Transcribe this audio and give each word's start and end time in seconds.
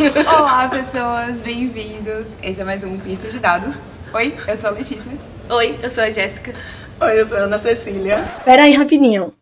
Olá, 0.26 0.66
pessoas, 0.70 1.42
bem-vindos. 1.42 2.28
Esse 2.42 2.62
é 2.62 2.64
mais 2.64 2.82
um 2.82 2.98
Pizza 2.98 3.28
de 3.28 3.38
Dados. 3.38 3.82
Oi, 4.14 4.34
eu 4.48 4.56
sou 4.56 4.70
a 4.70 4.72
Letícia. 4.72 5.12
Oi, 5.50 5.78
eu 5.82 5.90
sou 5.90 6.02
a 6.02 6.10
Jéssica. 6.10 6.54
Oi, 6.98 7.20
eu 7.20 7.26
sou 7.26 7.36
a 7.36 7.42
Ana 7.42 7.58
Cecília. 7.58 8.16
Pera 8.42 8.62
aí, 8.62 8.72
rapidinho. 8.72 9.34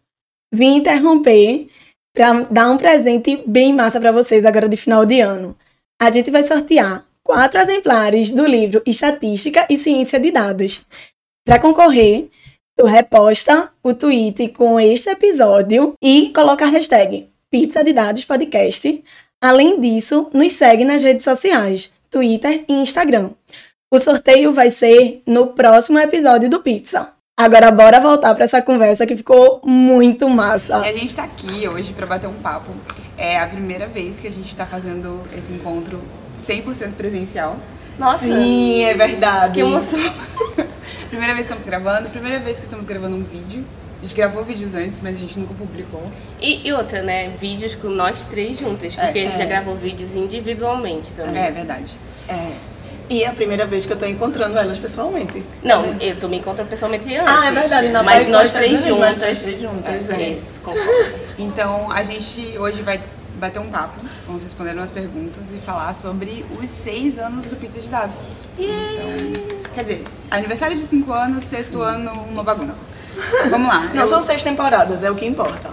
Vim 0.53 0.79
interromper 0.79 1.69
para 2.13 2.41
dar 2.51 2.71
um 2.71 2.77
presente 2.77 3.41
bem 3.47 3.73
massa 3.73 4.01
para 4.01 4.11
vocês 4.11 4.45
agora 4.45 4.69
de 4.69 4.77
final 4.77 5.07
de 5.07 5.21
ano. 5.21 5.57
A 6.01 6.11
gente 6.11 6.29
vai 6.29 6.43
sortear 6.43 7.05
quatro 7.23 7.61
exemplares 7.61 8.33
do 8.33 8.45
livro 8.45 8.83
Estatística 8.85 9.65
e 9.71 9.77
Ciência 9.77 10.19
de 10.19 10.33
Dados. 10.33 10.85
Para 11.47 11.61
concorrer, 11.61 12.31
tu 12.77 12.85
reposta 12.85 13.71
o 13.81 13.95
tweet 13.95 14.49
com 14.49 14.81
este 14.81 15.11
episódio 15.11 15.95
e 16.03 16.33
coloca 16.35 16.65
a 16.65 16.69
hashtag 16.69 17.29
Pizza 17.49 17.85
de 17.85 17.93
Dados 17.93 18.25
Podcast. 18.25 19.05
Além 19.41 19.81
disso, 19.81 20.29
nos 20.35 20.53
segue 20.53 20.85
nas 20.85 21.05
redes 21.05 21.23
sociais, 21.23 21.93
Twitter 22.11 22.65
e 22.69 22.73
Instagram. 22.73 23.31
O 23.89 23.99
sorteio 23.99 24.53
vai 24.53 24.69
ser 24.69 25.23
no 25.25 25.49
próximo 25.49 25.97
episódio 25.97 26.51
do 26.51 26.61
Pizza. 26.61 27.13
Agora 27.39 27.71
bora 27.71 28.01
voltar 28.01 28.35
para 28.35 28.43
essa 28.43 28.61
conversa 28.61 29.07
que 29.07 29.15
ficou 29.15 29.61
muito 29.65 30.29
massa. 30.29 30.79
E 30.85 30.89
a 30.89 30.93
gente 30.93 31.15
tá 31.15 31.23
aqui 31.23 31.69
hoje 31.69 31.93
para 31.93 32.05
bater 32.05 32.27
um 32.27 32.35
papo. 32.35 32.73
É 33.17 33.39
a 33.39 33.47
primeira 33.47 33.87
vez 33.87 34.19
que 34.19 34.27
a 34.27 34.31
gente 34.31 34.57
tá 34.57 34.67
fazendo 34.67 35.23
esse 35.37 35.53
encontro 35.53 36.03
100% 36.45 36.95
presencial. 36.95 37.57
Nossa, 37.97 38.25
Sim, 38.25 38.83
é 38.83 38.95
verdade. 38.95 39.55
que 39.55 39.61
emoção. 39.61 40.01
Primeira 41.11 41.33
vez 41.33 41.47
que 41.47 41.53
estamos 41.53 41.65
gravando, 41.65 42.11
primeira 42.11 42.39
vez 42.39 42.59
que 42.59 42.65
estamos 42.65 42.85
gravando 42.85 43.17
um 43.17 43.23
vídeo. 43.23 43.65
A 43.99 44.03
gente 44.03 44.15
gravou 44.15 44.45
vídeos 44.45 44.75
antes, 44.75 45.01
mas 45.01 45.17
a 45.17 45.19
gente 45.19 45.39
nunca 45.39 45.53
publicou. 45.55 46.03
E, 46.41 46.67
e 46.69 46.73
outra, 46.73 47.03
né? 47.03 47.31
Vídeos 47.31 47.75
com 47.75 47.89
nós 47.89 48.27
três 48.31 48.59
juntas, 48.59 48.95
porque 48.95 49.19
É, 49.19 49.27
a 49.27 49.31
gente 49.31 49.39
já 49.39 49.45
gravou 49.45 49.75
vídeos 49.75 50.15
individualmente 50.15 51.11
também. 51.13 51.43
É 51.43 51.51
verdade. 51.51 51.93
É. 52.29 52.53
E 53.11 53.25
é 53.25 53.27
a 53.27 53.33
primeira 53.33 53.67
vez 53.67 53.87
que 53.87 53.93
eu 53.93 53.97
tô 53.97 54.05
encontrando 54.07 54.59
elas 54.59 54.79
pessoalmente. 54.79 55.43
Não, 55.65 55.97
eu 55.99 56.15
tô 56.21 56.29
me 56.29 56.37
encontrando 56.39 56.69
pessoalmente 56.69 57.05
antes. 57.17 57.35
Ah, 57.35 57.47
é 57.47 57.51
verdade, 57.53 57.89
na 57.89 58.03
Mas 58.03 58.29
parte 58.29 58.31
nós 58.31 58.53
três 58.53 58.71
juntas, 58.73 58.87
juntas. 58.87 59.21
nós 59.21 59.43
três 59.43 59.61
juntas, 59.61 60.11
é. 60.11 60.29
Isso, 60.29 60.61
concordo. 60.61 61.15
Então 61.39 61.91
a 61.91 62.03
gente 62.03 62.57
hoje 62.59 62.83
vai 62.83 63.01
bater 63.39 63.59
um 63.61 63.69
papo, 63.71 64.01
vamos 64.27 64.43
responder 64.43 64.73
umas 64.75 64.91
perguntas 64.91 65.43
e 65.55 65.59
falar 65.61 65.95
sobre 65.95 66.45
os 66.61 66.71
seis 66.71 67.19
anos 67.19 67.47
do 67.47 67.57
Pizza 67.57 67.81
de 67.81 67.89
Dados. 67.89 68.39
Então, 68.59 69.69
quer 69.75 69.83
dizer, 69.83 70.05
aniversário 70.31 70.77
de 70.77 70.83
cinco 70.83 71.13
anos, 71.13 71.45
sexto 71.45 71.81
ano, 71.81 72.13
uma 72.31 72.43
bagunça. 72.43 72.85
Vamos 73.51 73.69
lá. 73.69 73.81
Não 73.95 74.03
eu- 74.03 74.09
são 74.09 74.23
seis 74.23 74.43
temporadas, 74.43 75.03
é 75.03 75.11
o 75.11 75.15
que 75.15 75.27
importa. 75.27 75.71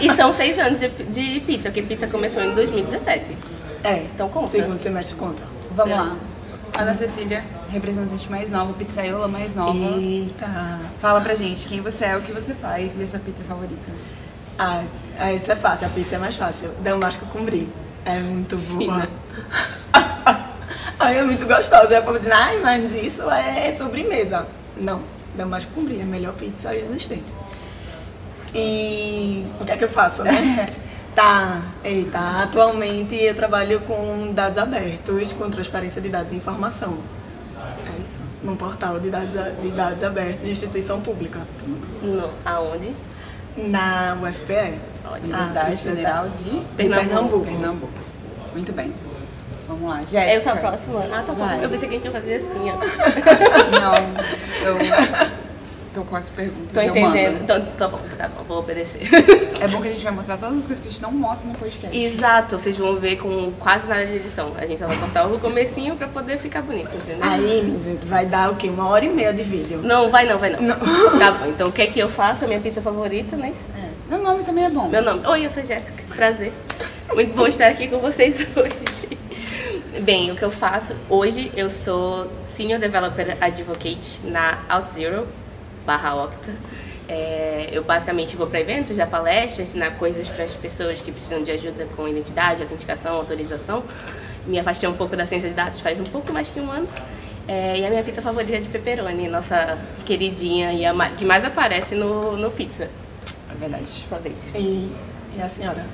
E 0.00 0.10
são 0.14 0.32
seis 0.34 0.58
anos 0.58 0.80
de, 0.80 0.88
de 0.88 1.40
pizza, 1.40 1.64
porque 1.70 1.82
pizza 1.82 2.06
começou 2.06 2.42
em 2.42 2.54
2017. 2.54 3.36
É. 3.84 4.04
Então 4.14 4.28
conta. 4.28 4.48
Segundo 4.48 4.80
semestre 4.80 5.16
conta. 5.16 5.42
Vamos 5.74 5.96
lá. 5.96 6.16
Ana 6.78 6.94
Cecília, 6.94 7.44
representante 7.70 8.30
mais 8.30 8.48
nova, 8.50 8.72
pizzaiola 8.74 9.26
mais 9.26 9.54
nova. 9.56 9.72
Eita. 9.98 10.78
Fala 11.00 11.20
pra 11.20 11.34
gente 11.34 11.66
quem 11.66 11.80
você 11.80 12.04
é, 12.04 12.16
o 12.16 12.20
que 12.20 12.30
você 12.32 12.54
faz 12.54 12.92
e 12.98 13.02
a 13.02 13.08
sua 13.08 13.18
pizza 13.18 13.42
favorita. 13.44 13.90
Ah, 14.62 14.84
ah, 15.18 15.32
isso 15.32 15.50
é 15.50 15.56
fácil, 15.56 15.86
a 15.86 15.90
pizza 15.90 16.16
é 16.16 16.18
mais 16.18 16.36
fácil. 16.36 16.70
Damasco 16.82 17.24
com 17.32 17.42
brie. 17.42 17.66
É 18.04 18.18
muito 18.18 18.58
boa. 18.58 19.08
Ai, 21.00 21.16
é 21.16 21.22
muito 21.22 21.46
gostosa. 21.46 21.94
E 21.94 21.96
a 21.96 22.02
povo 22.02 22.18
diz, 22.18 22.30
ai, 22.30 22.58
mas 22.58 22.94
isso 22.94 23.22
é 23.30 23.74
sobremesa. 23.74 24.46
Não, 24.76 25.00
Damasco 25.34 25.72
com 25.72 25.82
brie 25.82 26.00
é 26.00 26.02
a 26.02 26.06
melhor 26.06 26.34
pizza 26.34 26.76
existente. 26.76 27.24
E 28.54 29.46
o 29.58 29.64
que 29.64 29.72
é 29.72 29.78
que 29.78 29.84
eu 29.84 29.88
faço, 29.88 30.22
né? 30.22 30.68
Tá, 31.12 31.60
eita, 31.82 32.20
atualmente 32.42 33.16
eu 33.16 33.34
trabalho 33.34 33.80
com 33.80 34.32
dados 34.32 34.56
abertos, 34.58 35.32
com 35.32 35.50
transparência 35.50 36.00
de 36.00 36.08
dados 36.08 36.30
e 36.32 36.36
informação. 36.36 36.98
É 37.58 38.00
isso, 38.00 38.20
num 38.44 38.54
portal 38.54 39.00
de 39.00 39.10
dados, 39.10 39.34
de 39.60 39.72
dados 39.72 40.04
abertos 40.04 40.44
de 40.44 40.52
instituição 40.52 41.00
pública, 41.00 41.40
No, 42.00 42.30
aonde? 42.44 42.94
Na 43.56 44.16
UFPE. 44.22 44.78
Universidade 45.24 45.72
Ah, 45.72 45.76
Federal 45.76 46.28
de 46.30 46.44
de 46.44 46.60
Pernambuco. 46.76 47.08
Pernambuco. 47.08 47.44
Pernambuco. 47.46 47.92
Muito 48.52 48.72
bem. 48.72 48.92
Vamos 49.66 49.88
lá, 49.88 50.00
Jéssica. 50.00 50.32
Eu 50.32 50.40
sou 50.40 50.52
a 50.52 50.56
próxima. 50.56 51.00
Ah, 51.12 51.22
tá 51.26 51.32
bom. 51.32 51.46
Vai. 51.46 51.64
Eu 51.64 51.68
pensei 51.68 51.88
que 51.88 51.94
a 51.94 51.98
gente 51.98 52.04
ia 52.06 52.12
fazer 52.12 52.34
assim, 52.36 52.70
ó. 52.70 52.76
Não, 53.80 53.94
eu 54.66 54.76
tô 55.94 56.04
com 56.04 56.16
as 56.16 56.28
perguntas. 56.28 56.72
Tô 56.72 56.80
entendendo. 56.80 57.42
Então, 57.42 57.66
tá 57.76 57.88
bom, 57.88 58.00
tá 58.16 58.28
bom, 58.28 58.44
vou 58.44 58.58
obedecer. 58.58 59.02
É 59.60 59.68
bom 59.68 59.80
que 59.80 59.88
a 59.88 59.90
gente 59.90 60.02
vai 60.02 60.12
mostrar 60.12 60.36
todas 60.36 60.58
as 60.58 60.66
coisas 60.66 60.80
que 60.80 60.88
a 60.88 60.90
gente 60.90 61.02
não 61.02 61.12
mostra 61.12 61.48
no 61.48 61.54
podcast. 61.54 61.96
Exato, 61.96 62.58
vocês 62.58 62.76
vão 62.76 62.96
ver 62.96 63.16
com 63.16 63.52
quase 63.58 63.88
nada 63.88 64.06
de 64.06 64.14
edição. 64.16 64.52
A 64.56 64.66
gente 64.66 64.78
só 64.78 64.86
vai 64.86 64.96
cortar 64.96 65.26
o 65.26 65.38
comecinho 65.38 65.96
pra 65.96 66.08
poder 66.08 66.38
ficar 66.38 66.62
bonito, 66.62 66.94
entendeu? 66.96 67.18
Aí, 67.20 67.62
minha 67.62 67.78
gente, 67.78 68.06
vai 68.06 68.26
dar 68.26 68.50
o 68.50 68.56
quê? 68.56 68.68
Uma 68.68 68.88
hora 68.88 69.04
e 69.04 69.10
meia 69.10 69.32
de 69.32 69.42
vídeo. 69.42 69.82
Não, 69.82 70.10
vai 70.10 70.26
não, 70.26 70.38
vai 70.38 70.50
não. 70.50 70.62
Não. 70.62 71.18
Tá 71.18 71.32
bom, 71.32 71.46
então 71.46 71.68
o 71.68 71.72
que 71.72 71.82
é 71.82 71.86
que 71.86 71.98
eu 71.98 72.08
faço? 72.08 72.44
A 72.44 72.48
minha 72.48 72.60
pizza 72.60 72.80
favorita, 72.80 73.36
né? 73.36 73.52
É. 73.76 73.90
Meu 74.08 74.22
nome 74.22 74.42
também 74.44 74.64
é 74.64 74.70
bom. 74.70 74.88
Meu 74.88 75.02
nome. 75.02 75.26
Oi, 75.26 75.46
eu 75.46 75.50
sou 75.50 75.64
Jéssica. 75.64 76.02
Prazer. 76.14 76.52
Muito 77.14 77.34
bom 77.34 77.46
estar 77.46 77.68
aqui 77.68 77.88
com 77.88 77.98
vocês 77.98 78.40
hoje. 78.56 79.18
Bem, 80.02 80.30
o 80.30 80.36
que 80.36 80.42
eu 80.42 80.50
faço 80.50 80.96
hoje, 81.08 81.52
eu 81.56 81.68
sou 81.68 82.30
Senior 82.44 82.80
Developer 82.80 83.36
Advocate 83.40 84.18
na 84.24 84.58
OutZero 84.70 85.26
barra 85.86 86.14
Octa. 86.14 86.52
É, 87.08 87.68
eu 87.72 87.82
basicamente 87.82 88.36
vou 88.36 88.46
para 88.46 88.60
eventos, 88.60 88.96
dar 88.96 89.08
palestras, 89.08 89.68
ensinar 89.68 89.92
coisas 89.92 90.28
para 90.28 90.44
as 90.44 90.52
pessoas 90.54 91.00
que 91.00 91.10
precisam 91.10 91.42
de 91.42 91.50
ajuda 91.50 91.86
com 91.96 92.06
identidade, 92.06 92.62
autenticação, 92.62 93.16
autorização. 93.16 93.82
Me 94.46 94.58
afastei 94.58 94.88
um 94.88 94.94
pouco 94.94 95.16
da 95.16 95.26
ciência 95.26 95.48
de 95.48 95.54
dados 95.54 95.80
faz 95.80 95.98
um 95.98 96.04
pouco 96.04 96.32
mais 96.32 96.48
que 96.48 96.60
um 96.60 96.70
ano. 96.70 96.88
É, 97.48 97.78
e 97.80 97.84
a 97.84 97.90
minha 97.90 98.02
pizza 98.04 98.22
favorita 98.22 98.54
é 98.56 98.60
de 98.60 98.68
pepperoni, 98.68 99.28
nossa 99.28 99.76
queridinha 100.04 100.72
e 100.72 100.86
a 100.86 100.94
ma- 100.94 101.10
que 101.10 101.24
mais 101.24 101.44
aparece 101.44 101.96
no, 101.96 102.36
no 102.36 102.50
pizza. 102.50 102.88
É 103.50 103.54
verdade. 103.58 103.86
Sua 104.06 104.18
vez. 104.18 104.52
E, 104.54 104.92
e 105.34 105.42
a 105.42 105.48
senhora? 105.48 105.84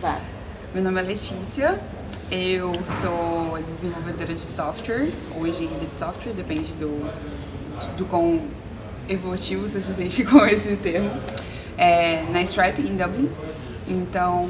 Vai. 0.00 0.20
Meu 0.72 0.82
nome 0.82 1.00
é 1.00 1.04
Letícia. 1.04 1.78
Eu 2.30 2.72
sou 2.82 3.58
desenvolvedora 3.74 4.32
de 4.32 4.40
software, 4.40 5.10
ou 5.36 5.46
engenheira 5.46 5.84
de 5.84 5.94
software, 5.94 6.32
depende 6.32 6.72
do, 6.72 7.12
do 7.98 8.06
quão 8.06 8.40
evolutivo 9.08 9.68
você 9.68 9.80
se 9.80 9.94
sente 9.94 10.24
com 10.26 10.44
esse 10.46 10.76
termo. 10.76 11.10
É, 11.76 12.22
na 12.30 12.42
Stripe, 12.42 12.82
em 12.82 12.96
Dublin. 12.96 13.30
Então, 13.88 14.48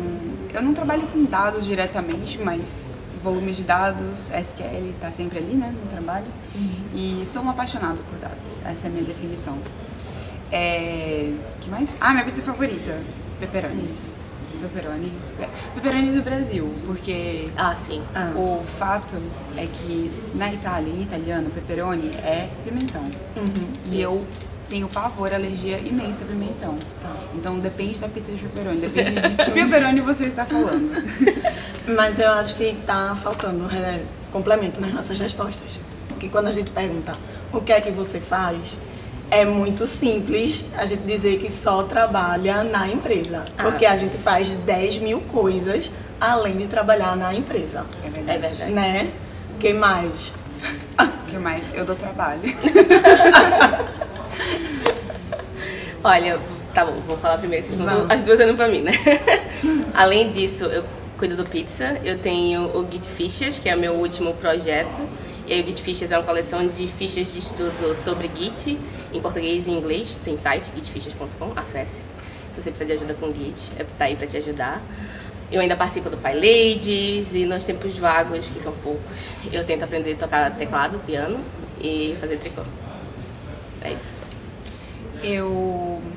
eu 0.52 0.62
não 0.62 0.74
trabalho 0.74 1.06
com 1.06 1.24
dados 1.24 1.64
diretamente, 1.64 2.38
mas 2.38 2.90
volume 3.22 3.52
de 3.52 3.62
dados, 3.62 4.28
SQL 4.30 4.90
está 4.94 5.10
sempre 5.10 5.38
ali, 5.38 5.54
né, 5.54 5.72
no 5.72 5.88
trabalho. 5.88 6.26
E 6.94 7.22
sou 7.26 7.42
uma 7.42 7.52
apaixonada 7.52 7.98
por 8.10 8.18
dados, 8.18 8.60
essa 8.64 8.86
é 8.86 8.90
a 8.90 8.92
minha 8.92 9.04
definição. 9.04 9.56
É, 10.50 11.32
que 11.60 11.70
mais? 11.70 11.96
Ah, 12.00 12.12
minha 12.12 12.24
pizza 12.24 12.42
favorita, 12.42 13.00
pepperoni. 13.40 13.88
Pepperoni. 14.62 15.12
Pepperoni 15.74 16.12
do 16.12 16.22
Brasil, 16.22 16.72
porque 16.86 17.48
Ah, 17.56 17.74
sim. 17.76 18.00
Ah. 18.14 18.32
o 18.36 18.62
fato 18.78 19.16
é 19.56 19.66
que 19.66 20.10
na 20.34 20.52
Itália, 20.52 20.92
em 20.92 21.02
italiano, 21.02 21.50
pepperoni 21.50 22.10
é 22.22 22.48
pimentão. 22.64 23.04
E 23.86 24.00
eu 24.00 24.24
tenho 24.68 24.88
pavor, 24.88 25.34
alergia 25.34 25.78
imensa 25.78 26.24
a 26.24 26.26
pimentão. 26.28 26.76
Então 27.34 27.58
depende 27.58 27.98
da 27.98 28.08
pizza 28.08 28.32
de 28.32 28.38
pepperoni, 28.38 28.80
depende 28.80 29.20
de 29.20 29.36
que 29.44 29.50
pepperoni 29.50 30.00
você 30.00 30.26
está 30.26 30.44
falando. 30.44 30.92
Mas 31.96 32.18
eu 32.20 32.30
acho 32.30 32.54
que 32.54 32.76
tá 32.86 33.16
faltando 33.20 33.64
é, 33.74 34.00
complemento 34.30 34.80
nas 34.80 34.92
nossas 34.92 35.18
respostas. 35.18 35.78
Porque 36.08 36.28
quando 36.28 36.46
a 36.46 36.52
gente 36.52 36.70
pergunta 36.70 37.12
o 37.52 37.60
que 37.60 37.72
é 37.72 37.80
que 37.80 37.90
você 37.90 38.20
faz, 38.20 38.78
é 39.32 39.44
muito 39.46 39.86
simples 39.86 40.64
a 40.76 40.84
gente 40.84 41.04
dizer 41.04 41.38
que 41.38 41.50
só 41.50 41.82
trabalha 41.84 42.62
na 42.62 42.86
empresa. 42.86 43.46
Ah. 43.56 43.62
Porque 43.62 43.86
a 43.86 43.96
gente 43.96 44.18
faz 44.18 44.50
10 44.50 44.98
mil 44.98 45.22
coisas 45.22 45.90
além 46.20 46.58
de 46.58 46.66
trabalhar 46.66 47.16
na 47.16 47.34
empresa. 47.34 47.86
É 48.04 48.10
verdade. 48.10 48.30
É 48.30 48.38
verdade. 48.38 48.72
Né? 48.72 49.10
O 49.54 49.58
que 49.58 49.72
mais? 49.72 50.34
O 51.00 51.24
que 51.26 51.38
mais? 51.38 51.62
Eu 51.72 51.86
dou 51.86 51.96
trabalho. 51.96 52.42
Olha, 56.04 56.38
tá 56.74 56.84
bom, 56.84 57.00
vou 57.06 57.16
falar 57.16 57.38
primeiro, 57.38 57.64
vocês 57.64 57.78
não 57.78 58.06
as 58.10 58.22
duas 58.24 58.38
olhando 58.38 58.56
pra 58.56 58.68
mim, 58.68 58.82
né? 58.82 58.92
Além 59.94 60.30
disso, 60.30 60.64
eu 60.66 60.84
cuido 61.16 61.36
do 61.36 61.44
pizza, 61.44 61.98
eu 62.04 62.18
tenho 62.18 62.76
o 62.76 62.86
Git 62.90 63.08
Fichas, 63.08 63.58
que 63.58 63.68
é 63.68 63.76
meu 63.76 63.94
último 63.94 64.34
projeto. 64.34 65.00
E 65.46 65.52
aí 65.52 65.62
o 65.62 65.66
Git 65.66 65.82
Fichas 65.82 66.12
é 66.12 66.16
uma 66.18 66.24
coleção 66.24 66.66
de 66.68 66.86
fichas 66.86 67.32
de 67.32 67.38
estudo 67.40 67.94
sobre 67.94 68.30
Git, 68.34 68.78
em 69.12 69.20
português 69.20 69.66
e 69.66 69.70
em 69.70 69.78
inglês. 69.78 70.18
Tem 70.24 70.36
site, 70.36 70.70
gitfichas.com, 70.74 71.52
acesse. 71.56 72.02
Se 72.52 72.62
você 72.62 72.70
precisa 72.70 72.84
de 72.86 72.92
ajuda 72.92 73.14
com 73.14 73.30
Git, 73.30 73.70
é- 73.78 73.84
tá 73.98 74.04
aí 74.04 74.14
pra 74.16 74.26
te 74.26 74.36
ajudar. 74.36 74.80
Eu 75.50 75.60
ainda 75.60 75.76
participo 75.76 76.08
do 76.08 76.16
PyLadies 76.16 77.34
e 77.34 77.44
nos 77.44 77.64
tempos 77.64 77.98
vagos, 77.98 78.48
que 78.48 78.62
são 78.62 78.72
poucos, 78.82 79.30
eu 79.52 79.64
tento 79.64 79.82
aprender 79.82 80.12
a 80.14 80.16
tocar 80.16 80.50
teclado, 80.56 80.98
piano 81.00 81.40
e 81.80 82.16
fazer 82.20 82.36
tricô. 82.36 82.62
É 83.82 83.92
isso. 83.92 84.12
Eu. 85.22 86.00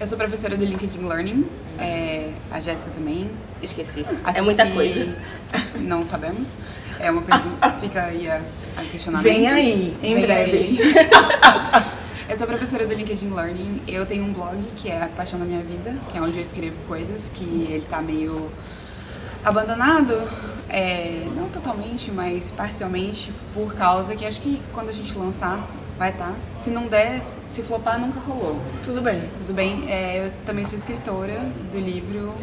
Eu 0.00 0.08
sou 0.08 0.18
professora 0.18 0.56
do 0.56 0.64
LinkedIn 0.64 1.06
Learning, 1.06 1.46
é, 1.78 2.30
a 2.50 2.58
Jéssica 2.60 2.90
também. 2.90 3.30
Esqueci. 3.62 4.04
É 4.34 4.42
muita 4.42 4.66
coisa. 4.66 5.16
Não 5.80 6.04
sabemos. 6.04 6.58
É 6.98 7.10
uma 7.10 7.22
pergunta, 7.22 7.72
fica 7.80 8.04
aí 8.04 8.28
a, 8.28 8.42
a 8.76 8.82
questionamento. 8.84 9.32
Vem 9.32 9.48
aí, 9.48 9.96
em 10.02 10.14
Vem 10.14 10.22
breve. 10.22 10.56
aí. 10.56 10.78
Eu 12.26 12.36
sou 12.38 12.46
professora 12.46 12.86
do 12.86 12.94
LinkedIn 12.94 13.30
Learning. 13.32 13.82
Eu 13.86 14.06
tenho 14.06 14.24
um 14.24 14.32
blog 14.32 14.56
que 14.76 14.90
é 14.90 15.02
a 15.02 15.08
Paixão 15.08 15.38
da 15.38 15.44
Minha 15.44 15.62
Vida, 15.62 15.94
que 16.10 16.16
é 16.16 16.20
onde 16.20 16.36
eu 16.36 16.42
escrevo 16.42 16.74
coisas 16.88 17.30
que 17.32 17.44
ele 17.44 17.86
tá 17.88 18.00
meio 18.00 18.50
abandonado, 19.44 20.26
é, 20.70 21.26
não 21.36 21.48
totalmente, 21.50 22.10
mas 22.10 22.50
parcialmente, 22.50 23.30
por 23.52 23.74
causa 23.74 24.16
que 24.16 24.24
acho 24.24 24.40
que 24.40 24.60
quando 24.72 24.88
a 24.88 24.92
gente 24.92 25.16
lançar 25.18 25.68
vai 25.98 26.10
estar. 26.10 26.34
Se 26.60 26.70
não 26.70 26.86
der, 26.86 27.22
se 27.46 27.62
flopar, 27.62 28.00
nunca 28.00 28.18
rolou. 28.20 28.58
Tudo 28.82 29.00
bem. 29.02 29.22
Tudo 29.38 29.54
bem? 29.54 29.84
É, 29.88 30.26
eu 30.26 30.32
também 30.46 30.64
sou 30.64 30.76
escritora 30.76 31.38
do 31.70 31.78
livro. 31.78 32.34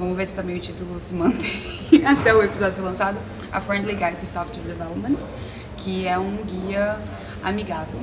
Vamos 0.00 0.16
ver 0.16 0.26
se 0.26 0.34
também 0.34 0.56
o 0.56 0.60
título 0.60 0.98
se 0.98 1.12
mantém 1.12 1.60
até 2.06 2.34
o 2.34 2.42
episódio 2.42 2.74
ser 2.74 2.80
lançado. 2.80 3.18
A 3.52 3.60
Friendly 3.60 3.94
Guide 3.94 4.16
to 4.24 4.32
Software 4.32 4.62
Development, 4.62 5.18
que 5.76 6.08
é 6.08 6.18
um 6.18 6.38
guia 6.38 6.98
amigável 7.44 8.00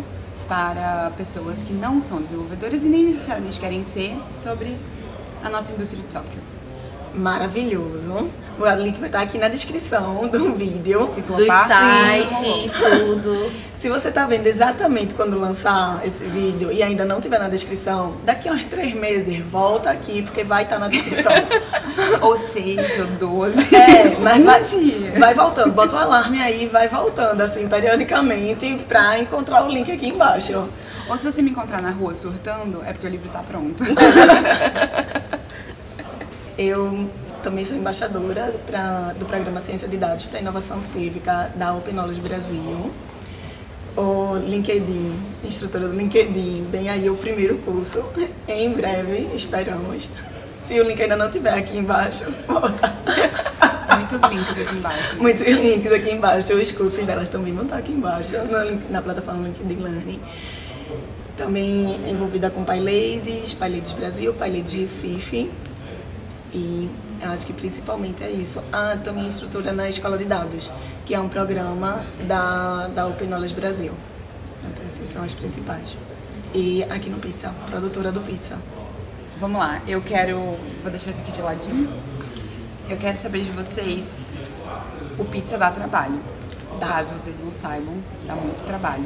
para 0.47 1.11
pessoas 1.17 1.63
que 1.63 1.73
não 1.73 1.99
são 1.99 2.21
desenvolvedoras 2.21 2.85
e 2.85 2.87
nem 2.87 3.03
necessariamente 3.03 3.59
querem 3.59 3.83
ser 3.83 4.15
sobre 4.37 4.77
a 5.43 5.49
nossa 5.49 5.73
indústria 5.73 6.03
de 6.03 6.11
software. 6.11 6.43
Maravilhoso. 7.15 8.29
O 8.59 8.81
link 8.81 8.99
vai 8.99 9.09
estar 9.09 9.21
aqui 9.21 9.37
na 9.39 9.47
descrição 9.47 10.27
do 10.27 10.53
vídeo. 10.53 11.09
Se 11.13 11.21
Dos 11.21 11.35
flopar, 11.35 11.67
sites, 11.67 12.73
tudo. 12.73 13.51
Se 13.75 13.89
você 13.89 14.11
tá 14.11 14.25
vendo 14.25 14.45
exatamente 14.45 15.15
quando 15.15 15.39
lançar 15.39 16.01
esse 16.05 16.25
vídeo 16.25 16.71
e 16.71 16.83
ainda 16.83 17.05
não 17.05 17.19
tiver 17.19 17.39
na 17.39 17.49
descrição, 17.49 18.17
daqui 18.23 18.49
a 18.49 18.53
uns 18.53 18.63
três 18.65 18.93
meses, 18.93 19.39
volta 19.39 19.89
aqui, 19.89 20.21
porque 20.21 20.43
vai 20.43 20.63
estar 20.63 20.77
na 20.79 20.87
descrição. 20.87 21.31
ou 22.21 22.37
seis, 22.37 22.99
ou 22.99 23.07
doze. 23.17 23.75
É, 23.75 24.17
mas 24.21 24.43
vai, 24.43 24.63
vai 25.17 25.33
voltando, 25.33 25.71
bota 25.73 25.95
o 25.95 25.99
alarme 25.99 26.41
aí, 26.41 26.67
vai 26.67 26.87
voltando, 26.87 27.41
assim, 27.41 27.67
periodicamente, 27.67 28.83
pra 28.87 29.19
encontrar 29.19 29.65
o 29.65 29.69
link 29.69 29.91
aqui 29.91 30.07
embaixo. 30.07 30.67
Ou 31.09 31.17
se 31.17 31.31
você 31.31 31.41
me 31.41 31.51
encontrar 31.51 31.81
na 31.81 31.91
rua 31.91 32.13
surtando, 32.15 32.83
é 32.85 32.91
porque 32.91 33.07
o 33.07 33.09
livro 33.09 33.29
tá 33.29 33.41
pronto. 33.41 33.83
Eu 36.57 37.09
também 37.43 37.63
sou 37.63 37.77
embaixadora 37.77 38.53
pra, 38.65 39.13
do 39.13 39.25
programa 39.25 39.61
Ciência 39.61 39.87
de 39.87 39.95
Dados 39.95 40.25
para 40.25 40.39
Inovação 40.39 40.81
Cívica 40.81 41.51
da 41.55 41.73
Open 41.73 41.93
Knowledge 41.93 42.19
Brasil. 42.19 42.91
O 43.95 44.35
LinkedIn, 44.37 45.17
instrutora 45.43 45.87
do 45.87 45.95
LinkedIn, 45.95 46.67
vem 46.69 46.89
aí 46.89 47.09
o 47.09 47.15
primeiro 47.15 47.57
curso, 47.59 48.03
em 48.47 48.71
breve, 48.73 49.29
esperamos. 49.33 50.09
Se 50.59 50.79
o 50.79 50.83
link 50.83 51.01
ainda 51.01 51.15
não 51.15 51.29
tiver 51.29 51.53
aqui 51.53 51.77
embaixo, 51.77 52.25
volta. 52.47 52.93
Muitos 53.97 54.29
links 54.29 54.61
aqui 54.61 54.75
embaixo. 54.75 55.17
Muitos 55.17 55.47
links 55.47 55.91
aqui 55.91 56.11
embaixo, 56.11 56.53
os 56.53 56.71
cursos 56.71 57.05
delas 57.05 57.27
também 57.29 57.53
vão 57.53 57.63
estar 57.63 57.77
aqui 57.77 57.91
embaixo, 57.91 58.35
na, 58.49 58.65
na 58.89 59.01
plataforma 59.01 59.47
LinkedIn 59.47 59.81
Learning. 59.81 60.21
Também 61.35 62.09
envolvida 62.09 62.49
com 62.49 62.63
PyLadies, 62.63 63.53
PyLadies 63.53 63.91
Brasil, 63.91 64.33
PyLadies 64.33 64.73
Recife. 64.73 65.51
E 66.53 66.89
eu 67.21 67.31
acho 67.31 67.45
que 67.45 67.53
principalmente 67.53 68.23
é 68.23 68.29
isso. 68.29 68.63
Ah, 68.71 68.97
também 69.03 69.27
instrutora 69.27 69.73
na 69.73 69.89
Escola 69.89 70.17
de 70.17 70.25
Dados, 70.25 70.71
que 71.05 71.13
é 71.13 71.19
um 71.19 71.29
programa 71.29 72.05
da, 72.27 72.87
da 72.87 73.07
Open 73.07 73.27
Knowledge 73.27 73.53
Brasil. 73.53 73.91
Então 74.63 74.85
esses 74.85 75.07
são 75.09 75.25
os 75.25 75.33
principais. 75.33 75.97
E 76.53 76.83
aqui 76.83 77.09
no 77.09 77.19
Pizza, 77.19 77.53
produtora 77.69 78.11
do 78.11 78.21
Pizza. 78.21 78.57
Vamos 79.39 79.59
lá, 79.59 79.79
eu 79.87 80.01
quero. 80.01 80.35
Vou 80.81 80.89
deixar 80.89 81.11
isso 81.11 81.21
aqui 81.21 81.31
de 81.31 81.41
ladinho. 81.43 81.93
Eu 82.89 82.97
quero 82.97 83.15
saber 83.19 83.43
de 83.43 83.51
vocês. 83.51 84.23
O 85.19 85.25
pizza 85.25 85.59
dá 85.59 85.69
trabalho. 85.69 86.19
Caso 86.79 87.13
vocês 87.13 87.37
não 87.43 87.53
saibam, 87.53 87.95
dá 88.25 88.35
muito 88.35 88.65
trabalho. 88.65 89.05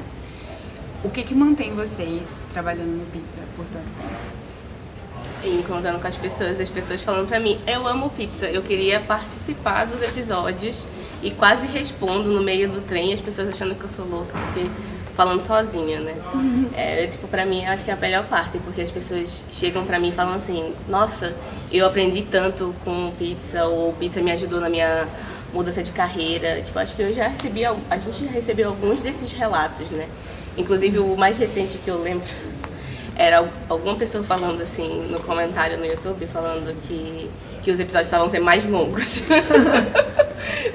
O 1.04 1.10
que 1.10 1.24
que 1.24 1.36
mantém 1.36 1.74
vocês 1.74 2.44
trabalhando 2.54 2.98
no 2.98 3.06
pizza 3.07 3.39
por 3.57 3.66
tanto 3.66 3.89
tempo? 4.00 5.57
Encontrando 5.60 6.00
com 6.00 6.07
as 6.07 6.16
pessoas, 6.16 6.60
as 6.60 6.69
pessoas 6.69 7.01
falando 7.01 7.28
pra 7.28 7.39
mim, 7.39 7.60
eu 7.68 7.86
amo 7.88 8.10
pizza, 8.10 8.45
eu 8.45 8.62
queria 8.62 9.00
participar 9.01 9.86
dos 9.86 10.01
episódios 10.01 10.86
e 11.22 11.31
quase 11.31 11.66
respondo 11.68 12.30
no 12.30 12.42
meio 12.42 12.69
do 12.69 12.81
trem, 12.81 13.12
as 13.13 13.19
pessoas 13.19 13.50
achando 13.50 13.75
que 13.75 13.83
eu 13.83 13.89
sou 13.89 14.06
louca, 14.06 14.38
porque 14.38 14.69
falando 15.21 15.41
sozinha, 15.44 16.00
né? 16.00 16.15
É, 16.75 17.06
tipo, 17.06 17.27
pra 17.27 17.45
mim, 17.45 17.63
acho 17.63 17.85
que 17.85 17.91
é 17.91 17.94
a 17.94 17.97
melhor 17.97 18.25
parte, 18.25 18.57
porque 18.57 18.81
as 18.81 18.89
pessoas 18.89 19.44
chegam 19.51 19.85
pra 19.85 20.00
mim 20.00 20.09
e 20.09 20.12
falam 20.12 20.33
assim, 20.33 20.73
nossa, 20.89 21.35
eu 21.71 21.85
aprendi 21.85 22.23
tanto 22.23 22.73
com 22.83 23.12
pizza, 23.19 23.65
ou 23.65 23.94
pizza 23.94 24.19
me 24.19 24.31
ajudou 24.31 24.59
na 24.59 24.68
minha 24.68 25.07
mudança 25.53 25.83
de 25.83 25.91
carreira. 25.91 26.59
Tipo, 26.63 26.79
acho 26.79 26.95
que 26.95 27.03
eu 27.03 27.13
já 27.13 27.27
recebi, 27.27 27.63
a 27.63 27.97
gente 28.00 28.23
já 28.25 28.31
recebeu 28.31 28.69
alguns 28.69 29.03
desses 29.03 29.31
relatos, 29.31 29.91
né? 29.91 30.07
Inclusive, 30.57 30.97
o 30.97 31.15
mais 31.15 31.38
recente 31.38 31.77
que 31.77 31.91
eu 31.91 32.01
lembro 32.01 32.27
era 33.15 33.38
al- 33.39 33.50
alguma 33.69 33.95
pessoa 33.95 34.23
falando 34.23 34.59
assim 34.63 35.03
no 35.07 35.19
comentário 35.19 35.77
no 35.77 35.85
YouTube, 35.85 36.25
falando 36.33 36.75
que, 36.88 37.29
que 37.62 37.69
os 37.69 37.79
episódios 37.79 38.07
estavam 38.07 38.27
sendo 38.27 38.44
mais 38.45 38.68
longos. 38.68 39.21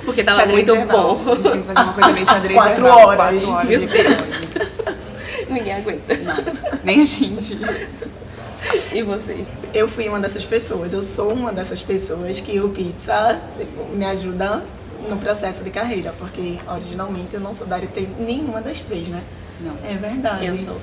Porque 0.05 0.23
tava 0.25 0.41
Xadrez 0.41 0.67
muito 0.69 0.79
verbal. 0.79 1.17
bom. 1.17 1.33
A 1.33 1.35
gente 1.35 1.51
tem 1.51 1.63
que 1.63 1.67
fazer 1.67 1.81
uma 1.81 1.93
coisa 1.93 2.13
meio 2.13 2.27
xadrez 2.27 2.55
Quatro 2.59 2.85
verbal, 2.85 3.09
horas. 3.09 3.45
Quatro 3.45 3.51
horas 3.51 3.69
Meu 3.69 3.81
de 3.81 3.87
Deus. 3.87 4.51
Ninguém 5.49 5.73
aguenta. 5.75 6.17
Não, 6.17 6.35
nem 6.85 7.01
a 7.01 7.05
gente. 7.05 7.59
E 8.93 9.03
vocês? 9.03 9.49
Eu 9.73 9.89
fui 9.89 10.09
uma 10.09 10.19
dessas 10.19 10.45
pessoas, 10.45 10.93
eu 10.93 11.03
sou 11.03 11.33
uma 11.33 11.53
dessas 11.53 11.83
pessoas 11.83 12.41
que 12.41 12.59
o 12.61 12.69
pizza 12.71 13.41
tipo, 13.57 13.85
me 13.95 14.05
ajuda 14.05 14.63
no 15.09 15.19
processo 15.19 15.63
de 15.63 15.71
carreira, 15.71 16.13
porque 16.19 16.59
originalmente 16.69 17.35
eu 17.35 17.41
não 17.41 17.55
sou 17.55 17.67
da 17.67 17.77
área 17.77 17.89
de 17.89 18.07
nenhuma 18.19 18.61
das 18.61 18.83
três, 18.85 19.09
né? 19.09 19.23
Não. 19.61 19.77
É 19.85 19.95
verdade. 19.95 20.47
Eu 20.47 20.57
sou. 20.57 20.81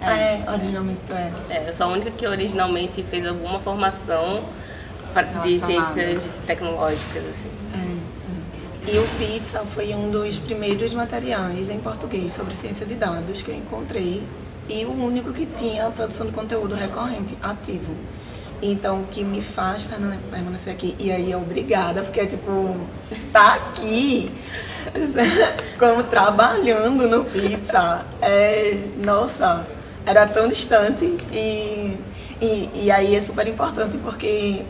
É, 0.00 0.42
originalmente 0.50 1.00
tu 1.06 1.14
é. 1.14 1.32
É, 1.50 1.70
eu 1.70 1.74
sou 1.74 1.86
a 1.86 1.88
única 1.90 2.10
que 2.10 2.26
originalmente 2.26 3.02
fez 3.02 3.26
alguma 3.26 3.60
formação 3.60 4.44
de 5.42 5.58
ciências 5.60 6.22
tecnológicas, 6.46 7.22
assim. 7.30 7.50
É, 7.74 7.78
é. 7.78 7.91
E 8.86 8.98
o 8.98 9.06
pizza 9.16 9.60
foi 9.60 9.94
um 9.94 10.10
dos 10.10 10.38
primeiros 10.38 10.92
materiais 10.92 11.70
em 11.70 11.78
português 11.78 12.32
sobre 12.32 12.52
ciência 12.54 12.84
de 12.84 12.94
dados 12.94 13.40
que 13.40 13.50
eu 13.50 13.56
encontrei 13.56 14.22
e 14.68 14.84
o 14.84 14.92
único 14.92 15.32
que 15.32 15.46
tinha 15.46 15.86
a 15.86 15.90
produção 15.90 16.26
de 16.26 16.32
conteúdo 16.32 16.74
recorrente, 16.74 17.36
ativo. 17.40 17.94
Então, 18.60 19.02
o 19.02 19.06
que 19.06 19.24
me 19.24 19.40
faz 19.40 19.82
permane- 19.82 20.18
permanecer 20.30 20.72
aqui, 20.72 20.94
e 20.98 21.10
aí 21.10 21.32
é 21.32 21.36
obrigada, 21.36 22.02
porque 22.02 22.20
é 22.20 22.26
tipo, 22.26 22.76
tá 23.32 23.54
aqui, 23.54 24.32
como 25.78 26.04
trabalhando 26.04 27.08
no 27.08 27.24
pizza, 27.24 28.04
é, 28.20 28.78
nossa, 28.98 29.66
era 30.06 30.26
tão 30.26 30.48
distante 30.48 31.04
e, 31.32 31.96
e, 32.40 32.70
e 32.84 32.90
aí 32.90 33.14
é 33.16 33.20
super 33.20 33.46
importante 33.48 33.98
porque 33.98 34.64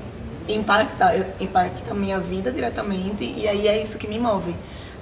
impacta, 0.54 1.34
impacta 1.40 1.90
a 1.90 1.94
minha 1.94 2.18
vida 2.18 2.52
diretamente 2.52 3.24
e 3.24 3.48
aí 3.48 3.68
é 3.68 3.82
isso 3.82 3.98
que 3.98 4.08
me 4.08 4.18
move. 4.18 4.54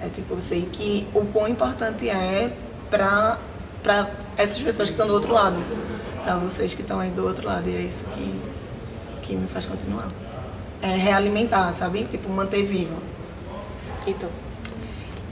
É 0.03 0.09
tipo, 0.09 0.35
eu 0.35 0.41
sei 0.41 0.63
que 0.73 1.07
o 1.13 1.25
quão 1.27 1.47
importante 1.47 2.09
é 2.09 2.53
pra, 2.89 3.39
pra 3.83 4.11
essas 4.37 4.59
pessoas 4.59 4.89
que 4.89 4.95
estão 4.95 5.07
do 5.07 5.13
outro 5.13 5.33
lado, 5.33 5.63
pra 6.25 6.37
vocês 6.37 6.75
que 6.75 6.83
estão 6.83 6.99
aí 6.99 7.11
do 7.11 7.27
outro 7.27 7.47
lado, 7.47 7.69
e 7.69 7.77
é 7.77 7.81
isso 7.81 8.05
que, 8.07 8.41
que 9.23 9.37
me 9.37 9.47
faz 9.47 9.67
continuar. 9.67 10.09
É 10.81 10.97
realimentar, 10.97 11.73
sabe? 11.75 12.05
Tipo, 12.05 12.31
manter 12.31 12.65
vivo. 12.65 12.97
E 14.07 14.15
tu? 14.15 14.27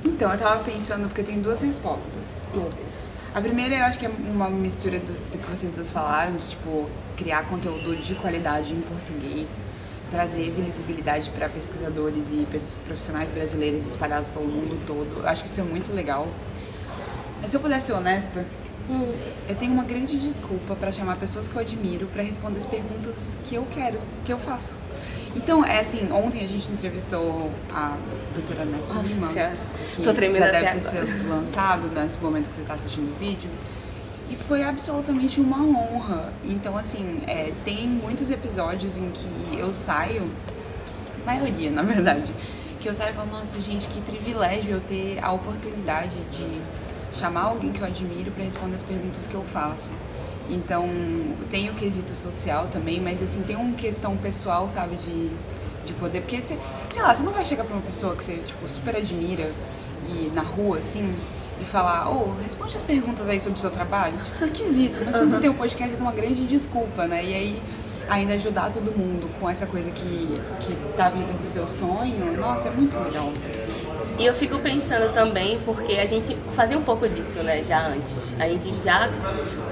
Então, 0.04 0.30
eu 0.30 0.38
tava 0.38 0.62
pensando, 0.62 1.08
porque 1.08 1.22
eu 1.22 1.24
tenho 1.24 1.42
duas 1.42 1.62
respostas. 1.62 2.42
A 3.34 3.40
primeira 3.40 3.74
eu 3.74 3.84
acho 3.84 3.98
que 3.98 4.06
é 4.06 4.10
uma 4.10 4.50
mistura 4.50 4.98
do, 4.98 5.12
do 5.30 5.38
que 5.38 5.50
vocês 5.50 5.74
duas 5.74 5.90
falaram, 5.90 6.36
de 6.36 6.48
tipo, 6.48 6.88
criar 7.16 7.44
conteúdo 7.44 7.96
de 7.96 8.14
qualidade 8.14 8.72
em 8.72 8.80
português, 8.80 9.64
trazer 10.10 10.50
visibilidade 10.50 11.30
para 11.30 11.48
pesquisadores 11.48 12.30
e 12.30 12.46
profissionais 12.86 13.30
brasileiros 13.30 13.86
espalhados 13.86 14.30
pelo 14.30 14.46
mundo 14.46 14.80
todo. 14.86 15.20
Eu 15.20 15.28
acho 15.28 15.42
que 15.42 15.48
isso 15.48 15.60
é 15.60 15.64
muito 15.64 15.92
legal. 15.94 16.26
Mas 17.40 17.50
se 17.50 17.56
eu 17.56 17.60
pudesse 17.60 17.86
ser 17.86 17.92
honesta, 17.92 18.44
eu 19.48 19.54
tenho 19.56 19.72
uma 19.72 19.84
grande 19.84 20.18
desculpa 20.18 20.74
para 20.74 20.90
chamar 20.90 21.16
pessoas 21.16 21.46
que 21.46 21.54
eu 21.54 21.60
admiro 21.60 22.06
para 22.06 22.22
responder 22.22 22.58
as 22.58 22.66
perguntas 22.66 23.36
que 23.44 23.54
eu 23.54 23.66
quero, 23.70 24.00
que 24.24 24.32
eu 24.32 24.38
faço. 24.38 24.76
Então, 25.36 25.64
é 25.64 25.80
assim, 25.80 26.10
ontem 26.10 26.42
a 26.42 26.48
gente 26.48 26.72
entrevistou 26.72 27.52
a 27.72 27.96
doutora 28.34 28.64
Neto 28.64 28.92
Lima, 28.92 29.28
que 29.28 30.04
já 30.04 30.50
deve 30.50 30.60
ter 30.60 30.66
agora. 30.66 30.80
sido 30.80 31.28
lançado 31.28 31.88
nesse 31.94 32.18
momento 32.18 32.48
que 32.48 32.56
você 32.56 32.62
está 32.62 32.74
assistindo 32.74 33.14
o 33.14 33.18
vídeo. 33.18 33.50
E 34.30 34.36
foi 34.36 34.62
absolutamente 34.62 35.40
uma 35.40 35.62
honra. 35.62 36.32
Então, 36.44 36.76
assim, 36.76 37.22
é, 37.26 37.52
tem 37.64 37.88
muitos 37.88 38.30
episódios 38.30 38.98
em 38.98 39.10
que 39.10 39.58
eu 39.58 39.72
saio, 39.72 40.30
maioria, 41.24 41.70
na 41.72 41.82
verdade, 41.82 42.30
que 42.80 42.88
eu 42.88 42.94
saio 42.94 43.14
falo, 43.14 43.30
nossa, 43.30 43.60
gente, 43.60 43.88
que 43.88 44.00
privilégio 44.00 44.72
eu 44.72 44.80
ter 44.80 45.18
a 45.22 45.32
oportunidade 45.32 46.16
de 46.32 46.60
chamar 47.18 47.42
alguém 47.42 47.72
que 47.72 47.80
eu 47.80 47.86
admiro 47.86 48.30
para 48.30 48.44
responder 48.44 48.76
as 48.76 48.82
perguntas 48.82 49.26
que 49.26 49.34
eu 49.34 49.42
faço. 49.44 49.90
Então, 50.50 50.88
tem 51.50 51.68
o 51.68 51.74
quesito 51.74 52.14
social 52.14 52.68
também, 52.72 53.00
mas 53.00 53.22
assim, 53.22 53.42
tem 53.42 53.56
uma 53.56 53.76
questão 53.76 54.16
pessoal, 54.16 54.68
sabe, 54.68 54.96
de, 54.96 55.30
de 55.86 55.92
poder. 55.94 56.20
Porque, 56.20 56.40
você, 56.40 56.58
sei 56.90 57.02
lá, 57.02 57.14
você 57.14 57.22
não 57.22 57.32
vai 57.32 57.44
chegar 57.44 57.64
pra 57.64 57.74
uma 57.74 57.82
pessoa 57.82 58.14
que 58.14 58.24
você, 58.24 58.36
tipo, 58.38 58.68
super 58.68 58.96
admira 58.96 59.50
e 60.08 60.30
na 60.34 60.42
rua, 60.42 60.78
assim, 60.78 61.14
e 61.60 61.64
falar, 61.64 62.08
ô, 62.10 62.28
oh, 62.28 62.42
responde 62.42 62.76
as 62.76 62.82
perguntas 62.82 63.28
aí 63.28 63.40
sobre 63.40 63.58
o 63.58 63.60
seu 63.60 63.70
trabalho. 63.70 64.16
Tipo, 64.18 64.44
esquisito. 64.44 65.02
Mas 65.04 65.16
quando 65.16 65.30
você 65.30 65.40
tem 65.40 65.50
um 65.50 65.54
podcast, 65.54 65.90
você 65.90 65.96
tem 65.96 66.06
uma 66.06 66.14
grande 66.14 66.46
desculpa, 66.46 67.06
né? 67.06 67.24
E 67.24 67.34
aí, 67.34 67.62
ainda 68.08 68.34
ajudar 68.34 68.70
todo 68.70 68.90
mundo 68.96 69.28
com 69.38 69.48
essa 69.48 69.66
coisa 69.66 69.90
que, 69.90 70.40
que 70.60 70.74
tá 70.96 71.10
vindo 71.10 71.36
do 71.36 71.44
seu 71.44 71.68
sonho, 71.68 72.36
nossa, 72.36 72.68
é 72.68 72.70
muito 72.70 72.98
legal. 73.02 73.32
E 74.18 74.26
eu 74.26 74.34
fico 74.34 74.58
pensando 74.58 75.12
também, 75.14 75.60
porque 75.64 75.92
a 75.92 76.06
gente 76.06 76.36
fazia 76.52 76.76
um 76.76 76.82
pouco 76.82 77.08
disso, 77.08 77.40
né, 77.44 77.62
já 77.62 77.86
antes. 77.86 78.34
A 78.36 78.48
gente 78.48 78.74
já. 78.82 79.08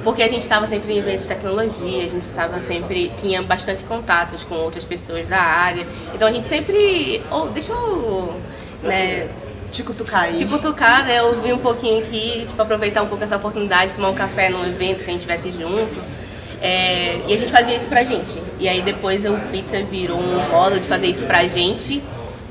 Porque 0.04 0.22
a 0.22 0.28
gente 0.28 0.42
estava 0.42 0.68
sempre 0.68 0.92
em 0.92 0.98
eventos 0.98 1.22
de 1.22 1.28
tecnologia, 1.28 2.04
a 2.04 2.08
gente 2.08 2.22
estava 2.22 2.60
sempre. 2.60 3.10
tinha 3.18 3.42
bastante 3.42 3.82
contatos 3.82 4.44
com 4.44 4.54
outras 4.54 4.84
pessoas 4.84 5.26
da 5.26 5.40
área. 5.40 5.84
Então 6.14 6.28
a 6.28 6.32
gente 6.32 6.46
sempre. 6.46 7.22
Oh, 7.28 7.46
deixa 7.46 7.72
eu. 7.72 8.40
Né, 8.84 9.28
te 9.76 9.82
cutucar 9.82 10.22
aí. 10.24 10.36
Te 10.36 10.46
cutucar, 10.46 11.04
né? 11.04 11.22
Ouvir 11.22 11.52
um 11.52 11.58
pouquinho 11.58 12.02
aqui, 12.02 12.46
tipo, 12.48 12.60
aproveitar 12.60 13.02
um 13.02 13.08
pouco 13.08 13.22
essa 13.22 13.36
oportunidade 13.36 13.90
de 13.90 13.96
tomar 13.96 14.10
um 14.10 14.14
café 14.14 14.48
num 14.48 14.64
evento 14.64 15.04
que 15.04 15.10
a 15.10 15.12
gente 15.12 15.20
estivesse 15.20 15.52
junto. 15.52 16.00
É, 16.60 17.20
e 17.28 17.34
a 17.34 17.36
gente 17.36 17.52
fazia 17.52 17.76
isso 17.76 17.86
pra 17.86 18.02
gente. 18.02 18.42
E 18.58 18.68
aí 18.68 18.80
depois 18.80 19.24
o 19.26 19.36
Pizza 19.52 19.82
virou 19.82 20.18
um 20.18 20.48
modo 20.48 20.80
de 20.80 20.86
fazer 20.86 21.06
isso 21.06 21.22
pra 21.24 21.46
gente 21.46 22.02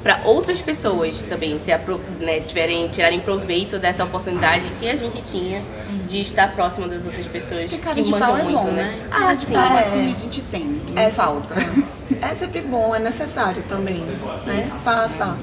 para 0.03 0.21
outras 0.23 0.61
pessoas 0.61 1.23
também 1.23 1.59
se 1.59 1.71
né, 2.19 2.39
tiverem, 2.41 2.87
tirarem 2.89 3.19
proveito 3.19 3.79
dessa 3.79 4.03
oportunidade 4.03 4.69
que 4.79 4.87
a 4.87 4.95
gente 4.95 5.19
tinha 5.23 5.63
de 6.07 6.21
estar 6.21 6.53
próximo 6.53 6.87
das 6.87 7.07
outras 7.07 7.27
pessoas 7.27 7.71
que, 7.71 7.79
cara 7.79 7.95
que 7.95 8.03
de 8.03 8.11
manjam 8.11 8.27
pau 8.27 8.37
é 8.37 8.43
muito, 8.43 8.59
bom, 8.59 8.67
né? 8.67 8.83
né? 8.83 9.07
Ah, 9.09 9.19
Cara 9.21 9.35
sim. 9.35 9.45
de 9.47 9.53
pau, 9.53 9.77
É. 9.77 9.79
assim, 9.79 10.13
a 10.13 10.15
gente 10.15 10.41
tem, 10.43 10.81
não 10.93 11.01
É, 11.01 11.09
falta. 11.09 11.55
É 12.21 12.35
sempre 12.35 12.61
bom, 12.61 12.93
é 12.95 12.99
necessário 12.99 13.63
também, 13.63 13.97
né? 13.97 14.69
Faça, 14.83 15.39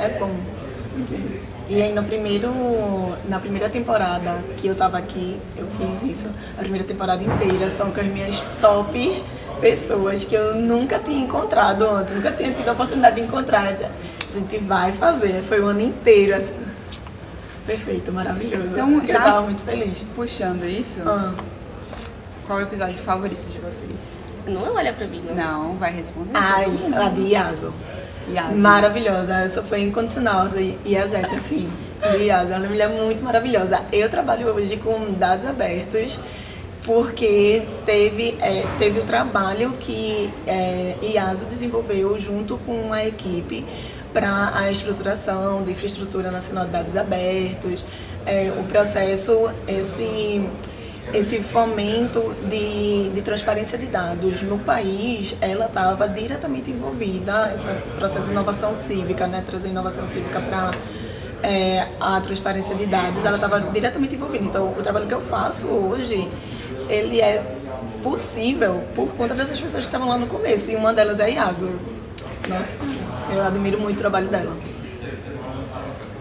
é 0.00 0.08
bom. 0.10 0.30
E 1.68 1.82
aí 1.82 1.92
no 1.92 2.04
primeiro, 2.04 2.52
na 3.28 3.38
primeira 3.40 3.68
temporada 3.70 4.38
que 4.56 4.66
eu 4.66 4.74
tava 4.74 4.98
aqui, 4.98 5.38
eu 5.56 5.66
fiz 5.78 6.02
isso. 6.18 6.30
A 6.56 6.60
primeira 6.60 6.86
temporada 6.86 7.22
inteira 7.24 7.68
são 7.70 7.90
com 7.90 8.00
as 8.00 8.06
minhas 8.06 8.40
tops 8.60 9.22
pessoas 9.60 10.24
que 10.24 10.34
eu 10.34 10.54
nunca 10.56 10.98
tinha 10.98 11.24
encontrado 11.24 11.84
antes, 11.88 12.14
nunca 12.14 12.32
tinha 12.32 12.52
tido 12.52 12.68
a 12.68 12.72
oportunidade 12.72 13.16
de 13.16 13.22
encontrar. 13.22 13.68
A 13.68 14.28
gente 14.30 14.58
vai 14.58 14.92
fazer, 14.92 15.42
foi 15.42 15.60
o 15.60 15.66
ano 15.68 15.80
inteiro, 15.80 16.34
assim. 16.36 16.54
Perfeito, 17.66 18.12
maravilhoso. 18.12 18.66
Então, 18.72 18.92
eu 19.00 19.06
já- 19.06 19.20
tava 19.20 19.40
muito 19.42 19.62
feliz. 19.62 20.04
Puxando 20.14 20.64
isso, 20.66 21.00
Ah, 21.06 21.32
qual 22.46 22.60
é 22.60 22.62
o 22.64 22.66
episódio 22.66 22.98
favorito 22.98 23.48
de 23.48 23.58
vocês? 23.58 24.22
Não 24.46 24.74
olha 24.74 24.92
pra 24.92 25.06
mim, 25.06 25.22
não. 25.26 25.34
Não, 25.34 25.78
vai 25.78 25.92
responder. 25.92 26.30
ai, 26.34 26.66
a 26.94 27.08
de 27.08 27.30
Yaso. 27.32 27.72
Yas. 28.28 28.56
Maravilhosa, 28.56 29.34
essa 29.40 29.62
foi 29.62 29.82
incondicional 29.82 30.46
e, 30.56 30.78
e 30.84 30.96
a 30.96 31.06
Zeta, 31.06 31.36
assim, 31.36 31.66
de 32.12 32.24
Yas, 32.24 32.50
ela 32.50 32.56
é 32.56 32.58
uma 32.58 32.68
mulher 32.68 32.88
muito 32.88 33.24
maravilhosa. 33.24 33.82
Eu 33.92 34.08
trabalho 34.08 34.48
hoje 34.48 34.76
com 34.76 35.12
dados 35.12 35.46
abertos 35.46 36.18
porque 36.84 37.62
teve, 37.86 38.36
é, 38.40 38.64
teve 38.78 39.00
o 39.00 39.04
trabalho 39.04 39.72
que 39.80 40.32
é, 40.46 40.96
IASO 41.02 41.46
desenvolveu 41.46 42.18
junto 42.18 42.58
com 42.58 42.92
a 42.92 43.06
equipe 43.06 43.64
para 44.12 44.52
a 44.56 44.70
estruturação 44.70 45.62
da 45.62 45.72
infraestrutura 45.72 46.30
nacional 46.30 46.66
de 46.66 46.70
dados 46.70 46.96
abertos, 46.96 47.84
é, 48.26 48.52
o 48.58 48.64
processo, 48.64 49.50
esse 49.66 50.48
esse 51.12 51.40
fomento 51.40 52.34
de, 52.48 53.10
de 53.10 53.22
transparência 53.22 53.78
de 53.78 53.86
dados 53.86 54.42
no 54.42 54.58
país, 54.58 55.36
ela 55.40 55.66
estava 55.66 56.08
diretamente 56.08 56.70
envolvida, 56.70 57.52
esse 57.56 57.68
processo 57.96 58.26
de 58.26 58.32
inovação 58.32 58.74
cívica, 58.74 59.26
né, 59.26 59.44
trazer 59.46 59.68
inovação 59.68 60.06
cívica 60.08 60.40
para 60.40 60.70
é, 61.42 61.88
a 62.00 62.20
transparência 62.20 62.74
de 62.74 62.86
dados, 62.86 63.24
ela 63.24 63.36
estava 63.36 63.60
diretamente 63.60 64.14
envolvida. 64.14 64.44
Então, 64.44 64.68
o 64.70 64.82
trabalho 64.82 65.06
que 65.06 65.14
eu 65.14 65.20
faço 65.20 65.66
hoje, 65.66 66.28
ele 66.88 67.20
é 67.20 67.42
possível 68.02 68.82
por 68.94 69.08
conta 69.14 69.34
dessas 69.34 69.60
pessoas 69.60 69.84
que 69.84 69.88
estavam 69.88 70.08
lá 70.08 70.18
no 70.18 70.26
começo, 70.26 70.70
e 70.70 70.76
uma 70.76 70.92
delas 70.92 71.20
é 71.20 71.24
a 71.24 71.26
Yaso. 71.26 71.70
Nossa, 72.48 72.80
eu 73.32 73.42
admiro 73.42 73.78
muito 73.78 73.96
o 73.96 74.00
trabalho 74.00 74.28
dela. 74.28 74.56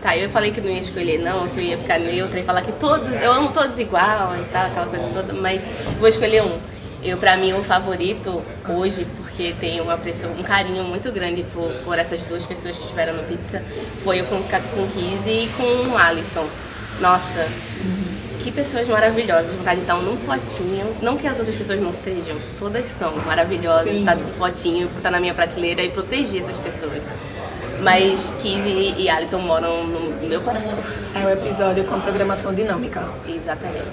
Tá, 0.03 0.17
eu 0.17 0.29
falei 0.29 0.51
que 0.51 0.59
não 0.59 0.69
ia 0.69 0.81
escolher 0.81 1.17
não, 1.19 1.47
que 1.47 1.57
eu 1.57 1.63
ia 1.63 1.77
ficar 1.77 1.97
neutra 1.97 2.37
e 2.37 2.43
falar 2.43 2.61
que 2.61 2.73
todos, 2.73 3.09
eu 3.21 3.31
amo 3.31 3.53
todos 3.53 3.79
igual 3.79 4.35
e 4.37 4.43
tal, 4.51 4.65
aquela 4.65 4.85
coisa 4.85 5.09
toda, 5.13 5.31
mas 5.31 5.65
vou 5.97 6.09
escolher 6.09 6.43
um. 6.43 6.59
Eu, 7.01 7.17
pra 7.17 7.37
mim, 7.37 7.53
o 7.53 7.63
favorito 7.63 8.43
hoje, 8.67 9.07
porque 9.15 9.55
tem 9.61 9.79
uma 9.79 9.97
pressão, 9.97 10.31
um 10.33 10.43
carinho 10.43 10.83
muito 10.83 11.09
grande 11.09 11.45
por, 11.53 11.71
por 11.85 11.97
essas 11.97 12.19
duas 12.25 12.45
pessoas 12.45 12.75
que 12.75 12.83
estiveram 12.83 13.13
no 13.13 13.23
Pizza, 13.23 13.63
foi 14.03 14.19
o 14.19 14.25
com, 14.25 14.43
com 14.43 14.87
Kizzy 14.87 15.45
e 15.45 15.49
com 15.55 15.93
o 15.93 15.97
Alisson. 15.97 16.47
Nossa, 16.99 17.47
que 18.39 18.51
pessoas 18.51 18.85
maravilhosas, 18.89 19.53
vontade 19.55 19.79
de 19.79 19.87
num 19.87 20.17
potinho. 20.17 20.97
Não 21.01 21.15
que 21.15 21.25
as 21.27 21.39
outras 21.39 21.55
pessoas 21.55 21.79
não 21.79 21.93
sejam, 21.93 22.37
todas 22.59 22.85
são 22.87 23.15
maravilhosas, 23.25 23.89
Sim. 23.89 23.99
estar 23.99 24.15
num 24.17 24.31
potinho, 24.33 24.89
estar 24.97 25.11
na 25.11 25.19
minha 25.21 25.33
prateleira 25.33 25.81
e 25.81 25.91
proteger 25.91 26.41
essas 26.41 26.57
pessoas. 26.57 27.03
Mas 27.83 28.33
Kizzy 28.41 28.95
e 28.97 29.09
Alisson 29.09 29.39
moram 29.39 29.85
no 29.87 30.27
meu 30.27 30.41
coração. 30.41 30.77
É 31.21 31.25
o 31.25 31.29
episódio 31.29 31.83
com 31.85 31.99
programação 31.99 32.53
dinâmica. 32.53 33.07
Exatamente. 33.27 33.89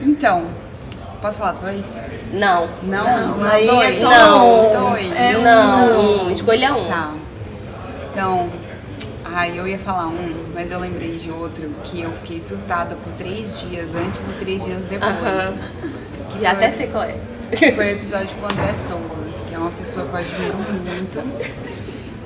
Então, 0.00 0.46
posso 1.20 1.38
falar 1.38 1.52
dois? 1.52 1.84
Não. 2.32 2.68
Não, 2.82 3.36
Não, 3.38 3.44
aí 3.44 3.68
é 3.68 3.72
dois. 3.72 3.94
só 3.96 4.10
Não. 4.10 4.64
um. 4.86 4.90
Dois. 4.90 5.12
É 5.14 5.36
um. 5.38 5.42
não, 5.42 6.24
um. 6.26 6.30
escolha 6.30 6.74
um. 6.74 6.88
Tá. 6.88 7.12
Então, 8.10 8.50
ai, 9.24 9.58
eu 9.58 9.66
ia 9.66 9.78
falar 9.78 10.06
um, 10.08 10.34
mas 10.54 10.70
eu 10.70 10.78
lembrei 10.78 11.16
de 11.18 11.30
outro 11.30 11.70
que 11.84 12.02
eu 12.02 12.12
fiquei 12.12 12.40
surtada 12.42 12.94
por 12.96 13.12
três 13.14 13.58
dias 13.60 13.94
antes 13.94 14.20
e 14.28 14.32
três 14.34 14.64
dias 14.64 14.84
depois. 14.84 15.10
Aham. 15.12 15.54
Que 16.30 16.40
Já 16.40 16.54
foi- 16.54 16.64
até 16.66 16.72
sei 16.72 16.86
qual 16.88 17.04
é. 17.04 17.16
que 17.56 17.72
foi 17.72 17.86
o 17.86 17.90
episódio 17.90 18.28
com 18.36 18.42
o 18.42 18.44
André 18.46 18.74
Souza, 18.74 19.22
que 19.48 19.54
é 19.54 19.58
uma 19.58 19.70
pessoa 19.70 20.06
que 20.06 20.12
eu 20.14 20.18
admiro 20.18 20.56
muito. 20.56 21.52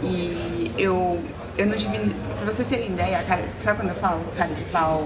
E 0.02 0.70
eu, 0.78 1.20
eu 1.56 1.66
não 1.66 1.76
tive. 1.76 1.98
Pra 2.42 2.52
vocês 2.52 2.68
terem 2.68 2.88
ideia, 2.88 3.22
cara, 3.26 3.42
sabe 3.60 3.80
quando 3.80 3.90
eu 3.90 3.96
falo 3.96 4.20
cara 4.36 4.52
de 4.54 4.64
pau? 4.64 5.04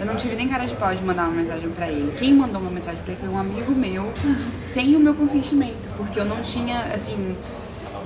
Eu 0.00 0.06
não 0.06 0.14
tive 0.14 0.36
nem 0.36 0.46
cara 0.48 0.64
de 0.64 0.76
pau 0.76 0.94
de 0.94 1.02
mandar 1.02 1.24
uma 1.24 1.32
mensagem 1.32 1.68
pra 1.70 1.88
ele. 1.88 2.14
Quem 2.16 2.32
mandou 2.34 2.60
uma 2.60 2.70
mensagem 2.70 3.02
pra 3.02 3.12
ele 3.12 3.20
foi 3.20 3.28
um 3.28 3.38
amigo 3.38 3.72
meu, 3.74 4.12
sem 4.54 4.94
o 4.94 5.00
meu 5.00 5.12
consentimento, 5.14 5.74
porque 5.96 6.20
eu 6.20 6.24
não 6.24 6.40
tinha, 6.40 6.82
assim, 6.94 7.36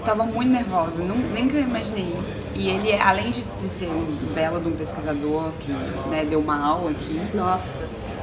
tava 0.03 0.25
muito 0.25 0.51
nervosa, 0.51 1.05
não, 1.05 1.15
nem 1.17 1.47
que 1.49 1.57
eu 1.57 1.61
imaginei. 1.61 2.15
E 2.55 2.71
ele, 2.71 2.95
além 2.95 3.31
de, 3.31 3.43
de 3.43 3.65
ser 3.65 3.89
um 3.89 4.07
belo 4.35 4.59
de 4.61 4.69
um 4.69 4.73
pesquisador 4.73 5.53
que 5.61 5.71
né, 6.11 6.25
deu 6.29 6.41
uma 6.41 6.59
aula 6.67 6.93
aqui, 6.93 7.21
Nossa. 7.35 7.81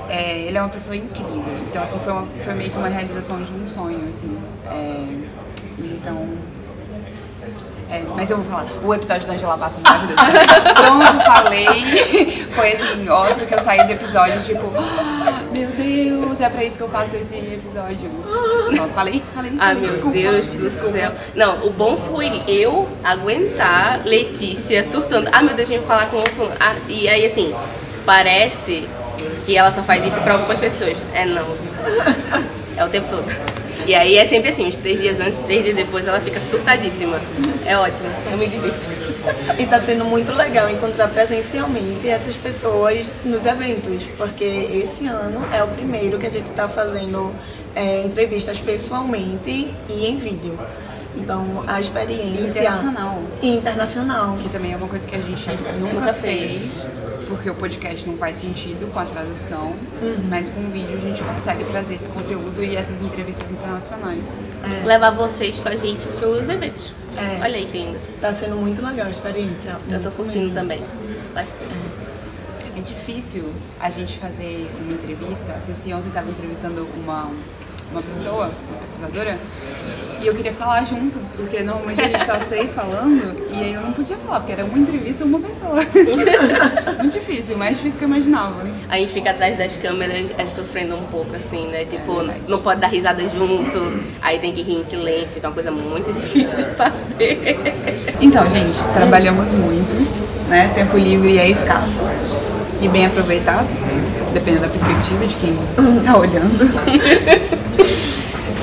é, 0.09 0.39
ele 0.47 0.57
é 0.57 0.61
uma 0.61 0.69
pessoa 0.69 0.95
incrível. 0.95 1.43
Então, 1.69 1.83
assim, 1.83 1.99
foi, 1.99 2.11
uma- 2.13 2.27
foi 2.43 2.53
meio 2.55 2.71
que 2.71 2.77
uma 2.77 2.87
realização 2.89 3.37
de 3.43 3.53
um 3.53 3.67
sonho, 3.67 3.99
assim. 4.09 4.35
É, 4.65 5.05
então... 5.77 6.27
É, 7.91 8.03
mas 8.15 8.29
eu 8.29 8.37
vou 8.37 8.45
falar, 8.45 8.67
o 8.83 8.93
episódio 8.93 9.27
da 9.27 9.33
Angela 9.33 9.57
Bassa 9.57 9.79
é 9.79 9.81
maravilhoso. 9.81 10.15
Pronto, 10.75 11.25
falei. 11.25 12.47
Foi 12.51 12.71
assim, 12.73 13.09
outro 13.09 13.45
que 13.47 13.53
eu 13.55 13.59
saí 13.59 13.83
do 13.87 13.93
episódio, 13.93 14.39
tipo, 14.43 14.71
"Ah, 14.77 15.41
meu 15.51 15.69
Deus, 15.69 16.39
é 16.39 16.49
pra 16.49 16.63
isso 16.63 16.77
que 16.77 16.83
eu 16.83 16.89
faço 16.89 17.15
esse 17.15 17.35
episódio. 17.35 18.09
Pronto, 18.75 18.93
falei, 18.93 19.23
falei. 19.33 19.53
Ah, 19.59 19.73
meu 19.73 19.89
desculpa, 19.89 20.17
Deus 20.17 20.51
do 20.51 20.57
desculpa. 20.59 20.91
céu. 20.97 21.11
Não, 21.35 21.65
o 21.65 21.71
bom 21.71 21.97
foi 21.97 22.43
eu 22.47 22.87
aguentar 23.03 24.01
Letícia 24.05 24.83
surtando. 24.85 25.27
Ah, 25.31 25.41
meu 25.41 25.55
Deus, 25.55 25.69
eu 25.69 25.77
ia 25.77 25.81
falar 25.81 26.11
com 26.11 26.17
o 26.17 26.29
fulano. 26.29 26.55
Ah, 26.59 26.75
e 26.87 27.09
aí, 27.09 27.25
assim, 27.25 27.55
parece 28.05 28.87
que 29.45 29.57
ela 29.57 29.71
só 29.71 29.81
faz 29.81 30.05
isso 30.05 30.21
pra 30.21 30.33
algumas 30.33 30.59
pessoas. 30.59 30.95
É 31.13 31.25
não. 31.25 31.47
É 32.77 32.85
o 32.85 32.89
tempo 32.89 33.09
todo. 33.09 33.25
E 33.85 33.95
aí 33.95 34.17
é 34.17 34.25
sempre 34.25 34.49
assim, 34.49 34.67
uns 34.67 34.77
três 34.77 34.99
dias 34.99 35.19
antes, 35.19 35.39
três 35.39 35.63
dias 35.63 35.75
depois, 35.75 36.07
ela 36.07 36.19
fica 36.19 36.39
surtadíssima. 36.41 37.19
É 37.65 37.77
ótimo, 37.77 38.09
eu 38.31 38.37
me 38.37 38.47
divirto. 38.47 38.89
E 39.57 39.63
está 39.63 39.81
sendo 39.81 40.05
muito 40.05 40.31
legal 40.31 40.69
encontrar 40.69 41.07
presencialmente 41.07 42.07
essas 42.07 42.35
pessoas 42.35 43.15
nos 43.23 43.45
eventos, 43.45 44.03
porque 44.17 44.43
esse 44.43 45.07
ano 45.07 45.45
é 45.53 45.63
o 45.63 45.67
primeiro 45.67 46.17
que 46.19 46.27
a 46.27 46.31
gente 46.31 46.47
está 46.47 46.67
fazendo 46.67 47.33
é, 47.75 48.01
entrevistas 48.01 48.59
pessoalmente 48.59 49.73
e 49.87 50.07
em 50.07 50.17
vídeo. 50.17 50.57
Então, 51.19 51.63
a 51.67 51.79
experiência... 51.79 52.61
Internacional. 52.61 53.21
Internacional. 53.41 54.37
Que 54.37 54.49
também 54.49 54.73
é 54.73 54.77
uma 54.77 54.87
coisa 54.87 55.07
que 55.07 55.15
a 55.15 55.21
gente 55.21 55.49
nunca, 55.79 55.93
Nunca 55.93 56.13
fez, 56.13 56.89
porque 57.27 57.49
o 57.49 57.55
podcast 57.55 58.07
não 58.07 58.17
faz 58.17 58.37
sentido 58.37 58.91
com 58.91 58.99
a 58.99 59.05
tradução, 59.05 59.73
mas 60.29 60.49
com 60.49 60.61
o 60.61 60.69
vídeo 60.69 60.95
a 60.95 60.99
gente 60.99 61.21
consegue 61.23 61.63
trazer 61.65 61.95
esse 61.95 62.09
conteúdo 62.09 62.63
e 62.63 62.75
essas 62.75 63.01
entrevistas 63.01 63.51
internacionais. 63.51 64.43
Levar 64.85 65.11
vocês 65.11 65.59
com 65.59 65.69
a 65.69 65.75
gente 65.75 66.07
pros 66.07 66.49
eventos. 66.49 66.93
É. 67.17 67.41
Olha 67.41 67.57
aí 67.57 67.65
que 67.65 67.77
lindo. 67.77 67.99
Tá 68.21 68.31
sendo 68.31 68.55
muito 68.55 68.85
legal 68.85 69.07
a 69.07 69.09
experiência. 69.09 69.71
Eu 69.89 69.97
tô 69.97 70.09
muito 70.09 70.15
curtindo 70.15 70.45
mesmo. 70.45 70.55
também. 70.55 70.83
Bastante. 71.33 71.73
A 72.59 72.75
gente 72.75 72.93
difícil 72.93 73.51
a 73.79 73.89
gente 73.89 74.17
fazer 74.17 74.69
uma 74.81 74.93
entrevista. 74.93 75.53
A 75.53 75.61
Ceci 75.61 75.93
ontem 75.93 76.07
estava 76.07 76.29
entrevistando 76.29 76.87
uma, 76.95 77.29
uma 77.91 78.01
pessoa, 78.01 78.51
uma 78.69 78.79
pesquisadora, 78.79 79.37
e 80.21 80.27
eu 80.27 80.35
queria 80.35 80.53
falar 80.53 80.83
junto, 80.83 81.19
porque 81.35 81.61
normalmente 81.61 82.01
a 82.01 82.05
gente 82.05 82.25
tá 82.25 82.37
os 82.37 82.45
três 82.45 82.73
falando, 82.73 83.47
e 83.51 83.63
aí 83.63 83.73
eu 83.73 83.81
não 83.81 83.93
podia 83.93 84.17
falar, 84.17 84.39
porque 84.41 84.51
era 84.51 84.65
uma 84.65 84.77
entrevista 84.77 85.23
uma 85.23 85.39
pessoa. 85.39 85.75
Muito 86.99 87.13
difícil, 87.13 87.57
mais 87.57 87.77
difícil 87.77 87.99
que 87.99 88.05
eu 88.05 88.09
imaginava. 88.09 88.65
A 88.89 88.97
gente 88.97 89.13
fica 89.13 89.31
atrás 89.31 89.57
das 89.57 89.75
câmeras 89.77 90.33
é, 90.37 90.45
sofrendo 90.45 90.95
um 90.95 91.03
pouco, 91.03 91.35
assim, 91.35 91.67
né? 91.67 91.85
Tipo, 91.85 92.23
não 92.47 92.59
pode 92.59 92.81
dar 92.81 92.87
risada 92.87 93.21
junto, 93.27 93.79
aí 94.21 94.39
tem 94.39 94.51
que 94.51 94.61
rir 94.61 94.75
em 94.75 94.83
silêncio, 94.83 95.39
que 95.39 95.45
é 95.45 95.49
uma 95.49 95.55
coisa 95.55 95.71
muito 95.71 96.11
difícil 96.13 96.57
de 96.57 96.75
fazer. 96.75 97.57
Então, 98.19 98.49
gente, 98.49 98.77
trabalhamos 98.93 99.53
muito, 99.53 100.49
né? 100.49 100.71
Tempo 100.75 100.97
livre 100.97 101.37
é 101.37 101.49
escasso 101.49 102.05
e 102.81 102.87
bem 102.87 103.05
aproveitado, 103.05 103.67
dependendo 104.33 104.63
da 104.63 104.69
perspectiva 104.69 105.25
de 105.25 105.35
quem 105.35 105.57
tá 106.03 106.17
olhando. 106.17 106.69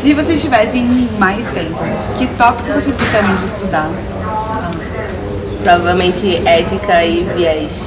Se 0.06 0.14
vocês 0.14 0.40
tivessem 0.40 0.84
mais 1.18 1.48
tempo, 1.48 1.74
que 2.16 2.28
tópico 2.38 2.70
vocês 2.70 2.94
gostariam 2.94 3.34
de 3.38 3.44
estudar? 3.46 3.90
Provavelmente 5.64 6.46
ética 6.46 7.04
e 7.04 7.24
viés. 7.34 7.82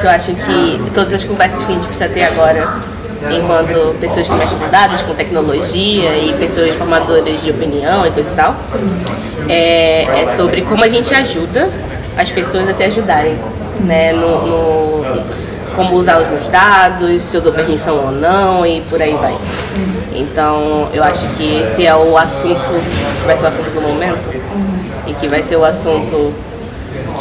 Que 0.00 0.06
eu 0.06 0.08
acho 0.08 0.32
que 0.32 0.90
todas 0.94 1.12
as 1.12 1.24
conversas 1.24 1.62
que 1.62 1.72
a 1.72 1.74
gente 1.74 1.88
precisa 1.88 2.08
ter 2.08 2.24
agora, 2.24 2.78
enquanto 3.30 4.00
pessoas 4.00 4.26
que 4.26 4.32
mexem 4.32 4.58
com 4.58 4.70
dados, 4.70 5.02
com 5.02 5.14
tecnologia 5.14 6.16
e 6.16 6.32
pessoas 6.38 6.74
formadoras 6.74 7.42
de 7.42 7.50
opinião 7.50 8.06
e 8.06 8.12
coisa 8.12 8.30
e 8.30 8.34
tal, 8.34 8.56
é, 9.46 10.22
é 10.22 10.26
sobre 10.28 10.62
como 10.62 10.82
a 10.84 10.88
gente 10.88 11.14
ajuda 11.14 11.70
as 12.16 12.30
pessoas 12.30 12.66
a 12.66 12.72
se 12.72 12.82
ajudarem, 12.82 13.38
né? 13.80 14.14
No, 14.14 14.46
no, 14.46 15.24
como 15.76 15.94
usar 15.94 16.20
os 16.20 16.28
meus 16.28 16.48
dados, 16.48 17.22
se 17.22 17.36
eu 17.36 17.42
dou 17.42 17.52
permissão 17.52 18.06
ou 18.06 18.10
não 18.10 18.66
e 18.66 18.80
por 18.82 19.00
aí 19.00 19.14
vai. 19.14 19.36
Então, 20.14 20.88
eu 20.92 21.04
acho 21.04 21.26
que 21.36 21.62
esse 21.62 21.86
é 21.86 21.94
o 21.94 22.16
assunto, 22.16 22.72
que 23.20 23.26
vai 23.26 23.36
ser 23.36 23.44
o 23.44 23.48
assunto 23.48 23.70
do 23.70 23.82
momento 23.82 24.30
e 25.06 25.12
que 25.12 25.28
vai 25.28 25.42
ser 25.42 25.56
o 25.56 25.64
assunto 25.64 26.32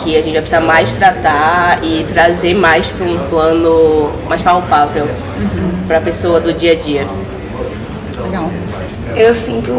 que 0.02 0.16
a 0.16 0.22
gente 0.22 0.34
vai 0.34 0.42
precisar 0.42 0.62
mais 0.62 0.96
tratar 0.96 1.84
e 1.84 2.06
trazer 2.12 2.54
mais 2.54 2.88
para 2.88 3.06
um 3.06 3.18
plano 3.30 4.12
mais 4.28 4.42
palpável 4.42 5.06
uhum. 5.06 5.88
para 5.88 5.98
a 5.98 6.02
pessoa 6.02 6.40
do 6.40 6.54
dia 6.54 6.72
a 6.72 6.76
dia. 6.76 7.08
Legal. 8.24 8.50
Eu 9.16 9.34
sinto 9.34 9.72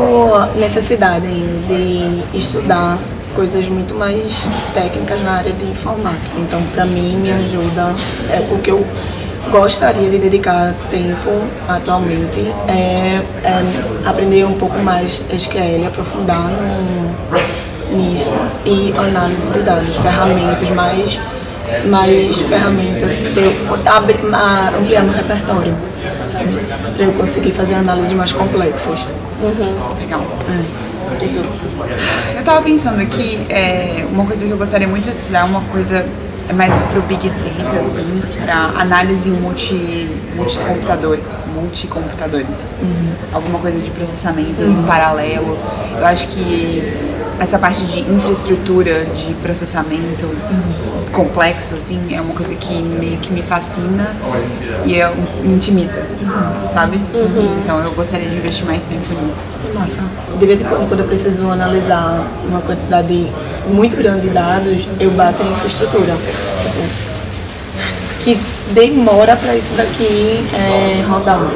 necessidade 0.57 1.27
ainda 1.27 1.75
de 1.75 2.23
estudar 2.39 2.99
coisas 3.37 3.69
muito 3.69 3.95
mais 3.95 4.43
técnicas 4.73 5.21
na 5.21 5.33
área 5.33 5.53
de 5.53 5.67
informática. 5.67 6.37
Então, 6.39 6.61
para 6.75 6.87
mim, 6.87 7.19
me 7.19 7.31
ajuda, 7.31 7.95
é 8.31 8.41
o 8.51 8.59
que 8.59 8.71
eu 8.71 8.85
gostaria 9.51 10.09
de 10.09 10.19
dedicar 10.19 10.75
tempo 10.91 11.31
atualmente 11.69 12.41
é, 12.67 13.23
é 13.45 14.09
aprender 14.09 14.45
um 14.45 14.55
pouco 14.55 14.79
mais 14.79 15.23
SQL, 15.31 15.87
aprofundar 15.87 16.51
no, 16.51 17.97
nisso 17.97 18.33
e 18.65 18.93
análise 18.99 19.51
de 19.51 19.61
dados, 19.61 19.95
ferramentas 19.97 20.69
mais 20.71 21.21
mais 21.85 22.37
ferramentas, 22.43 23.17
ter, 23.35 23.61
abrir, 23.87 24.21
ampliar 24.79 25.03
meu 25.03 25.13
repertório, 25.13 25.77
sabe? 26.27 26.59
Para 26.97 27.05
eu 27.05 27.13
conseguir 27.13 27.51
fazer 27.51 27.75
análises 27.75 28.13
mais 28.13 28.33
complexas. 28.33 29.01
Uhum. 29.43 29.99
Legal. 30.01 30.23
É. 30.49 30.86
Eu 32.37 32.45
tava 32.45 32.63
pensando 32.63 33.01
aqui, 33.01 33.47
é, 33.49 34.07
uma 34.11 34.25
coisa 34.25 34.45
que 34.45 34.51
eu 34.51 34.59
gostaria 34.59 34.87
muito 34.89 35.05
de 35.05 35.11
estudar, 35.11 35.45
uma 35.45 35.61
coisa 35.63 36.07
é 36.49 36.53
mais 36.53 36.73
pro 36.93 37.03
Big 37.03 37.29
Data, 37.29 37.81
assim, 37.81 38.23
para 38.45 38.81
análise 38.81 39.31
multi, 39.31 40.09
multicomputador, 40.37 41.19
multicomputadores. 41.55 42.47
Uhum. 42.81 43.13
Alguma 43.33 43.59
coisa 43.59 43.79
de 43.81 43.91
processamento 43.91 44.63
uhum. 44.63 44.81
em 44.81 44.83
paralelo. 44.85 45.59
Eu 45.99 46.07
acho 46.07 46.29
que 46.29 46.83
essa 47.39 47.59
parte 47.59 47.85
de 47.85 48.01
infraestrutura 48.01 49.05
de 49.05 49.35
processamento 49.35 50.27
uhum. 50.27 51.05
complexo, 51.13 51.77
assim, 51.77 52.01
é 52.15 52.21
uma 52.21 52.35
coisa 52.35 52.55
que 52.55 52.83
meio 52.89 53.19
que 53.19 53.33
me 53.33 53.43
fascina 53.43 54.15
e 54.85 55.01
é, 55.01 55.13
me 55.43 55.55
intimida, 55.55 56.07
uhum. 56.23 56.73
sabe? 56.73 56.97
Uhum. 57.15 57.59
Então 57.63 57.79
eu 57.83 57.93
gostaria 57.93 58.29
de 58.29 58.37
investir 58.37 58.65
mais 58.65 58.85
tempo 58.85 59.07
nisso. 59.23 59.49
Nossa. 59.75 59.99
De 60.39 60.47
vez 60.47 60.63
em 60.63 60.65
quando, 60.65 60.89
quando 60.89 61.01
eu 61.01 61.07
preciso 61.07 61.51
analisar 61.51 62.27
uma 62.49 62.61
quantidade 62.61 63.31
muito 63.69 63.97
grande 63.97 64.23
de 64.23 64.31
dados, 64.31 64.89
eu 64.99 65.11
bato 65.11 65.43
em 65.43 65.51
infraestrutura. 65.53 66.15
Tipo, 66.63 67.07
que 68.25 68.41
demora 68.73 69.37
para 69.37 69.55
isso 69.55 69.75
daqui 69.75 70.45
é, 70.55 71.05
rodar. 71.09 71.51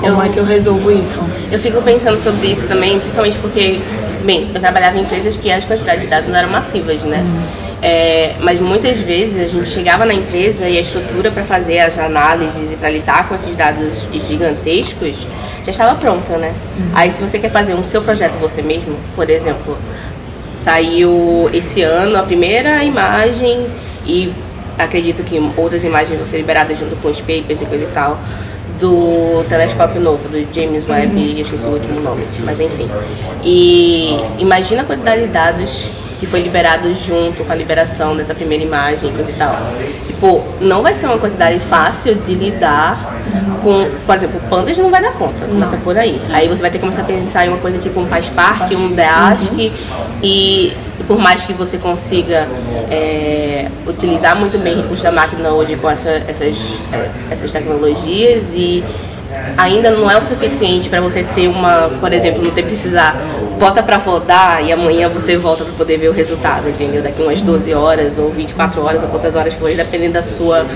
Como 0.00 0.20
eu, 0.20 0.22
é 0.22 0.28
que 0.28 0.38
eu 0.38 0.44
resolvo 0.44 0.90
isso? 0.90 1.22
Eu 1.50 1.58
fico 1.58 1.80
pensando 1.82 2.18
sobre 2.22 2.48
isso 2.48 2.66
também, 2.66 2.98
principalmente 2.98 3.38
porque 3.38 3.80
Bem, 4.24 4.50
eu 4.54 4.60
trabalhava 4.60 4.96
em 4.96 5.02
empresas 5.02 5.36
que 5.36 5.52
as 5.52 5.64
quantidades 5.64 6.02
de 6.02 6.06
dados 6.06 6.30
não 6.30 6.36
eram 6.36 6.48
massivas, 6.48 7.02
né? 7.04 7.18
Uhum. 7.18 7.64
É, 7.82 8.36
mas 8.40 8.60
muitas 8.62 8.98
vezes 8.98 9.38
a 9.38 9.46
gente 9.46 9.68
chegava 9.68 10.06
na 10.06 10.14
empresa 10.14 10.66
e 10.66 10.78
a 10.78 10.80
estrutura 10.80 11.30
para 11.30 11.44
fazer 11.44 11.80
as 11.80 11.98
análises 11.98 12.72
e 12.72 12.76
para 12.76 12.88
lidar 12.88 13.28
com 13.28 13.34
esses 13.34 13.54
dados 13.54 14.08
gigantescos 14.26 15.26
já 15.62 15.70
estava 15.70 15.94
pronta, 15.96 16.38
né? 16.38 16.54
Uhum. 16.78 16.90
Aí 16.94 17.12
se 17.12 17.22
você 17.22 17.38
quer 17.38 17.50
fazer 17.50 17.74
um 17.74 17.82
seu 17.82 18.00
projeto 18.00 18.38
você 18.38 18.62
mesmo, 18.62 18.96
por 19.14 19.28
exemplo, 19.28 19.76
saiu 20.56 21.50
esse 21.52 21.82
ano 21.82 22.16
a 22.16 22.22
primeira 22.22 22.82
imagem 22.82 23.66
e 24.06 24.32
acredito 24.78 25.22
que 25.22 25.38
outras 25.54 25.84
imagens 25.84 26.16
vão 26.16 26.24
ser 26.24 26.38
liberadas 26.38 26.78
junto 26.78 26.96
com 26.96 27.08
os 27.08 27.20
papers 27.20 27.60
e 27.60 27.66
coisa 27.66 27.84
e 27.84 27.88
tal 27.88 28.18
do 28.80 29.44
telescópio 29.48 30.00
novo, 30.00 30.28
do 30.28 30.38
James 30.54 30.88
Webb, 30.88 31.14
uhum. 31.14 31.36
eu 31.36 31.42
esqueci 31.42 31.66
o 31.66 31.70
último 31.70 32.00
nome, 32.00 32.24
mas 32.44 32.60
enfim. 32.60 32.88
E 33.42 34.18
imagina 34.38 34.82
a 34.82 34.84
quantidade 34.84 35.22
de 35.22 35.28
dados 35.28 35.88
que 36.18 36.26
foi 36.26 36.40
liberado 36.40 36.92
junto 36.94 37.44
com 37.44 37.52
a 37.52 37.54
liberação 37.54 38.16
dessa 38.16 38.34
primeira 38.34 38.64
imagem, 38.64 39.12
coisa 39.12 39.30
e 39.30 39.34
tal. 39.34 39.54
Tipo, 40.06 40.42
não 40.60 40.82
vai 40.82 40.94
ser 40.94 41.06
uma 41.06 41.18
quantidade 41.18 41.58
fácil 41.60 42.14
de 42.14 42.34
lidar 42.34 43.14
com, 43.62 43.90
por 44.06 44.14
exemplo, 44.14 44.40
Pandas 44.48 44.76
não 44.78 44.90
vai 44.90 45.02
dar 45.02 45.12
conta, 45.12 45.44
começa 45.46 45.76
por 45.78 45.96
aí. 45.96 46.20
Aí 46.30 46.48
você 46.48 46.62
vai 46.62 46.70
ter 46.70 46.78
que 46.78 46.82
começar 46.82 47.02
a 47.02 47.04
pensar 47.04 47.46
em 47.46 47.48
uma 47.48 47.58
coisa 47.58 47.78
tipo 47.78 48.00
um 48.00 48.06
PySpark, 48.06 48.74
um 48.76 48.92
Dask, 48.94 49.52
uhum. 49.52 49.70
e 50.22 50.72
por 51.06 51.18
mais 51.18 51.44
que 51.44 51.52
você 51.52 51.78
consiga 51.78 52.48
é, 52.90 53.68
utilizar 53.86 54.36
muito 54.36 54.58
bem 54.58 54.76
recursos 54.76 55.02
da 55.02 55.12
máquina 55.12 55.50
hoje 55.50 55.76
com 55.76 55.90
essa, 55.90 56.10
essas, 56.10 56.56
é, 56.92 57.10
essas 57.30 57.52
tecnologias 57.52 58.54
e 58.54 58.82
ainda 59.56 59.90
não 59.90 60.10
é 60.10 60.16
o 60.16 60.22
suficiente 60.22 60.88
para 60.88 61.00
você 61.00 61.22
ter 61.22 61.48
uma, 61.48 61.90
por 62.00 62.12
exemplo, 62.12 62.42
não 62.42 62.50
ter 62.50 62.64
precisar 62.64 63.16
bota 63.58 63.82
para 63.82 63.96
rodar 63.96 64.64
e 64.64 64.72
amanhã 64.72 65.08
você 65.08 65.36
volta 65.36 65.64
para 65.64 65.72
poder 65.74 65.96
ver 65.98 66.08
o 66.08 66.12
resultado, 66.12 66.68
entendeu? 66.68 67.02
Daqui 67.02 67.22
umas 67.22 67.40
12 67.40 67.72
horas 67.72 68.18
ou 68.18 68.30
24 68.30 68.82
horas 68.82 69.02
ou 69.02 69.08
quantas 69.08 69.36
horas 69.36 69.54
for, 69.54 69.70
dependendo 69.72 70.14
da 70.14 70.22
sua 70.22 70.66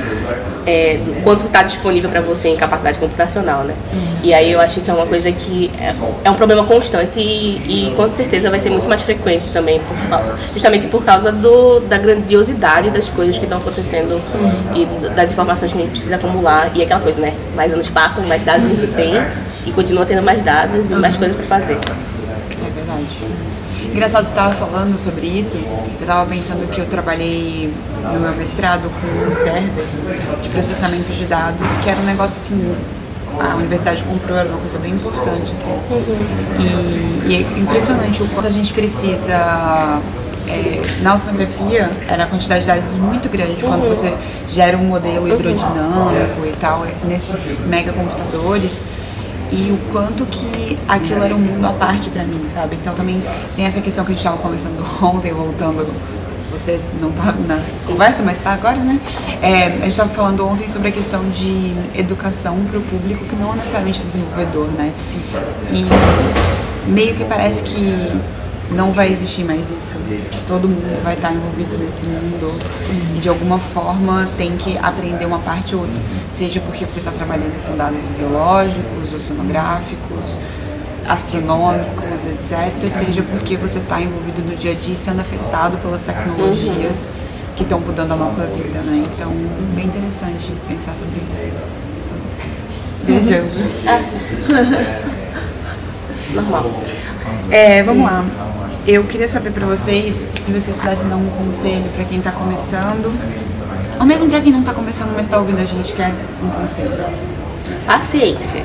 é, 0.69 0.99
do 0.99 1.23
quanto 1.23 1.47
está 1.47 1.63
disponível 1.63 2.11
para 2.11 2.21
você 2.21 2.49
em 2.51 2.57
capacidade 2.57 2.99
computacional, 2.99 3.65
né? 3.65 3.75
E 4.23 4.35
aí 4.35 4.53
eu 4.53 4.61
acho 4.61 4.83
que 4.83 4.91
é 4.91 4.93
uma 4.93 5.07
coisa 5.07 5.33
que 5.33 5.71
é, 5.81 5.95
é 6.25 6.31
um 6.31 6.35
problema 6.35 6.65
constante 6.65 7.19
e, 7.19 7.89
e, 7.89 7.95
com 7.95 8.13
certeza 8.13 8.51
vai 8.51 8.61
ser 8.61 8.69
muito 8.69 8.87
mais 8.87 9.01
frequente 9.01 9.49
também, 9.49 9.81
por, 9.81 9.97
justamente 10.53 10.87
por 10.89 11.03
causa 11.03 11.33
do, 11.33 11.81
da 11.81 11.97
grandiosidade 11.97 12.91
das 12.91 13.09
coisas 13.09 13.39
que 13.39 13.45
estão 13.45 13.59
acontecendo 13.59 14.21
e 14.75 14.85
das 15.11 15.31
informações 15.31 15.73
que 15.73 15.79
a 15.79 15.81
gente 15.81 15.91
precisa 15.93 16.17
acumular 16.17 16.71
e 16.75 16.83
aquela 16.83 17.01
coisa, 17.01 17.19
né? 17.19 17.33
Mais 17.57 17.73
anos 17.73 17.89
passam, 17.89 18.25
mais 18.27 18.45
dados 18.45 18.67
a 18.67 18.69
gente 18.69 18.89
tem 18.89 19.15
e 19.65 19.73
continua 19.73 20.05
tendo 20.05 20.23
mais 20.23 20.43
dados 20.45 20.91
e 20.91 20.95
mais 20.95 21.17
coisas 21.17 21.35
para 21.35 21.47
fazer 21.47 21.79
verdade. 22.79 23.58
Engraçado, 23.93 24.25
você 24.25 24.31
estava 24.31 24.55
falando 24.55 24.99
sobre 24.99 25.27
isso. 25.27 25.57
Eu 25.57 26.01
estava 26.01 26.27
pensando 26.27 26.69
que 26.71 26.81
eu 26.81 26.87
trabalhei 26.87 27.73
no 28.03 28.21
meu 28.21 28.33
mestrado 28.37 28.91
com 29.01 29.29
um 29.29 29.33
server 29.33 29.85
de 30.43 30.49
processamento 30.51 31.13
de 31.13 31.25
dados, 31.25 31.77
que 31.79 31.89
era 31.91 32.01
um 32.01 32.05
negócio 32.05 32.41
assim. 32.41 32.77
A 33.41 33.55
universidade 33.55 34.03
comprou, 34.03 34.37
era 34.37 34.49
uma 34.49 34.59
coisa 34.59 34.79
bem 34.79 34.93
importante, 34.93 35.55
assim. 35.55 35.73
E, 36.59 37.31
e 37.31 37.37
é 37.37 37.61
impressionante 37.61 38.23
o 38.23 38.29
quanto 38.29 38.49
a 38.49 38.51
gente 38.51 38.73
precisa 38.73 40.01
é, 40.49 40.99
na 41.03 41.15
oceanografia 41.15 41.91
era 42.09 42.25
a 42.25 42.27
quantidade 42.27 42.63
de 42.63 42.67
dados 42.67 42.95
muito 42.95 43.29
grande 43.29 43.63
quando 43.63 43.83
uhum. 43.83 43.89
você 43.91 44.13
gera 44.49 44.77
um 44.77 44.85
modelo 44.85 45.29
hidrodinâmico 45.29 46.47
e 46.47 46.53
tal, 46.59 46.87
nesses 47.05 47.59
megacomputadores 47.67 48.85
e 49.51 49.73
o 49.73 49.79
quanto 49.93 50.27
que 50.27 50.79
aquilo 50.87 51.23
era 51.23 51.35
um 51.35 51.39
mundo 51.39 51.67
à 51.67 51.73
parte 51.73 52.11
para 52.11 52.25
mim, 52.25 52.45
sabe? 52.49 52.77
Então 52.77 52.95
também 52.95 53.23
tem 53.57 53.65
essa 53.65 53.81
questão 53.81 54.05
que 54.05 54.13
a 54.13 54.15
gente 54.15 54.25
estava 54.25 54.39
conversando 54.39 54.85
ontem, 55.03 55.33
voltando. 55.33 55.87
Você 56.53 56.81
não 57.01 57.13
tá 57.13 57.35
na 57.47 57.61
conversa, 57.87 58.23
mas 58.23 58.39
tá 58.39 58.53
agora, 58.53 58.77
né? 58.77 58.99
É, 59.43 59.67
a 59.67 59.71
gente 59.71 59.89
estava 59.89 60.09
falando 60.09 60.47
ontem 60.47 60.69
sobre 60.69 60.89
a 60.89 60.93
questão 60.93 61.23
de 61.29 61.73
educação 61.95 62.57
para 62.71 62.79
o 62.79 62.83
público 62.83 63.25
que 63.27 63.37
não 63.37 63.53
é 63.53 63.57
necessariamente 63.57 64.01
desenvolvedor, 64.01 64.67
né? 64.69 64.93
E 65.71 65.85
meio 66.91 67.15
que 67.15 67.25
parece 67.25 67.63
que 67.63 68.11
não 68.71 68.93
vai 68.93 69.11
existir 69.11 69.45
mais 69.45 69.71
isso. 69.71 69.99
Todo 70.47 70.69
mundo 70.69 71.03
vai 71.03 71.15
estar 71.15 71.33
envolvido 71.33 71.79
nesse 71.79 72.05
mundo 72.05 72.53
e 73.17 73.19
de 73.19 73.29
alguma 73.29 73.59
forma 73.59 74.29
tem 74.37 74.57
que 74.57 74.77
aprender 74.79 75.25
uma 75.25 75.39
parte 75.39 75.75
ou 75.75 75.83
outra, 75.83 75.97
seja 76.31 76.61
porque 76.61 76.85
você 76.85 76.99
está 76.99 77.11
trabalhando 77.11 77.61
com 77.67 77.77
dados 77.77 78.03
biológicos, 78.19 79.13
oceanográficos, 79.15 80.39
astronômicos, 81.07 82.27
etc., 82.27 82.91
seja 82.91 83.23
porque 83.23 83.57
você 83.57 83.79
está 83.79 84.01
envolvido 84.01 84.43
no 84.43 84.55
dia 84.57 84.73
a 84.73 84.75
dia 84.75 84.97
sendo 84.97 85.21
afetado 85.21 85.79
pelas 85.79 86.03
tecnologias 86.03 87.11
que 87.57 87.63
estão 87.63 87.81
mudando 87.81 88.13
a 88.13 88.17
nossa 88.17 88.45
vida, 88.47 88.81
né? 88.81 89.05
Então, 89.15 89.33
bem 89.75 89.87
interessante 89.87 90.53
pensar 90.69 90.95
sobre 90.95 91.21
isso. 91.27 91.49
Tô 93.01 93.07
viajando. 93.07 93.49
Normal. 96.35 96.71
É, 97.51 97.83
vamos 97.83 98.05
lá. 98.05 98.25
Eu 98.89 99.05
queria 99.05 99.29
saber 99.29 99.51
pra 99.51 99.67
vocês 99.67 100.31
se 100.33 100.51
vocês 100.51 100.79
pudessem 100.79 101.07
dar 101.11 101.17
um 101.17 101.29
conselho 101.45 101.85
pra 101.95 102.07
quem 102.07 102.23
tá 102.23 102.33
começando, 102.33 103.13
ou 104.01 104.07
mesmo 104.07 104.31
pra 104.31 104.41
quem 104.41 104.51
não 104.51 104.63
tá 104.63 104.73
começando, 104.73 105.13
mas 105.15 105.27
tá 105.27 105.37
ouvindo 105.37 105.61
a 105.61 105.67
gente 105.67 105.93
quer 105.93 106.15
um 106.43 106.49
conselho. 106.49 106.97
Paciência. 107.87 108.63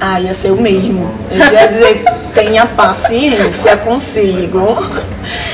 Ah, 0.00 0.18
ia 0.18 0.32
ser 0.32 0.52
o 0.52 0.56
mesmo. 0.58 1.12
Eu 1.30 1.52
ia 1.52 1.66
dizer, 1.68 2.02
tenha 2.32 2.64
paciência 2.64 3.76
consigo. 3.76 4.78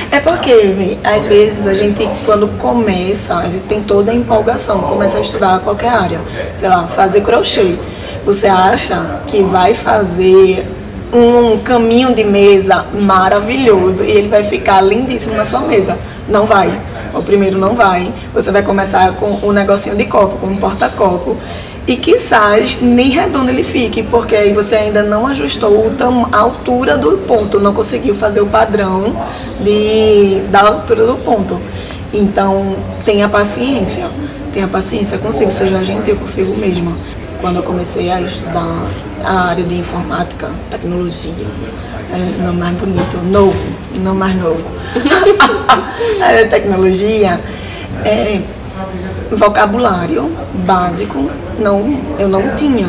É 0.09 0.21
porque, 0.21 0.97
às 1.03 1.25
vezes, 1.25 1.67
a 1.67 1.73
gente, 1.73 2.09
quando 2.25 2.47
começa, 2.57 3.35
a 3.35 3.49
gente 3.49 3.65
tem 3.65 3.83
toda 3.83 4.11
a 4.11 4.15
empolgação, 4.15 4.79
começa 4.83 5.17
a 5.17 5.21
estudar 5.21 5.59
qualquer 5.59 5.89
área. 5.89 6.21
Sei 6.55 6.69
lá, 6.69 6.87
fazer 6.87 7.19
crochê. 7.19 7.75
Você 8.23 8.47
acha 8.47 9.19
que 9.27 9.43
vai 9.43 9.73
fazer 9.73 10.65
um 11.13 11.57
caminho 11.59 12.13
de 12.13 12.23
mesa 12.23 12.85
maravilhoso 13.01 14.03
e 14.03 14.11
ele 14.11 14.27
vai 14.27 14.43
ficar 14.43 14.81
lindíssimo 14.81 15.35
na 15.35 15.45
sua 15.45 15.61
mesa. 15.61 15.97
Não 16.27 16.45
vai. 16.45 16.79
O 17.13 17.23
primeiro 17.23 17.57
não 17.57 17.73
vai. 17.73 18.13
Você 18.33 18.51
vai 18.51 18.61
começar 18.61 19.13
com 19.13 19.39
um 19.41 19.51
negocinho 19.51 19.95
de 19.95 20.05
copo, 20.05 20.37
com 20.37 20.47
um 20.47 20.57
porta-copo. 20.57 21.35
E 21.87 21.97
quizás 21.97 22.77
nem 22.79 23.09
redondo 23.09 23.49
ele 23.49 23.63
fique, 23.63 24.03
porque 24.03 24.35
aí 24.35 24.53
você 24.53 24.75
ainda 24.75 25.01
não 25.01 25.25
ajustou 25.25 25.91
a 26.31 26.37
altura 26.37 26.95
do 26.95 27.17
ponto, 27.19 27.59
não 27.59 27.73
conseguiu 27.73 28.13
fazer 28.13 28.41
o 28.41 28.45
padrão 28.45 29.15
de, 29.59 30.41
da 30.51 30.67
altura 30.67 31.07
do 31.07 31.15
ponto. 31.15 31.59
Então, 32.13 32.75
tenha 33.03 33.27
paciência. 33.27 34.05
Tenha 34.53 34.67
paciência 34.67 35.17
consigo, 35.17 35.49
seja 35.51 35.83
gentil 35.83 36.15
consigo 36.15 36.55
mesma. 36.57 36.91
Quando 37.41 37.57
eu 37.57 37.63
comecei 37.63 38.11
a 38.11 38.21
estudar 38.21 38.87
a 39.23 39.49
área 39.49 39.63
de 39.63 39.75
informática, 39.75 40.49
tecnologia, 40.69 41.33
é, 42.13 42.43
não 42.43 42.53
mais 42.53 42.75
bonito, 42.75 43.17
novo, 43.31 43.55
não 43.95 44.13
mais 44.13 44.35
novo. 44.35 44.63
a 46.21 46.25
área 46.25 46.43
de 46.43 46.49
tecnologia, 46.49 47.39
é, 48.03 48.41
vocabulário 49.31 50.31
básico 50.65 51.29
não 51.59 51.99
eu 52.17 52.27
não 52.27 52.55
tinha 52.55 52.87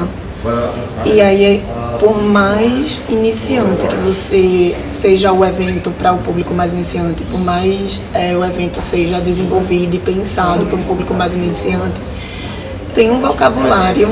e 1.04 1.20
aí 1.20 1.62
por 1.98 2.22
mais 2.22 3.00
iniciante 3.10 3.86
que 3.86 3.96
você 3.96 4.74
seja 4.90 5.32
o 5.32 5.44
evento 5.44 5.90
para 5.90 6.12
o 6.12 6.18
público 6.18 6.54
mais 6.54 6.72
iniciante 6.72 7.24
por 7.24 7.40
mais 7.40 8.00
é, 8.14 8.34
o 8.34 8.44
evento 8.44 8.80
seja 8.80 9.20
desenvolvido 9.20 9.96
e 9.96 9.98
pensado 9.98 10.64
para 10.64 10.76
um 10.76 10.82
público 10.82 11.12
mais 11.12 11.34
iniciante 11.34 12.00
tem 12.94 13.10
um 13.10 13.20
vocabulário 13.20 14.08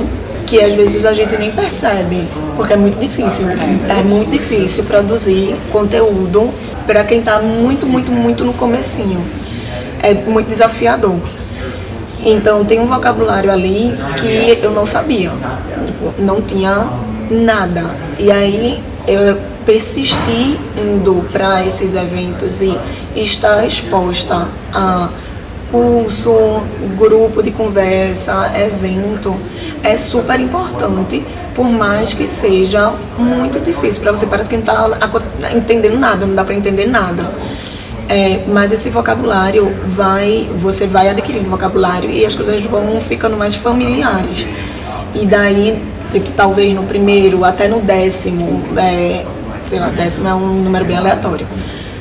que 0.49 0.63
às 0.65 0.73
vezes 0.73 1.05
a 1.05 1.13
gente 1.13 1.37
nem 1.37 1.51
percebe, 1.51 2.27
porque 2.57 2.73
é 2.73 2.77
muito 2.77 2.99
difícil. 2.99 3.47
É 3.89 4.03
muito 4.03 4.31
difícil 4.31 4.85
produzir 4.85 5.55
conteúdo 5.71 6.51
para 6.87 7.05
quem 7.05 7.19
está 7.19 7.39
muito, 7.41 7.87
muito, 7.87 8.11
muito 8.11 8.45
no 8.45 8.55
comecinho. 8.55 9.23
É 10.03 10.15
muito 10.15 10.49
desafiador. 10.49 11.21
Então 12.25 12.65
tem 12.65 12.81
um 12.81 12.87
vocabulário 12.87 13.53
ali 13.53 13.95
que 14.17 14.59
eu 14.63 14.71
não 14.71 14.87
sabia. 14.87 15.31
Tipo, 15.87 16.15
Não 16.19 16.41
tinha 16.41 16.89
nada. 17.31 17.85
E 18.19 18.33
aí 18.33 18.83
eu 19.07 19.37
persisti 19.67 20.59
indo 20.79 21.27
para 21.31 21.65
esses 21.67 21.95
eventos 21.95 22.63
e 22.63 22.75
estar 23.15 23.67
exposta 23.67 24.49
a 24.73 25.11
curso, 25.71 26.63
grupo 26.97 27.43
de 27.43 27.51
conversa, 27.51 28.51
evento, 28.57 29.39
é 29.83 29.97
super 29.97 30.39
importante, 30.41 31.25
por 31.55 31.69
mais 31.69 32.15
que 32.15 32.27
seja 32.27 32.93
muito 33.19 33.61
difícil. 33.61 34.03
Para 34.03 34.13
você 34.13 34.27
parece 34.27 34.49
que 34.49 34.57
não 34.57 34.63
está 34.63 35.53
entendendo 35.55 35.99
nada, 35.99 36.27
não 36.27 36.35
dá 36.35 36.45
para 36.45 36.55
entender 36.55 36.87
nada. 36.87 37.33
É, 38.09 38.41
mas 38.49 38.73
esse 38.73 38.89
vocabulário 38.89 39.71
vai, 39.85 40.49
você 40.57 40.87
vai 40.87 41.11
adquirindo 41.11 41.51
vocabulário 41.51 42.11
e 42.11 42.25
as 42.25 42.35
coisas 42.35 42.65
vão 42.65 43.01
ficando 43.01 43.37
mais 43.37 43.55
familiares. 43.55 44.47
E 45.15 45.27
daí, 45.27 45.83
tipo, 46.11 46.31
talvez 46.31 46.75
no 46.75 46.85
primeiro 46.85 47.45
até 47.45 47.69
no 47.69 47.81
décimo, 47.81 48.63
é, 48.77 49.25
sei 49.63 49.79
lá, 49.79 49.89
décimo 49.89 50.27
é 50.27 50.35
um 50.35 50.63
número 50.63 50.87
bem 50.87 50.97
aleatório. 50.97 51.47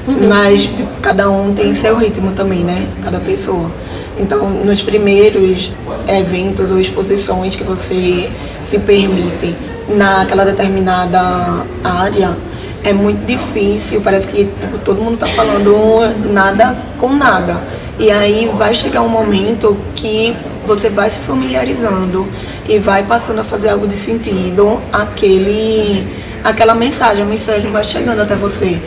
Mas 0.08 0.62
tipo, 0.64 0.90
cada 1.02 1.30
um 1.30 1.54
tem 1.54 1.74
seu 1.74 1.98
ritmo 1.98 2.32
também, 2.32 2.60
né? 2.60 2.88
Cada 3.04 3.20
pessoa. 3.20 3.70
Então, 4.20 4.50
nos 4.50 4.82
primeiros 4.82 5.72
eventos 6.08 6.72
ou 6.72 6.80
exposições 6.80 7.56
que 7.56 7.64
você 7.64 8.30
se 8.60 8.80
permite 8.80 9.56
naquela 9.88 10.44
determinada 10.44 11.66
área, 11.84 12.36
é 12.84 12.94
muito 12.94 13.26
difícil, 13.26 14.02
parece 14.02 14.28
que 14.28 14.46
tipo, 14.46 14.78
todo 14.80 15.02
mundo 15.02 15.18
tá 15.18 15.28
falando 15.28 16.32
nada 16.32 16.76
com 16.98 17.10
nada. 17.10 17.62
E 18.00 18.10
aí 18.10 18.50
vai 18.54 18.74
chegar 18.74 19.02
um 19.02 19.10
momento 19.10 19.78
que 19.96 20.36
você 20.66 20.90
vai 20.90 21.10
se 21.10 21.20
familiarizando 21.20 22.28
e 22.68 22.78
vai 22.80 23.04
passando 23.04 23.40
a 23.40 23.44
fazer 23.44 23.70
algo 23.70 23.88
de 23.88 23.96
sentido, 23.96 24.80
aquele, 24.92 26.08
aquela 26.44 26.76
mensagem, 26.76 27.24
a 27.24 27.26
mensagem 27.26 27.72
vai 27.72 27.84
chegando 27.84 28.22
até 28.22 28.36
você. 28.36 28.80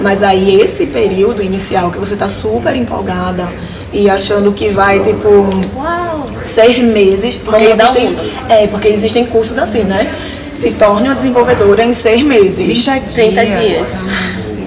Mas 0.00 0.22
aí 0.22 0.60
esse 0.60 0.86
período 0.86 1.42
inicial 1.42 1.90
que 1.90 1.98
você 1.98 2.16
tá 2.16 2.28
super 2.28 2.74
empolgada 2.74 3.48
e 3.92 4.08
achando 4.08 4.52
que 4.52 4.68
vai, 4.68 5.00
tipo, 5.00 5.28
Uau! 5.76 6.24
seis 6.42 6.78
meses, 6.78 7.34
porque 7.34 7.64
Vamos 7.64 7.80
existem, 7.80 8.16
é, 8.48 8.66
porque 8.66 8.88
existem 8.88 9.26
cursos 9.26 9.58
assim, 9.58 9.82
né? 9.82 10.14
Se 10.52 10.72
torne 10.72 11.08
uma 11.08 11.14
desenvolvedora 11.14 11.82
em 11.84 11.92
seis 11.92 12.22
meses. 12.22 12.84
30 13.14 13.46
dias. 13.46 13.94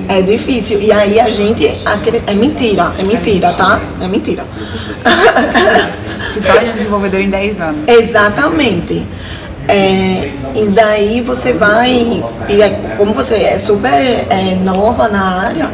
É 0.07 0.21
difícil. 0.21 0.81
E 0.81 0.91
aí 0.91 1.19
a 1.19 1.29
gente. 1.29 1.65
É 2.27 2.33
mentira, 2.33 2.93
é 2.97 3.03
mentira, 3.03 3.51
tá? 3.53 3.81
É 4.01 4.07
mentira. 4.07 4.45
Se 6.31 6.41
torne 6.41 6.69
um 6.69 6.73
desenvolvedor 6.73 7.19
em 7.19 7.29
10 7.29 7.59
anos. 7.61 7.87
Exatamente. 7.87 9.05
É, 9.67 10.31
e 10.55 10.65
daí 10.69 11.21
você 11.21 11.53
vai. 11.53 12.23
E 12.49 12.61
é- 12.61 12.95
como 12.97 13.13
você 13.13 13.35
é 13.35 13.57
super 13.57 14.25
é, 14.29 14.57
nova 14.61 15.07
na 15.07 15.41
área, 15.45 15.69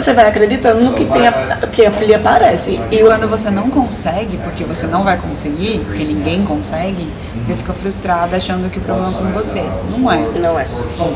você 0.00 0.12
vai 0.12 0.28
acreditando 0.28 0.80
no 0.82 0.92
que, 0.92 1.04
tem, 1.04 1.26
a- 1.26 1.58
que 1.72 1.82
lhe 2.04 2.14
aparece. 2.14 2.80
E 2.90 2.98
quando 2.98 3.28
você 3.28 3.50
não 3.50 3.68
consegue, 3.70 4.36
porque 4.38 4.64
você 4.64 4.86
não 4.86 5.02
vai 5.04 5.16
conseguir, 5.16 5.80
porque 5.84 6.04
ninguém 6.04 6.44
consegue, 6.44 7.08
você 7.40 7.56
fica 7.56 7.72
frustrada 7.72 8.36
achando 8.36 8.70
que 8.70 8.78
o 8.78 8.82
problema 8.82 9.10
é 9.10 9.12
com 9.12 9.24
você. 9.32 9.62
Não 9.90 10.10
é. 10.12 10.18
Não 10.42 10.58
é. 10.58 10.66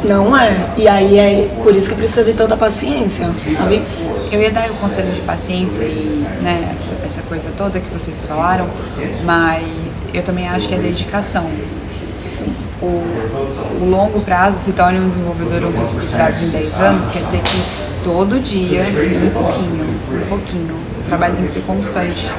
Não 0.09 0.37
é. 0.37 0.55
E 0.77 0.89
aí 0.89 1.19
é 1.19 1.49
por 1.63 1.75
isso 1.75 1.91
que 1.91 1.97
precisa 1.97 2.25
de 2.25 2.33
tanta 2.35 2.57
paciência, 2.57 3.29
sabe? 3.57 3.83
Eu 4.33 4.41
ia 4.41 4.51
dar 4.51 4.71
o 4.71 4.75
conselho 4.75 5.13
de 5.13 5.21
paciência 5.23 5.83
e 5.83 6.25
né, 6.43 6.73
essa, 6.75 6.91
essa 7.07 7.23
coisa 7.23 7.51
toda 7.57 7.81
que 7.81 7.91
vocês 7.93 8.25
falaram, 8.25 8.67
mas 9.25 10.07
eu 10.15 10.23
também 10.23 10.49
acho 10.49 10.69
que 10.69 10.75
é 10.75 10.79
dedicação. 10.79 11.47
Sim. 12.27 12.55
O, 12.81 12.87
o 13.83 13.89
longo 13.91 14.21
prazo 14.21 14.59
se 14.61 14.73
torne 14.73 15.01
um 15.01 15.09
desenvolvedor 15.09 15.65
ou 15.65 15.71
estruturados 15.71 16.41
em 16.43 16.49
10 16.49 16.81
anos, 16.81 17.11
quer 17.11 17.25
dizer 17.25 17.41
que 17.43 17.90
todo 18.05 18.39
dia, 18.41 18.83
um 19.27 19.31
pouquinho, 19.31 19.85
um 20.13 20.29
pouquinho. 20.29 20.75
O 21.01 21.03
trabalho 21.05 21.35
tem 21.35 21.45
que 21.45 21.51
ser 21.51 21.61
constante. 21.63 22.31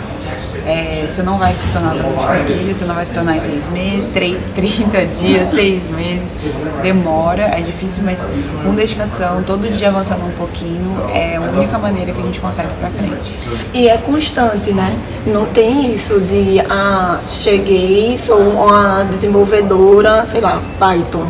É, 0.64 1.08
você 1.10 1.24
não 1.24 1.40
vai 1.40 1.56
se 1.56 1.66
tornar 1.70 1.96
no 1.96 2.04
último 2.08 2.46
dia, 2.64 2.72
você 2.74 2.86
não 2.86 2.94
vai 2.94 3.04
se 3.04 3.12
tornar 3.14 3.36
em 3.36 3.42
seis 3.42 3.68
meses, 3.70 4.06
tre- 4.14 4.38
30 4.54 5.06
dias, 5.20 5.48
seis 5.50 5.90
meses. 5.90 6.38
Demora, 6.84 7.42
é 7.42 7.62
difícil, 7.62 8.04
mas 8.06 8.30
com 8.64 8.76
dedicação, 8.76 9.42
todo 9.42 9.68
dia 9.72 9.88
avançando 9.90 10.24
um 10.24 10.32
pouquinho, 10.38 10.98
é 11.12 11.36
a 11.38 11.42
única 11.42 11.80
maneira 11.80 12.12
que 12.12 12.22
a 12.22 12.24
gente 12.24 12.40
consegue 12.40 12.68
ir 12.70 12.76
pra 12.80 12.90
frente. 12.90 13.40
E 13.74 13.90
é 13.90 13.98
constante, 13.98 14.72
né? 14.72 14.96
Não 15.26 15.46
tem 15.48 15.92
isso 15.92 16.20
de, 16.22 16.62
ah, 16.70 17.20
cheguei, 17.28 18.16
sou 18.20 18.40
uma 18.40 19.04
desenvolvedora, 19.06 20.28
sei 20.28 20.42
lá, 20.42 20.62
Python, 20.80 21.26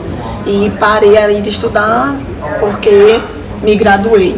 e 0.45 0.69
parei 0.77 1.17
aí 1.17 1.39
de 1.41 1.49
estudar 1.51 2.17
porque 2.59 3.21
me 3.61 3.75
graduei. 3.75 4.35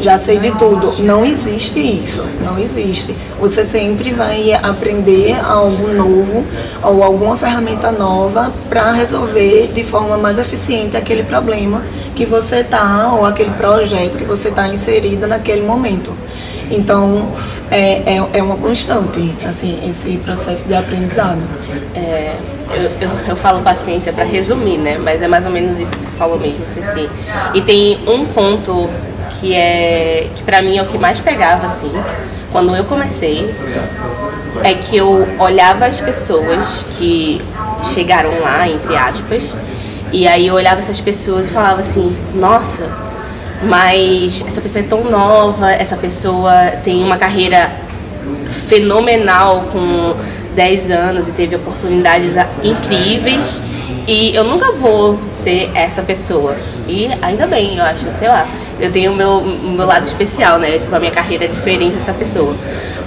já 0.00 0.18
sei 0.18 0.38
de 0.38 0.50
tudo. 0.52 1.02
Não 1.02 1.24
existe 1.24 1.78
isso, 1.78 2.24
não 2.44 2.58
existe. 2.58 3.14
Você 3.38 3.64
sempre 3.64 4.12
vai 4.12 4.52
aprender 4.52 5.38
algo 5.44 5.92
novo 5.92 6.44
ou 6.82 7.02
alguma 7.02 7.36
ferramenta 7.36 7.92
nova 7.92 8.52
para 8.68 8.90
resolver 8.92 9.70
de 9.72 9.84
forma 9.84 10.16
mais 10.16 10.38
eficiente 10.38 10.96
aquele 10.96 11.22
problema 11.22 11.82
que 12.16 12.26
você 12.26 12.56
está 12.56 13.12
ou 13.12 13.24
aquele 13.24 13.50
projeto 13.50 14.18
que 14.18 14.24
você 14.24 14.48
está 14.48 14.66
inserida 14.66 15.26
naquele 15.26 15.62
momento. 15.62 16.12
Então, 16.70 17.28
é, 17.72 18.02
é, 18.16 18.28
é, 18.34 18.42
uma 18.42 18.56
constante, 18.56 19.34
assim, 19.48 19.80
esse 19.88 20.18
processo 20.18 20.68
de 20.68 20.74
aprendizado. 20.74 21.40
É, 21.94 22.36
eu, 22.70 23.08
eu, 23.08 23.10
eu, 23.28 23.36
falo 23.36 23.62
paciência 23.62 24.12
para 24.12 24.24
resumir, 24.24 24.76
né? 24.76 24.98
Mas 24.98 25.22
é 25.22 25.28
mais 25.28 25.46
ou 25.46 25.50
menos 25.50 25.80
isso 25.80 25.96
que 25.96 26.04
você 26.04 26.10
falou 26.12 26.38
mesmo, 26.38 26.68
Ceci. 26.68 27.08
E 27.54 27.62
tem 27.62 27.98
um 28.06 28.26
ponto 28.26 28.90
que 29.40 29.54
é 29.54 30.28
que 30.36 30.42
para 30.42 30.60
mim 30.60 30.76
é 30.76 30.82
o 30.82 30.86
que 30.86 30.98
mais 30.98 31.18
pegava, 31.20 31.66
assim, 31.66 31.92
quando 32.52 32.76
eu 32.76 32.84
comecei, 32.84 33.48
é 34.62 34.74
que 34.74 34.96
eu 34.96 35.26
olhava 35.38 35.86
as 35.86 35.98
pessoas 35.98 36.84
que 36.98 37.40
chegaram 37.82 38.38
lá, 38.40 38.68
entre 38.68 38.94
aspas, 38.94 39.54
e 40.12 40.28
aí 40.28 40.46
eu 40.46 40.54
olhava 40.54 40.80
essas 40.80 41.00
pessoas 41.00 41.46
e 41.46 41.50
falava 41.50 41.80
assim, 41.80 42.14
nossa, 42.34 42.86
mas 43.64 44.44
essa 44.46 44.60
pessoa 44.60 44.84
é 44.84 44.88
tão 44.88 45.04
nova, 45.04 45.70
essa 45.70 45.96
pessoa 45.96 46.52
tem 46.84 47.02
uma 47.02 47.16
carreira 47.16 47.72
fenomenal 48.48 49.64
com 49.72 50.14
10 50.54 50.90
anos 50.90 51.28
e 51.28 51.32
teve 51.32 51.56
oportunidades 51.56 52.34
incríveis 52.62 53.62
e 54.06 54.34
eu 54.34 54.42
nunca 54.44 54.72
vou 54.72 55.18
ser 55.30 55.70
essa 55.74 56.02
pessoa. 56.02 56.56
E 56.88 57.08
ainda 57.22 57.46
bem, 57.46 57.76
eu 57.76 57.84
acho, 57.84 58.04
sei 58.18 58.28
lá. 58.28 58.46
Eu 58.80 58.90
tenho 58.90 59.12
o 59.12 59.16
meu, 59.16 59.40
meu 59.40 59.86
lado 59.86 60.04
especial, 60.04 60.58
né? 60.58 60.78
Tipo, 60.78 60.94
a 60.96 60.98
minha 60.98 61.12
carreira 61.12 61.44
é 61.44 61.48
diferente 61.48 61.96
dessa 61.96 62.12
pessoa. 62.12 62.56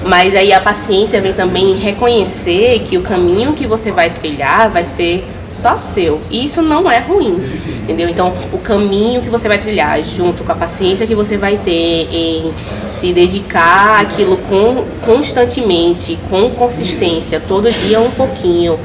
Mas 0.05 0.33
aí 0.35 0.53
a 0.53 0.61
paciência 0.61 1.19
vem 1.19 1.33
também 1.33 1.75
reconhecer 1.75 2.79
que 2.79 2.97
o 2.97 3.01
caminho 3.01 3.53
que 3.53 3.67
você 3.67 3.91
vai 3.91 4.09
trilhar 4.09 4.69
vai 4.69 4.85
ser 4.85 5.25
só 5.51 5.77
seu. 5.77 6.21
E 6.29 6.45
isso 6.45 6.61
não 6.61 6.89
é 6.89 6.99
ruim, 6.99 7.43
entendeu? 7.85 8.09
Então, 8.09 8.33
o 8.51 8.57
caminho 8.57 9.21
que 9.21 9.29
você 9.29 9.47
vai 9.47 9.59
trilhar, 9.59 10.03
junto 10.03 10.43
com 10.43 10.51
a 10.51 10.55
paciência 10.55 11.05
que 11.05 11.13
você 11.13 11.37
vai 11.37 11.57
ter 11.57 12.09
em 12.11 12.51
se 12.89 13.13
dedicar 13.13 14.01
àquilo 14.01 14.37
com, 14.37 14.83
constantemente, 15.05 16.17
com 16.29 16.49
consistência, 16.49 17.39
todo 17.39 17.71
dia 17.71 17.99
um 17.99 18.09
pouquinho. 18.09 18.79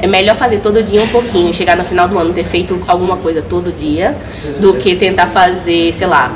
É 0.00 0.06
melhor 0.06 0.34
fazer 0.34 0.60
todo 0.60 0.82
dia 0.82 1.02
um 1.02 1.08
pouquinho, 1.08 1.52
chegar 1.52 1.76
no 1.76 1.84
final 1.84 2.08
do 2.08 2.18
ano 2.18 2.32
ter 2.32 2.44
feito 2.44 2.80
alguma 2.88 3.18
coisa 3.18 3.42
todo 3.42 3.70
dia, 3.70 4.16
do 4.58 4.74
que 4.74 4.96
tentar 4.96 5.26
fazer, 5.26 5.92
sei 5.92 6.06
lá, 6.06 6.34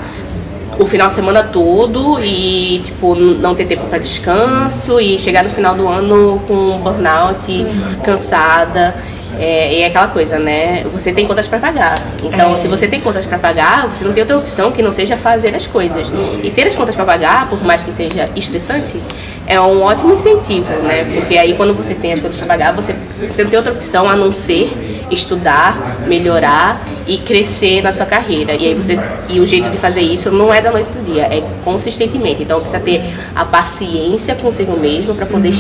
o 0.79 0.85
final 0.85 1.09
de 1.09 1.17
semana 1.17 1.43
todo 1.43 2.23
e 2.23 2.81
tipo 2.85 3.15
não 3.15 3.55
ter 3.55 3.67
tempo 3.67 3.87
para 3.87 3.99
descanso 3.99 5.01
e 5.01 5.19
chegar 5.19 5.43
no 5.43 5.51
final 5.51 5.75
do 5.75 5.89
ano 5.89 6.41
com 6.47 6.79
burnout, 6.79 7.67
cansada. 8.05 8.95
É, 9.41 9.73
e 9.73 9.83
é 9.83 9.87
aquela 9.87 10.09
coisa, 10.09 10.39
né? 10.39 10.85
Você 10.93 11.13
tem 11.13 11.27
contas 11.27 11.49
para 11.49 11.59
pagar. 11.59 11.99
Então, 12.23 12.55
é. 12.55 12.59
se 12.59 12.69
você 12.69 12.87
tem 12.87 13.01
contas 13.01 13.25
para 13.25 13.39
pagar, 13.39 13.89
você 13.89 14.05
não 14.05 14.13
tem 14.13 14.23
outra 14.23 14.37
opção 14.37 14.71
que 14.71 14.83
não 14.83 14.93
seja 14.93 15.17
fazer 15.17 15.55
as 15.55 15.67
coisas. 15.67 16.13
E 16.43 16.51
ter 16.51 16.67
as 16.67 16.77
contas 16.77 16.95
para 16.95 17.07
pagar, 17.07 17.49
por 17.49 17.65
mais 17.65 17.83
que 17.83 17.91
seja 17.91 18.29
estressante, 18.37 19.01
é 19.47 19.59
um 19.59 19.83
ótimo 19.83 20.13
incentivo, 20.13 20.71
né? 20.83 21.05
Porque 21.15 21.39
aí 21.39 21.55
quando 21.55 21.75
você 21.75 21.95
tem 21.95 22.13
as 22.13 22.21
contas 22.21 22.37
para 22.37 22.47
pagar, 22.47 22.75
você, 22.75 22.95
você 23.29 23.43
não 23.43 23.51
tem 23.51 23.59
outra 23.59 23.73
opção 23.73 24.09
a 24.09 24.15
não 24.15 24.31
ser 24.31 24.71
estudar, 25.11 26.05
melhorar 26.07 26.81
e 27.07 27.19
crescer 27.19 27.83
na 27.83 27.93
sua 27.93 28.07
carreira. 28.07 28.55
E 28.55 28.67
aí 28.67 28.75
você 28.75 28.99
e 29.29 29.41
o 29.41 29.47
jeito 29.47 29.71
de 29.71 29.77
fazer 29.77 30.01
isso 30.01 30.31
não 30.31 30.53
é 30.53 30.61
da 30.61 30.71
noite 30.71 30.89
pro 30.89 31.03
dia, 31.03 31.23
é 31.23 31.43
consistentemente. 31.65 32.43
Então 32.43 32.61
precisa 32.61 32.81
ter 32.81 33.03
a 33.35 33.45
paciência 33.45 34.35
consigo 34.35 34.79
mesmo 34.79 35.15
para 35.15 35.27
poder 35.27 35.55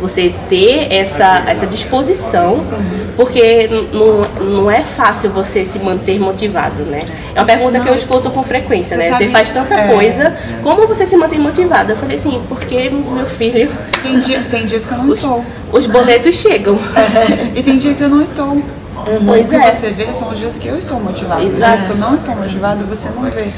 você 0.00 0.34
ter 0.48 0.90
essa, 0.90 1.44
essa 1.46 1.66
disposição, 1.66 2.64
porque 3.16 3.68
não, 3.92 4.22
não 4.44 4.70
é 4.70 4.80
fácil 4.80 5.30
você 5.30 5.66
se 5.66 5.78
manter 5.78 6.18
motivado, 6.18 6.84
né? 6.84 7.04
É 7.34 7.40
uma 7.40 7.46
pergunta 7.46 7.72
Nossa. 7.72 7.84
que 7.84 7.90
eu 7.90 7.94
escuto 7.94 8.30
com 8.30 8.42
frequência, 8.42 8.96
você 8.96 9.02
né? 9.02 9.10
Sabe, 9.10 9.24
você 9.24 9.30
faz 9.30 9.52
tanta 9.52 9.74
é, 9.74 9.92
coisa, 9.92 10.34
como 10.62 10.86
você 10.86 11.06
se 11.06 11.16
mantém 11.16 11.38
motivado? 11.38 11.92
Eu 11.92 11.96
falei 11.96 12.16
assim, 12.16 12.40
porque 12.48 12.90
meu 12.90 13.26
filho... 13.26 13.70
Tem, 14.02 14.18
dia, 14.20 14.42
tem 14.50 14.64
dias 14.64 14.86
que 14.86 14.92
eu 14.92 14.98
não 14.98 15.08
os, 15.10 15.16
estou. 15.16 15.44
Os 15.70 15.86
boletos 15.86 16.34
chegam. 16.36 16.78
e 17.54 17.62
tem 17.62 17.76
dia 17.76 17.94
que 17.94 18.02
eu 18.02 18.08
não 18.08 18.22
estou. 18.22 18.62
Uhum. 19.08 19.26
Pois 19.26 19.46
o 19.46 19.50
que 19.50 19.56
é. 19.56 19.72
você 19.72 19.90
vê 19.90 20.14
são 20.14 20.28
os 20.30 20.38
dias 20.38 20.58
que 20.58 20.68
eu 20.68 20.76
estou 20.76 21.00
motivada. 21.00 21.42
Os 21.42 21.56
dias 21.56 21.84
que 21.84 21.90
eu 21.90 21.96
não 21.96 22.14
estou 22.14 22.34
motivada, 22.34 22.84
você 22.84 23.08
não 23.10 23.22
vê. 23.30 23.48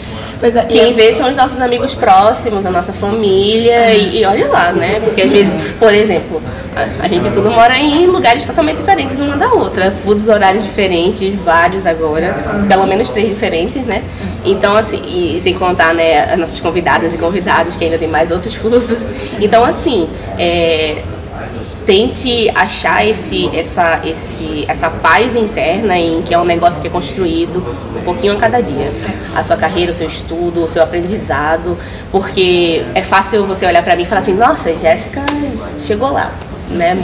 Pois 0.40 0.56
é, 0.56 0.64
Quem 0.64 0.92
vê 0.94 1.14
são 1.14 1.30
os 1.30 1.36
nossos 1.36 1.60
amigos 1.60 1.94
próximos, 1.94 2.66
a 2.66 2.70
nossa 2.70 2.92
família, 2.92 3.92
e, 3.94 4.20
e 4.20 4.24
olha 4.24 4.48
lá, 4.48 4.72
né? 4.72 5.00
Porque 5.00 5.22
às 5.22 5.30
vezes, 5.30 5.54
por 5.78 5.94
exemplo, 5.94 6.42
a, 6.74 7.04
a, 7.04 7.08
gente 7.08 7.30
tudo 7.30 7.50
mora 7.50 7.76
em 7.76 8.06
lugares 8.06 8.44
totalmente 8.46 8.78
diferentes 8.78 9.20
uma 9.20 9.36
da 9.36 9.52
outra, 9.52 9.90
fusos 9.90 10.28
horários 10.28 10.64
diferentes, 10.64 11.34
vários 11.44 11.86
agora, 11.86 12.34
pelo 12.66 12.86
menos 12.86 13.10
três 13.12 13.28
diferentes, 13.28 13.84
né? 13.84 14.02
Então, 14.44 14.76
assim, 14.76 15.00
e 15.06 15.40
sem 15.40 15.54
contar, 15.54 15.94
né, 15.94 16.32
as 16.32 16.38
nossas 16.38 16.58
convidadas 16.60 17.14
e 17.14 17.18
convidados, 17.18 17.76
que 17.76 17.84
ainda 17.84 17.98
tem 17.98 18.08
mais 18.08 18.30
outros 18.30 18.54
fusos. 18.56 19.06
Então, 19.40 19.64
assim, 19.64 20.08
é, 20.38 21.02
tente 21.86 22.50
achar 22.54 23.06
esse, 23.06 23.48
essa, 23.54 24.00
esse, 24.04 24.64
essa 24.68 24.88
paz 24.88 25.34
interna 25.34 25.98
em 25.98 26.22
que 26.22 26.32
é 26.32 26.38
um 26.38 26.44
negócio 26.44 26.80
que 26.80 26.86
é 26.86 26.90
construído 26.90 27.64
um 27.96 28.02
pouquinho 28.02 28.34
a 28.34 28.36
cada 28.36 28.60
dia. 28.60 28.92
A 29.34 29.42
sua 29.42 29.56
carreira, 29.56 29.92
o 29.92 29.94
seu 29.94 30.06
estudo, 30.06 30.64
o 30.64 30.68
seu 30.68 30.82
aprendizado, 30.82 31.76
porque 32.10 32.82
é 32.94 33.02
fácil 33.02 33.46
você 33.46 33.66
olhar 33.66 33.82
para 33.82 33.96
mim 33.96 34.02
e 34.02 34.06
falar 34.06 34.20
assim, 34.20 34.34
nossa, 34.34 34.76
Jéssica 34.76 35.24
chegou 35.84 36.12
lá, 36.12 36.32
né? 36.70 36.96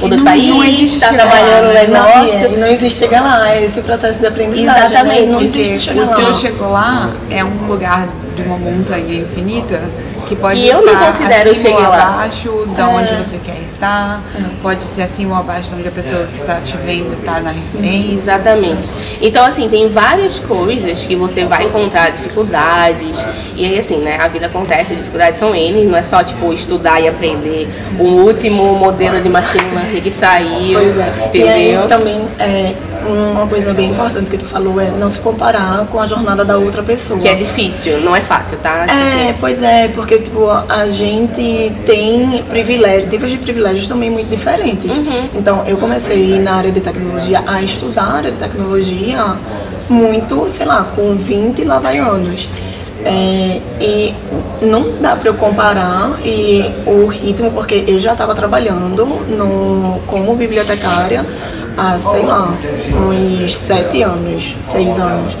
Mudou 0.00 0.16
de 0.16 0.24
país, 0.24 0.94
está 0.94 1.12
trabalhando 1.12 1.66
no 1.66 1.74
negócio. 1.74 2.50
Não, 2.50 2.58
não 2.58 2.66
existe 2.68 3.00
chegar 3.00 3.20
lá, 3.20 3.50
é 3.50 3.64
esse 3.64 3.82
processo 3.82 4.20
de 4.20 4.26
aprendizagem. 4.26 4.80
Né? 4.80 4.86
Exatamente. 4.86 5.20
Né? 5.22 5.32
Não 5.32 5.40
existe 5.40 5.78
chegar 5.78 6.02
o 6.02 6.08
lá. 6.08 6.16
seu 6.16 6.34
chegou 6.34 6.70
lá 6.70 7.12
é 7.28 7.44
um 7.44 7.66
lugar 7.66 8.08
de 8.36 8.42
uma 8.42 8.56
montanha 8.56 9.22
infinita 9.22 9.80
que 10.28 10.36
pode 10.36 10.60
que 10.60 10.66
estar 10.66 10.78
eu 10.78 10.86
não 10.86 10.96
considero 10.96 11.50
acima 11.50 11.78
ou 11.78 11.86
abaixo 11.86 12.64
de 12.66 12.82
onde 12.82 13.08
é. 13.08 13.16
você 13.16 13.38
quer 13.38 13.60
estar, 13.60 14.22
pode 14.62 14.84
ser 14.84 15.02
acima 15.02 15.34
ou 15.34 15.40
abaixo 15.40 15.70
de 15.70 15.76
onde 15.76 15.88
a 15.88 15.90
pessoa 15.90 16.26
que 16.26 16.36
está 16.36 16.60
te 16.60 16.76
vendo 16.76 17.14
está 17.14 17.40
na 17.40 17.50
referência. 17.50 18.12
Exatamente. 18.12 18.92
Então, 19.20 19.44
assim, 19.44 19.68
tem 19.68 19.88
várias 19.88 20.38
coisas 20.38 21.04
que 21.04 21.16
você 21.16 21.44
vai 21.44 21.64
encontrar 21.64 22.10
dificuldades, 22.10 23.24
e 23.56 23.64
aí, 23.64 23.78
assim, 23.78 23.98
né, 23.98 24.18
a 24.20 24.28
vida 24.28 24.46
acontece, 24.46 24.94
dificuldades 24.94 25.38
são 25.38 25.54
N, 25.54 25.84
não 25.86 25.96
é 25.96 26.02
só, 26.02 26.22
tipo, 26.22 26.52
estudar 26.52 27.00
e 27.00 27.08
aprender 27.08 27.68
o 27.98 28.04
último 28.04 28.74
modelo 28.74 29.20
de 29.20 29.28
machine 29.28 29.64
learning 29.74 30.00
que 30.00 30.10
saiu, 30.10 30.78
pois 30.80 30.98
é. 30.98 31.12
entendeu? 31.26 31.46
E 31.46 31.48
aí, 31.48 31.88
também, 31.88 32.28
é, 32.38 32.74
uma 33.06 33.46
coisa 33.46 33.72
bem 33.72 33.90
importante 33.90 34.30
que 34.30 34.38
tu 34.38 34.46
falou 34.46 34.80
é 34.80 34.90
não 34.90 35.08
se 35.08 35.20
comparar 35.20 35.86
com 35.86 36.00
a 36.00 36.06
jornada 36.06 36.44
da 36.44 36.56
outra 36.56 36.82
pessoa. 36.82 37.20
Que 37.20 37.28
é 37.28 37.34
difícil, 37.34 38.00
não 38.00 38.14
é 38.14 38.20
fácil, 38.20 38.58
tá? 38.58 38.86
É, 38.86 39.34
pois 39.38 39.62
é, 39.62 39.88
porque 39.88 40.18
tipo, 40.18 40.48
a 40.50 40.86
gente 40.86 41.72
tem 41.86 42.42
privilégios, 42.48 43.10
tipos 43.10 43.30
de 43.30 43.38
privilégios 43.38 43.88
também 43.88 44.10
muito 44.10 44.28
diferentes. 44.28 44.90
Uhum. 44.90 45.28
Então, 45.34 45.64
eu 45.66 45.76
comecei 45.76 46.38
na 46.38 46.54
área 46.54 46.72
de 46.72 46.80
tecnologia 46.80 47.42
a 47.46 47.62
estudar 47.62 48.02
a 48.02 48.16
área 48.16 48.30
de 48.30 48.38
tecnologia 48.38 49.36
muito, 49.88 50.48
sei 50.50 50.66
lá, 50.66 50.84
com 50.94 51.14
20 51.14 51.64
lá 51.64 51.78
vai 51.78 51.98
anos. 51.98 52.48
É, 53.04 53.60
e 53.80 54.14
não 54.60 55.00
dá 55.00 55.14
para 55.14 55.28
eu 55.28 55.34
comparar 55.34 56.18
e 56.24 56.70
o 56.84 57.06
ritmo, 57.06 57.50
porque 57.52 57.84
eu 57.86 57.98
já 57.98 58.12
estava 58.12 58.34
trabalhando 58.34 59.06
no, 59.06 60.00
como 60.06 60.34
bibliotecária 60.34 61.24
há, 61.78 61.96
sei 61.98 62.22
lá, 62.22 62.52
uns 63.08 63.56
sete 63.56 64.02
anos, 64.02 64.56
seis 64.64 64.98
anos. 64.98 65.38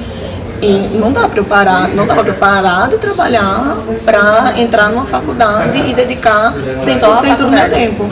E 0.62 0.96
não 0.96 1.12
dá 1.12 1.28
para 1.28 1.38
eu 1.38 1.44
parar, 1.44 1.88
não 1.88 2.06
parar 2.34 2.88
de 2.88 2.98
trabalhar 2.98 3.76
para 4.04 4.54
entrar 4.56 4.90
numa 4.90 5.04
faculdade 5.04 5.78
e 5.88 5.94
dedicar 5.94 6.52
100% 6.76 7.36
do 7.36 7.48
meu 7.48 7.70
tempo. 7.70 8.08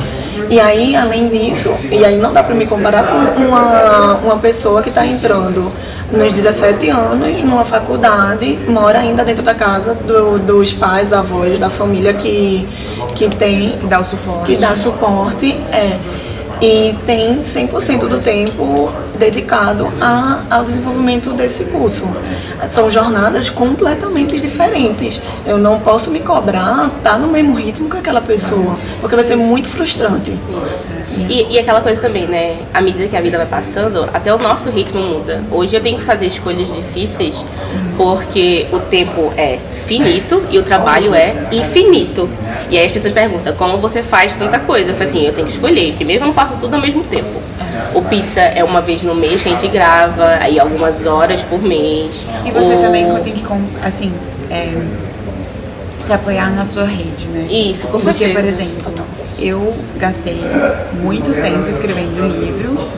E 0.48 0.60
aí, 0.60 0.94
além 0.94 1.28
disso, 1.28 1.74
e 1.90 2.04
aí 2.04 2.18
não 2.18 2.32
dá 2.32 2.42
para 2.42 2.54
me 2.54 2.66
comparar 2.66 3.04
com 3.04 3.42
uma, 3.42 4.14
uma 4.14 4.36
pessoa 4.36 4.80
que 4.80 4.90
está 4.90 5.04
entrando 5.04 5.72
nos 6.12 6.32
17 6.32 6.88
anos 6.88 7.42
numa 7.42 7.64
faculdade, 7.64 8.56
mora 8.68 9.00
ainda 9.00 9.24
dentro 9.24 9.42
da 9.42 9.54
casa 9.54 9.94
do, 9.94 10.38
dos 10.38 10.72
pais, 10.72 11.12
avós, 11.12 11.58
da 11.58 11.68
família 11.68 12.12
que, 12.14 12.68
que 13.16 13.28
tem. 13.28 13.72
Que 13.72 13.86
dá 13.86 13.98
o 13.98 14.04
suporte. 14.04 14.44
Que 14.44 14.56
dá 14.56 14.76
suporte, 14.76 15.60
é 15.72 15.98
e 16.60 16.94
tem 17.04 17.40
100% 17.40 18.08
do 18.08 18.20
tempo 18.20 18.90
dedicado 19.18 19.92
a, 20.00 20.42
ao 20.50 20.64
desenvolvimento 20.64 21.32
desse 21.32 21.64
curso. 21.66 22.06
São 22.68 22.90
jornadas 22.90 23.50
completamente 23.50 24.40
diferentes. 24.40 25.20
Eu 25.46 25.58
não 25.58 25.80
posso 25.80 26.10
me 26.10 26.20
cobrar 26.20 26.86
estar 26.86 27.12
tá 27.12 27.18
no 27.18 27.28
mesmo 27.28 27.54
ritmo 27.54 27.88
que 27.90 27.96
aquela 27.96 28.20
pessoa, 28.20 28.78
porque 29.00 29.14
vai 29.14 29.24
ser 29.24 29.36
muito 29.36 29.68
frustrante. 29.68 30.36
E, 31.28 31.54
e 31.54 31.58
aquela 31.58 31.80
coisa 31.80 32.08
também, 32.08 32.26
né? 32.26 32.58
À 32.72 32.80
medida 32.80 33.06
que 33.06 33.16
a 33.16 33.20
vida 33.20 33.38
vai 33.38 33.46
passando, 33.46 34.08
até 34.12 34.34
o 34.34 34.38
nosso 34.38 34.70
ritmo 34.70 35.00
muda. 35.00 35.42
Hoje 35.50 35.76
eu 35.76 35.82
tenho 35.82 35.98
que 35.98 36.04
fazer 36.04 36.26
escolhas 36.26 36.68
difíceis 36.74 37.44
porque 37.96 38.66
o 38.72 38.78
tempo 38.80 39.32
é 39.36 39.58
finito 39.86 40.42
e 40.50 40.58
o 40.58 40.62
trabalho 40.62 41.14
é 41.14 41.34
infinito. 41.50 42.28
E 42.70 42.78
aí 42.78 42.86
as 42.86 42.92
pessoas 42.92 43.12
perguntam 43.12 43.54
como 43.54 43.78
você 43.78 44.02
faz 44.02 44.34
tanta 44.36 44.58
coisa. 44.58 44.90
Eu 44.90 44.96
falo 44.96 45.08
assim, 45.08 45.24
eu 45.26 45.32
tenho 45.32 45.46
que 45.46 45.52
escolher. 45.52 45.94
Primeiro 45.94 46.22
eu 46.22 46.26
não 46.26 46.34
faço 46.34 46.56
tudo 46.56 46.74
ao 46.74 46.80
mesmo 46.80 47.04
tempo. 47.04 47.40
O 47.94 48.02
pizza 48.02 48.40
é 48.40 48.62
uma 48.64 48.80
vez 48.80 49.02
no 49.02 49.14
mês 49.14 49.42
que 49.42 49.48
a 49.48 49.52
gente 49.52 49.68
grava, 49.68 50.24
aí 50.40 50.58
algumas 50.58 51.06
horas 51.06 51.42
por 51.42 51.62
mês. 51.62 52.26
E 52.44 52.50
você 52.50 52.74
O- 52.74 52.80
também 52.80 53.06
tem 53.22 53.32
que, 53.32 53.44
assim, 53.82 54.12
é, 54.50 54.74
se 55.98 56.12
apoiar 56.12 56.50
na 56.54 56.64
sua 56.66 56.84
rede, 56.84 57.26
né? 57.32 57.46
Isso, 57.50 57.86
com 57.88 57.98
Porque, 57.98 58.18
certeza. 58.24 58.40
por 58.40 58.48
exemplo, 58.48 58.94
eu 59.38 59.74
gastei 59.98 60.40
muito 61.00 61.32
tempo 61.42 61.68
escrevendo 61.68 62.26
livro 62.28 62.88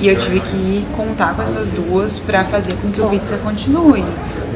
e 0.00 0.08
eu 0.08 0.16
tive 0.18 0.40
que 0.40 0.86
contar 0.96 1.34
com 1.34 1.42
essas 1.42 1.70
duas 1.70 2.18
pra 2.18 2.44
fazer 2.44 2.74
com 2.74 2.90
que 2.90 3.00
o 3.00 3.08
Pizza 3.08 3.36
continue. 3.38 4.04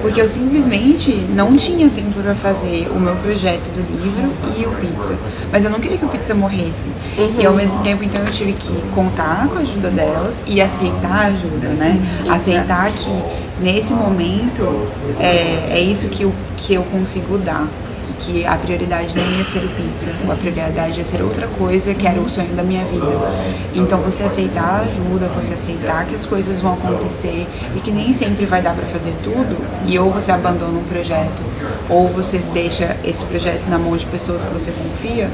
Porque 0.03 0.21
eu 0.21 0.29
simplesmente 0.29 1.13
não 1.35 1.57
tinha 1.57 1.89
tempo 1.89 2.21
pra 2.21 2.35
fazer 2.35 2.89
o 2.91 2.99
meu 2.99 3.15
projeto 3.17 3.71
do 3.71 3.81
livro 3.81 4.33
e 4.59 4.67
o 4.67 4.71
Pizza. 4.73 5.17
Mas 5.51 5.65
eu 5.65 5.71
não 5.71 5.79
queria 5.79 5.97
que 5.97 6.05
o 6.05 6.09
Pizza 6.09 6.35
morresse. 6.35 6.91
E 7.39 7.47
ao 7.47 7.55
mesmo 7.55 7.81
tempo, 7.83 8.03
então, 8.03 8.21
eu 8.21 8.31
tive 8.33 8.53
que 8.53 8.75
contar 8.95 9.49
com 9.49 9.59
a 9.59 9.61
ajuda 9.61 9.89
delas 9.91 10.43
e 10.45 10.61
aceitar 10.61 11.13
a 11.13 11.27
ajuda, 11.27 11.69
né? 11.69 12.01
Aceitar 12.29 12.91
que 12.93 13.11
nesse 13.61 13.95
momento 13.95 14.89
é, 15.21 15.79
é 15.79 15.81
isso 15.81 16.09
que 16.09 16.25
eu, 16.25 16.33
que 16.57 16.75
eu 16.75 16.83
consigo 16.83 17.39
dar. 17.39 17.69
Que 18.25 18.47
a 18.47 18.57
prioridade 18.57 19.17
não 19.17 19.37
ia 19.37 19.45
ser 19.45 19.59
o 19.59 19.69
pizza, 19.71 20.11
a 20.31 20.37
prioridade 20.37 20.99
ia 20.99 21.05
ser 21.05 21.21
outra 21.23 21.49
coisa 21.49 21.93
que 21.93 22.07
era 22.07 22.21
o 22.21 22.29
sonho 22.31 22.55
da 22.55 22.63
minha 22.63 22.85
vida. 22.85 23.05
Então 23.75 24.01
você 24.01 24.23
aceitar 24.23 24.87
ajuda, 24.87 25.27
você 25.29 25.55
aceitar 25.55 26.07
que 26.07 26.15
as 26.15 26.25
coisas 26.25 26.61
vão 26.61 26.73
acontecer 26.73 27.49
e 27.75 27.81
que 27.81 27.91
nem 27.91 28.13
sempre 28.13 28.47
vai 28.47 28.63
dar 28.63 28.75
pra 28.77 28.87
fazer 28.87 29.13
tudo, 29.25 29.57
e 29.87 29.99
ou 29.99 30.11
você 30.11 30.31
abandona 30.31 30.79
um 30.79 30.85
projeto, 30.85 31.43
ou 31.91 32.09
você 32.11 32.39
deixa 32.55 32.97
esse 33.05 33.25
projeto 33.25 33.69
na 33.69 33.77
mão 33.77 33.97
de 33.97 34.07
pessoas 34.07 34.45
que 34.45 34.53
você 34.53 34.71
confia, 34.71 35.29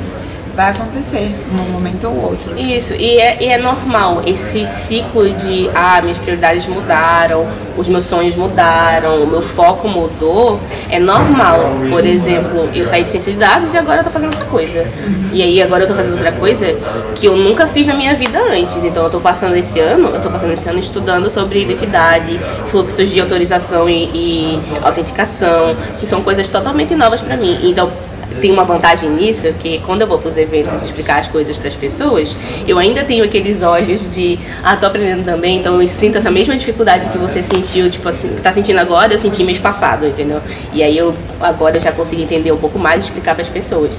vai 0.59 0.73
acontecer 0.73 1.33
num 1.57 1.71
momento 1.71 2.09
ou 2.09 2.31
outro. 2.31 2.59
Isso, 2.59 2.93
e 2.93 3.17
é, 3.17 3.41
e 3.41 3.47
é 3.47 3.59
normal 3.59 4.25
esse 4.27 4.67
ciclo 4.67 5.31
de 5.31 5.71
ah, 5.73 6.01
minhas 6.03 6.19
prioridades 6.19 6.67
mudaram, 6.67 7.47
os 7.77 7.89
meus 7.89 8.07
sonhos 8.07 8.35
mudaram, 8.35 9.23
o 9.23 9.27
meu 9.29 9.41
foco 9.41 9.87
mudou, 9.87 10.59
é 10.91 10.99
normal. 10.99 11.61
Por 11.89 12.05
exemplo, 12.05 12.69
eu 12.75 12.85
saí 12.85 13.05
de 13.05 13.13
ciência 13.13 13.33
de 13.33 13.39
dados 13.39 13.73
e 13.73 13.79
agora 13.79 14.01
eu 14.01 14.05
tô 14.05 14.11
fazendo 14.11 14.35
outra 14.35 14.47
coisa. 14.47 14.85
E 15.33 15.41
aí 15.45 15.63
agora 15.63 15.85
eu 15.85 15.87
tô 15.87 15.95
fazendo 15.95 16.15
outra 16.15 16.33
coisa 16.33 16.77
que 17.15 17.27
eu 17.27 17.37
nunca 17.37 17.69
fiz 17.69 17.87
na 17.87 17.95
minha 17.95 18.17
vida 18.17 18.41
antes. 18.41 18.83
Então 18.83 19.05
eu 19.05 19.11
tô 19.11 19.21
passando 19.21 19.55
esse 19.55 19.79
ano, 19.79 20.09
eu 20.09 20.21
tô 20.21 20.29
passando 20.29 20.55
esse 20.55 20.69
ano 20.69 20.81
estudando 20.81 21.31
sobre 21.31 21.63
identidade, 21.63 22.37
fluxos 22.67 23.09
de 23.11 23.21
autorização 23.21 23.89
e, 23.89 24.11
e 24.13 24.61
autenticação, 24.83 25.77
que 26.01 26.07
são 26.07 26.21
coisas 26.21 26.51
totalmente 26.51 26.97
novas 26.97 27.21
para 27.21 27.37
mim. 27.37 27.61
Então 27.63 28.08
tem 28.41 28.51
uma 28.51 28.65
vantagem 28.65 29.11
nisso, 29.11 29.53
que 29.59 29.79
quando 29.81 30.03
eu 30.03 30.07
vou 30.07 30.19
para 30.19 30.29
os 30.29 30.37
eventos 30.37 30.83
explicar 30.83 31.21
as 31.21 31.29
coisas 31.29 31.57
para 31.57 31.69
as 31.69 31.77
pessoas, 31.77 32.37
eu 32.67 32.79
ainda 32.79 33.05
tenho 33.05 33.25
aqueles 33.25 33.63
olhos 33.63 34.13
de, 34.13 34.39
ah, 34.63 34.77
tô 34.77 34.87
aprendendo 34.87 35.25
também, 35.25 35.59
então 35.59 35.81
eu 35.81 35.89
sinto 35.89 36.19
essa 36.19 36.31
mesma 36.31 36.57
dificuldade 36.57 37.09
que 37.09 37.19
você 37.19 37.43
sentiu, 37.43 37.91
tipo 37.91 38.09
assim, 38.09 38.29
que 38.29 38.41
tá 38.41 38.53
sentindo 38.53 38.79
agora, 38.79 39.13
eu 39.13 39.19
senti 39.19 39.45
mês 39.45 39.59
passado, 39.59 40.07
entendeu? 40.07 40.41
E 40.73 40.83
aí 40.83 40.97
eu 40.97 41.15
agora 41.41 41.77
eu 41.77 41.81
já 41.81 41.93
consigo 41.93 42.23
entender 42.23 42.53
um 42.53 42.57
pouco 42.57 42.79
mais 42.79 43.03
e 43.03 43.09
explicar 43.09 43.35
para 43.35 43.43
as 43.43 43.49
pessoas. 43.49 43.93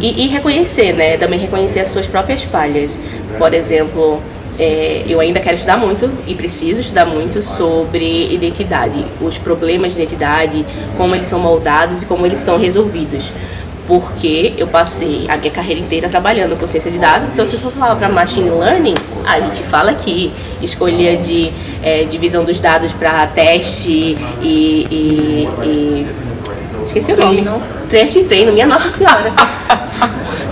E, 0.00 0.24
e 0.24 0.28
reconhecer, 0.28 0.92
né? 0.92 1.16
Também 1.16 1.38
reconhecer 1.38 1.80
as 1.80 1.88
suas 1.88 2.06
próprias 2.06 2.42
falhas. 2.42 2.98
Por 3.38 3.54
exemplo, 3.54 4.20
é, 4.58 5.04
eu 5.06 5.20
ainda 5.20 5.40
quero 5.40 5.54
estudar 5.54 5.76
muito 5.76 6.10
e 6.26 6.34
preciso 6.34 6.80
estudar 6.80 7.04
muito 7.04 7.42
sobre 7.42 8.32
identidade, 8.32 9.04
os 9.20 9.36
problemas 9.36 9.94
de 9.94 10.00
identidade, 10.00 10.64
como 10.96 11.14
eles 11.14 11.28
são 11.28 11.38
moldados 11.38 12.02
e 12.02 12.06
como 12.06 12.24
eles 12.24 12.38
são 12.38 12.58
resolvidos. 12.58 13.32
Porque 13.86 14.52
eu 14.58 14.66
passei 14.66 15.26
a 15.28 15.36
minha 15.36 15.50
carreira 15.52 15.80
inteira 15.80 16.08
trabalhando 16.08 16.58
com 16.58 16.66
ciência 16.66 16.90
de 16.90 16.98
dados, 16.98 17.32
então 17.32 17.46
se 17.46 17.56
for 17.56 17.70
falar 17.70 17.94
para 17.96 18.08
machine 18.08 18.50
learning, 18.50 18.94
a 19.24 19.38
gente 19.40 19.62
fala 19.62 19.94
que 19.94 20.32
escolha 20.60 21.16
de 21.16 21.52
é, 21.82 22.02
divisão 22.04 22.44
dos 22.44 22.58
dados 22.58 22.90
para 22.92 23.26
teste 23.28 24.16
e, 24.42 24.86
e- 24.90 25.48
e- 25.62 26.06
esqueci 26.84 27.12
o 27.12 27.16
nome, 27.16 27.36
Treino. 27.42 27.62
teste 27.88 28.18
de 28.20 28.24
treino, 28.24 28.52
minha 28.52 28.66
nossa 28.66 28.90
senhora. 28.90 29.32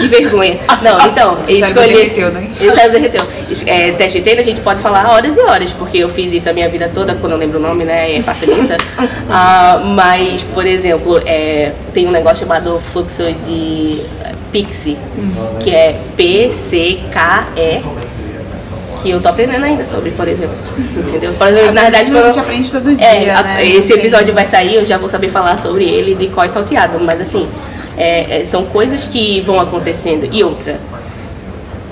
Que 0.00 0.06
vergonha. 0.08 0.58
Não, 0.82 1.06
então, 1.06 1.36
cérebro 1.46 1.66
escolher. 1.66 1.94
derreteu, 1.94 2.30
né? 2.30 2.48
O 2.60 2.72
cérebro 2.72 2.92
derreteu. 2.92 3.24
É, 3.66 3.92
teste 3.92 4.18
de 4.18 4.24
treino 4.24 4.40
a 4.40 4.44
gente 4.44 4.60
pode 4.60 4.80
falar 4.80 5.08
horas 5.10 5.36
e 5.36 5.40
horas, 5.40 5.72
porque 5.72 5.98
eu 5.98 6.08
fiz 6.08 6.32
isso 6.32 6.48
a 6.48 6.52
minha 6.52 6.68
vida 6.68 6.90
toda, 6.94 7.14
quando 7.14 7.32
eu 7.32 7.38
lembro 7.38 7.58
o 7.58 7.62
nome, 7.62 7.84
né? 7.84 8.16
é, 8.16 8.22
Facilita. 8.22 8.76
Ah, 9.32 9.80
mas, 9.84 10.42
por 10.42 10.66
exemplo, 10.66 11.20
é, 11.24 11.72
tem 11.94 12.06
um 12.08 12.10
negócio 12.10 12.38
chamado 12.38 12.80
fluxo 12.80 13.22
de 13.46 14.00
eh, 14.24 14.32
Pixie, 14.50 14.96
que 15.60 15.70
é 15.70 15.96
P-C-K-E. 16.16 17.80
Que 19.02 19.10
eu 19.10 19.20
tô 19.22 19.28
aprendendo 19.30 19.64
ainda 19.64 19.84
sobre, 19.86 20.10
por 20.10 20.28
exemplo. 20.28 20.54
Entendeu? 20.78 21.32
Por 21.34 21.46
exemplo, 21.48 21.72
na 21.72 21.82
verdade, 21.82 22.10
a 22.10 22.14
quando 22.14 22.26
gente 22.26 22.36
eu- 22.36 22.42
aprende 22.42 22.70
todo 22.70 22.94
dia, 22.94 23.06
é, 23.06 23.30
a- 23.30 23.42
né? 23.42 23.66
esse 23.66 23.92
episódio 23.94 24.34
vai 24.34 24.44
sair, 24.44 24.74
eu 24.74 24.84
já 24.84 24.98
vou 24.98 25.08
saber 25.08 25.30
falar 25.30 25.58
sobre 25.58 25.84
ele 25.88 26.14
de 26.14 26.26
qual 26.28 26.46
salteado, 26.50 26.98
mas 27.00 27.18
assim, 27.20 27.48
é, 28.00 28.40
é, 28.40 28.44
são 28.46 28.64
coisas 28.64 29.04
que 29.04 29.40
vão 29.42 29.60
acontecendo. 29.60 30.28
E 30.32 30.42
outra, 30.42 30.78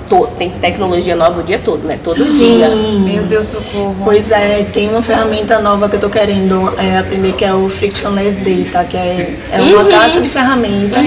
to- 0.08 0.28
tem 0.38 0.50
tecnologia 0.50 1.14
nova 1.14 1.40
o 1.40 1.42
dia 1.42 1.60
todo, 1.62 1.86
né? 1.86 1.98
Todo 2.02 2.16
dia. 2.24 2.68
Meu 3.04 3.22
Deus, 3.24 3.48
socorro. 3.48 3.94
Pois 4.04 4.30
é, 4.30 4.66
tem 4.72 4.88
uma 4.88 5.02
ferramenta 5.02 5.58
nova 5.60 5.88
que 5.88 5.96
eu 5.96 6.00
tô 6.00 6.08
querendo 6.08 6.72
é, 6.78 6.98
aprender 6.98 7.32
que 7.34 7.44
é 7.44 7.52
o 7.52 7.68
Frictionless 7.68 8.40
Data, 8.40 8.84
que 8.88 8.96
é, 8.96 9.36
é 9.52 9.60
uma 9.60 9.82
Uhum. 9.82 9.88
caixa 9.90 10.20
de 10.20 10.28
ferramentas. 10.28 11.02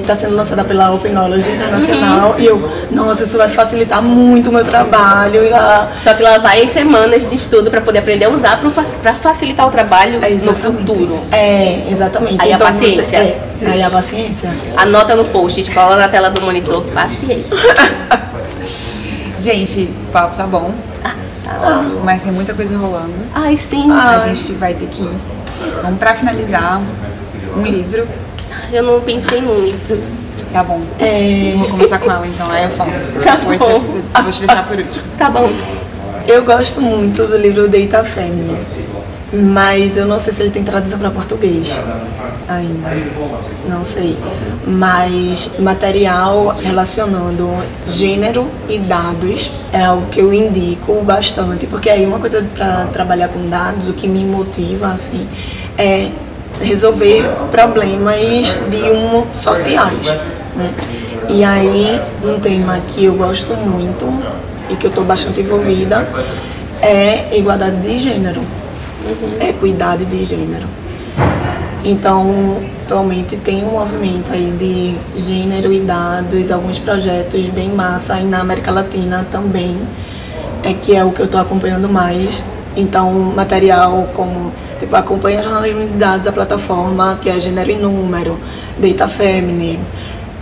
Está 0.00 0.16
sendo 0.16 0.34
lançada 0.34 0.64
pela 0.64 0.92
Open 0.92 1.12
Knowledge 1.12 1.48
Internacional. 1.52 2.34
E 2.36 2.44
eu, 2.46 2.68
nossa, 2.90 3.22
isso 3.22 3.38
vai 3.38 3.48
facilitar 3.48 4.02
muito 4.02 4.50
o 4.50 4.52
meu 4.52 4.64
trabalho. 4.64 5.44
E 5.44 5.52
a, 5.52 5.88
Só 6.02 6.12
que 6.14 6.22
lá 6.24 6.38
vai 6.38 6.66
semanas 6.66 7.28
de 7.30 7.36
estudo 7.36 7.70
para 7.70 7.80
poder 7.80 8.00
aprender 8.00 8.24
a 8.24 8.30
usar 8.30 8.60
para 9.00 9.14
facilitar 9.14 9.68
o 9.68 9.70
trabalho 9.70 10.18
é, 10.20 10.30
no 10.30 10.54
futuro. 10.54 11.20
É, 11.30 11.84
exatamente. 11.88 12.38
Aí 12.42 12.52
a 12.52 12.56
Então, 12.56 12.66
paciência. 12.66 13.04
Você, 13.04 13.14
é, 13.14 13.38
aí 13.66 13.82
a 13.82 13.90
paciência. 13.90 14.50
Anota 14.76 15.14
no 15.16 15.24
post, 15.26 15.70
cola 15.72 15.96
na 15.96 16.08
tela 16.08 16.30
do 16.30 16.40
monitor, 16.42 16.82
paciência. 16.94 17.56
Gente, 19.40 19.82
o 20.08 20.12
papo 20.12 20.36
tá 20.36 20.46
bom, 20.46 20.72
Ah, 21.02 21.14
tá 21.44 21.78
ótimo. 21.78 22.00
mas 22.04 22.22
tem 22.22 22.32
muita 22.32 22.54
coisa 22.54 22.76
rolando. 22.76 23.12
Ai, 23.34 23.56
sim. 23.56 23.90
A 23.90 24.18
gente 24.28 24.52
vai 24.52 24.72
ter 24.74 24.86
que 24.86 25.02
ir. 25.02 25.10
Vamos 25.82 25.98
pra 25.98 26.14
finalizar 26.14 26.80
um 27.56 27.62
livro. 27.62 28.06
Eu 28.72 28.82
não 28.84 29.00
pensei 29.00 29.40
num 29.40 29.64
livro. 29.64 30.00
Tá 30.52 30.62
bom. 30.62 30.80
É, 31.00 31.54
Vou 31.56 31.68
começar 31.70 31.98
com 31.98 32.10
ela 32.10 32.26
então, 32.26 32.48
aí 32.50 32.64
eu 32.64 32.70
falo. 32.70 32.92
Tá 33.24 33.36
Depois 33.36 33.58
bom. 33.58 33.78
você- 33.80 33.98
você- 34.14 34.22
vou 34.22 34.30
te 34.32 34.38
deixar 34.46 34.66
por 34.66 34.76
último. 34.78 35.02
Tá 35.18 35.30
bom. 35.30 35.50
eu 36.28 36.44
gosto 36.44 36.80
muito 36.80 37.26
do 37.26 37.36
livro 37.36 37.68
Data 37.68 38.04
Feminism, 38.04 38.68
mas 39.32 39.96
eu 39.96 40.06
não 40.06 40.18
sei 40.20 40.32
se 40.32 40.42
ele 40.42 40.50
tem 40.50 40.62
tradução 40.62 40.98
para 41.00 41.10
português 41.10 41.68
ainda. 42.48 42.88
Não 43.68 43.84
sei. 43.84 44.16
Mas 44.66 45.50
material 45.58 46.56
relacionando 46.60 47.48
gênero 47.86 48.48
e 48.68 48.78
dados 48.78 49.52
é 49.72 49.84
algo 49.84 50.06
que 50.06 50.20
eu 50.20 50.32
indico 50.32 51.02
bastante, 51.02 51.66
porque 51.66 51.88
aí 51.88 52.04
uma 52.04 52.18
coisa 52.18 52.44
para 52.54 52.86
trabalhar 52.86 53.28
com 53.28 53.48
dados, 53.48 53.88
o 53.88 53.92
que 53.92 54.08
me 54.08 54.24
motiva 54.24 54.88
assim, 54.88 55.26
é 55.78 56.10
resolver 56.60 57.24
problemas 57.50 58.56
de 58.70 58.90
um 58.90 59.24
sociais, 59.34 60.06
né? 60.56 60.72
E 61.28 61.44
aí 61.44 62.00
um 62.24 62.38
tema 62.40 62.80
que 62.88 63.04
eu 63.04 63.14
gosto 63.14 63.54
muito 63.54 64.06
e 64.68 64.76
que 64.76 64.86
eu 64.86 64.90
estou 64.90 65.04
bastante 65.04 65.40
envolvida 65.40 66.06
é 66.80 67.36
igualdade 67.36 67.76
de 67.76 67.98
gênero, 67.98 68.42
equidade 69.40 70.04
de 70.04 70.24
gênero. 70.24 70.66
Então, 71.84 72.60
atualmente 72.82 73.36
tem 73.36 73.64
um 73.64 73.72
movimento 73.72 74.32
aí 74.32 74.54
de 74.56 75.20
gênero 75.20 75.72
e 75.72 75.80
dados, 75.80 76.52
alguns 76.52 76.78
projetos 76.78 77.46
bem 77.48 77.70
massa 77.70 78.14
aí 78.14 78.24
na 78.24 78.40
América 78.40 78.70
Latina 78.70 79.26
também, 79.32 79.76
é 80.62 80.72
que 80.72 80.94
é 80.94 81.04
o 81.04 81.10
que 81.10 81.20
eu 81.20 81.26
estou 81.26 81.40
acompanhando 81.40 81.88
mais. 81.88 82.40
Então, 82.76 83.12
material 83.34 84.08
como, 84.14 84.52
tipo, 84.78 84.94
acompanha 84.94 85.42
jornalismo 85.42 85.80
de 85.80 85.94
dados, 85.94 86.26
a 86.26 86.32
plataforma 86.32 87.18
que 87.20 87.28
é 87.28 87.40
Gênero 87.40 87.70
e 87.70 87.76
Número, 87.76 88.38
Data 88.78 89.08
Feminism, 89.08 89.80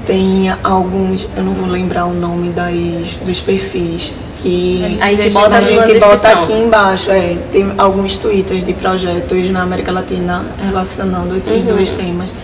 tem 0.07 0.51
alguns, 0.65 1.27
eu 1.37 1.43
não 1.43 1.53
vou 1.53 1.69
lembrar 1.69 2.07
o 2.07 2.13
nome 2.13 2.51
das, 2.51 3.19
dos 3.25 3.41
perfis, 3.41 4.13
que 4.39 4.99
A 5.01 5.11
gente 5.15 5.31
bota 5.31 5.57
a 5.57 5.63
gente 5.63 5.99
bota 5.99 6.29
aqui 6.29 6.53
embaixo, 6.53 7.11
é, 7.11 7.37
tem 7.53 7.73
alguns 7.77 8.17
twitters 8.17 8.65
de 8.65 8.73
projetos 8.73 9.51
na 9.51 9.63
América 9.63 9.93
Latina 9.93 10.45
relacionando 10.65 11.37
esses 11.37 11.65
dois 11.65 11.93
temas, 11.93 12.35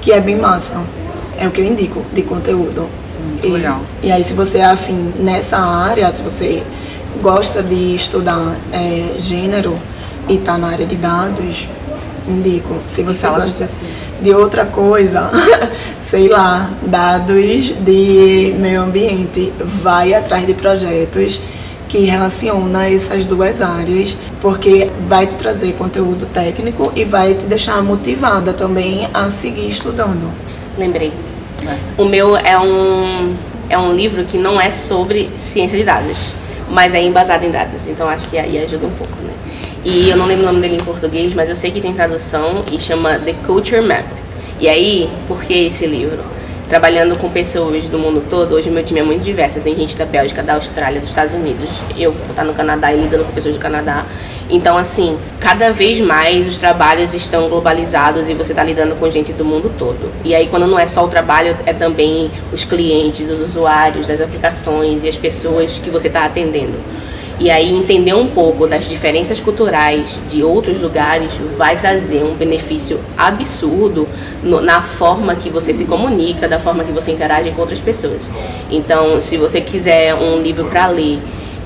que 0.00 0.12
é 0.12 0.20
bem 0.20 0.36
massa. 0.36 0.80
É 1.38 1.48
o 1.48 1.50
que 1.50 1.60
eu 1.60 1.64
indico 1.64 2.04
de 2.12 2.22
conteúdo 2.22 2.88
Muito 3.24 3.46
e, 3.46 3.50
legal. 3.50 3.80
E 4.02 4.12
aí, 4.12 4.22
se 4.22 4.34
você 4.34 4.58
é 4.58 4.64
afim 4.64 5.12
nessa 5.18 5.58
área, 5.58 6.10
se 6.12 6.22
você 6.22 6.62
gosta 7.22 7.62
de 7.62 7.94
estudar 7.94 8.56
é, 8.72 9.18
gênero 9.18 9.76
e 10.28 10.38
tá 10.38 10.58
na 10.58 10.68
área 10.68 10.86
de 10.86 10.96
dados, 10.96 11.68
indico. 12.28 12.76
Se 12.86 13.02
você 13.02 13.26
gosta 13.26 13.64
assim. 13.64 13.86
De 14.22 14.32
outra 14.32 14.64
coisa, 14.64 15.30
sei 16.00 16.28
lá, 16.28 16.70
dados 16.82 17.74
de 17.84 18.54
meio 18.58 18.82
ambiente, 18.82 19.52
vai 19.58 20.14
atrás 20.14 20.46
de 20.46 20.54
projetos 20.54 21.40
que 21.88 22.04
relaciona 22.04 22.88
essas 22.88 23.26
duas 23.26 23.60
áreas, 23.60 24.16
porque 24.40 24.90
vai 25.08 25.26
te 25.26 25.34
trazer 25.34 25.72
conteúdo 25.74 26.24
técnico 26.26 26.90
e 26.96 27.04
vai 27.04 27.34
te 27.34 27.44
deixar 27.44 27.82
motivada 27.82 28.52
também 28.52 29.08
a 29.12 29.28
seguir 29.28 29.68
estudando. 29.68 30.32
Lembrei. 30.78 31.12
O 31.98 32.04
meu 32.04 32.36
é 32.36 32.58
um, 32.58 33.34
é 33.68 33.76
um 33.76 33.92
livro 33.92 34.24
que 34.24 34.38
não 34.38 34.60
é 34.60 34.72
sobre 34.72 35.30
ciência 35.36 35.76
de 35.78 35.84
dados, 35.84 36.32
mas 36.70 36.94
é 36.94 37.02
embasado 37.02 37.44
em 37.44 37.50
dados. 37.50 37.86
Então 37.86 38.08
acho 38.08 38.26
que 38.28 38.38
aí 38.38 38.58
ajuda 38.58 38.86
um 38.86 38.92
pouco, 38.92 39.16
né? 39.22 39.32
E 39.84 40.08
eu 40.08 40.16
não 40.16 40.26
lembro 40.26 40.44
o 40.44 40.46
nome 40.46 40.60
dele 40.60 40.76
em 40.76 40.84
português, 40.84 41.34
mas 41.34 41.48
eu 41.48 41.56
sei 41.56 41.72
que 41.72 41.80
tem 41.80 41.92
tradução 41.92 42.64
e 42.70 42.78
chama 42.78 43.18
The 43.18 43.32
Culture 43.44 43.80
Map. 43.80 44.06
E 44.60 44.68
aí, 44.68 45.10
por 45.26 45.42
que 45.42 45.54
esse 45.54 45.86
livro? 45.86 46.20
Trabalhando 46.68 47.16
com 47.16 47.28
pessoas 47.28 47.84
do 47.86 47.98
mundo 47.98 48.24
todo, 48.30 48.54
hoje 48.54 48.70
meu 48.70 48.84
time 48.84 49.00
é 49.00 49.02
muito 49.02 49.24
diverso. 49.24 49.58
Tem 49.60 49.74
gente 49.74 49.96
da 49.96 50.04
Bélgica, 50.04 50.40
da 50.40 50.54
Austrália, 50.54 51.00
dos 51.00 51.10
Estados 51.10 51.34
Unidos. 51.34 51.68
Eu 51.98 52.12
vou 52.12 52.30
estar 52.30 52.44
no 52.44 52.54
Canadá 52.54 52.92
e 52.92 52.96
lidando 52.96 53.24
com 53.24 53.32
pessoas 53.32 53.56
do 53.56 53.60
Canadá. 53.60 54.06
Então, 54.48 54.78
assim, 54.78 55.18
cada 55.40 55.72
vez 55.72 56.00
mais 56.00 56.46
os 56.46 56.58
trabalhos 56.58 57.12
estão 57.12 57.48
globalizados 57.48 58.28
e 58.28 58.34
você 58.34 58.52
está 58.52 58.62
lidando 58.62 58.94
com 58.94 59.10
gente 59.10 59.32
do 59.32 59.44
mundo 59.44 59.72
todo. 59.76 60.12
E 60.24 60.32
aí, 60.32 60.46
quando 60.46 60.68
não 60.68 60.78
é 60.78 60.86
só 60.86 61.04
o 61.04 61.08
trabalho, 61.08 61.56
é 61.66 61.72
também 61.72 62.30
os 62.52 62.64
clientes, 62.64 63.28
os 63.28 63.40
usuários 63.40 64.06
das 64.06 64.20
aplicações 64.20 65.02
e 65.02 65.08
as 65.08 65.18
pessoas 65.18 65.78
que 65.78 65.90
você 65.90 66.06
está 66.06 66.24
atendendo. 66.24 66.78
E 67.42 67.50
aí 67.50 67.74
entender 67.74 68.14
um 68.14 68.28
pouco 68.28 68.68
das 68.68 68.88
diferenças 68.88 69.40
culturais 69.40 70.16
de 70.28 70.44
outros 70.44 70.78
lugares 70.78 71.32
vai 71.58 71.76
trazer 71.76 72.22
um 72.22 72.36
benefício 72.36 73.00
absurdo 73.18 74.08
no, 74.44 74.60
na 74.60 74.80
forma 74.80 75.34
que 75.34 75.50
você 75.50 75.74
se 75.74 75.84
comunica, 75.84 76.46
da 76.46 76.60
forma 76.60 76.84
que 76.84 76.92
você 76.92 77.10
interage 77.10 77.50
com 77.50 77.60
outras 77.60 77.80
pessoas. 77.80 78.30
Então, 78.70 79.20
se 79.20 79.36
você 79.36 79.60
quiser 79.60 80.14
um 80.14 80.40
livro 80.40 80.66
para 80.66 80.86
ler 80.86 81.18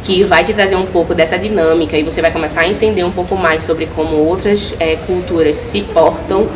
que 0.02 0.24
vai 0.24 0.42
te 0.42 0.54
trazer 0.54 0.76
um 0.76 0.86
pouco 0.86 1.14
dessa 1.14 1.38
dinâmica 1.38 1.98
e 1.98 2.02
você 2.02 2.22
vai 2.22 2.30
começar 2.30 2.62
a 2.62 2.68
entender 2.68 3.04
um 3.04 3.10
pouco 3.10 3.36
mais 3.36 3.62
sobre 3.62 3.84
como 3.94 4.16
outras 4.16 4.72
é, 4.80 4.96
culturas 4.96 5.58
se 5.58 5.82
portam 5.82 6.46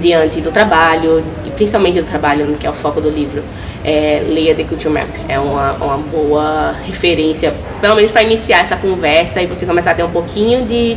diante 0.00 0.40
do 0.40 0.50
trabalho, 0.50 1.24
e 1.44 1.50
principalmente 1.50 2.00
do 2.00 2.06
trabalho, 2.06 2.56
que 2.58 2.66
é 2.66 2.70
o 2.70 2.72
foco 2.72 3.00
do 3.00 3.08
livro, 3.10 3.42
é, 3.84 4.22
leia 4.26 4.54
The 4.54 4.64
Culture 4.64 4.92
Map. 4.92 5.08
É 5.28 5.38
uma, 5.38 5.72
uma 5.72 5.96
boa 5.98 6.74
referência, 6.84 7.54
pelo 7.80 7.94
menos 7.94 8.10
para 8.10 8.22
iniciar 8.22 8.60
essa 8.60 8.76
conversa 8.76 9.40
e 9.42 9.46
você 9.46 9.64
começar 9.64 9.92
a 9.92 9.94
ter 9.94 10.02
um 10.02 10.10
pouquinho 10.10 10.64
de, 10.64 10.96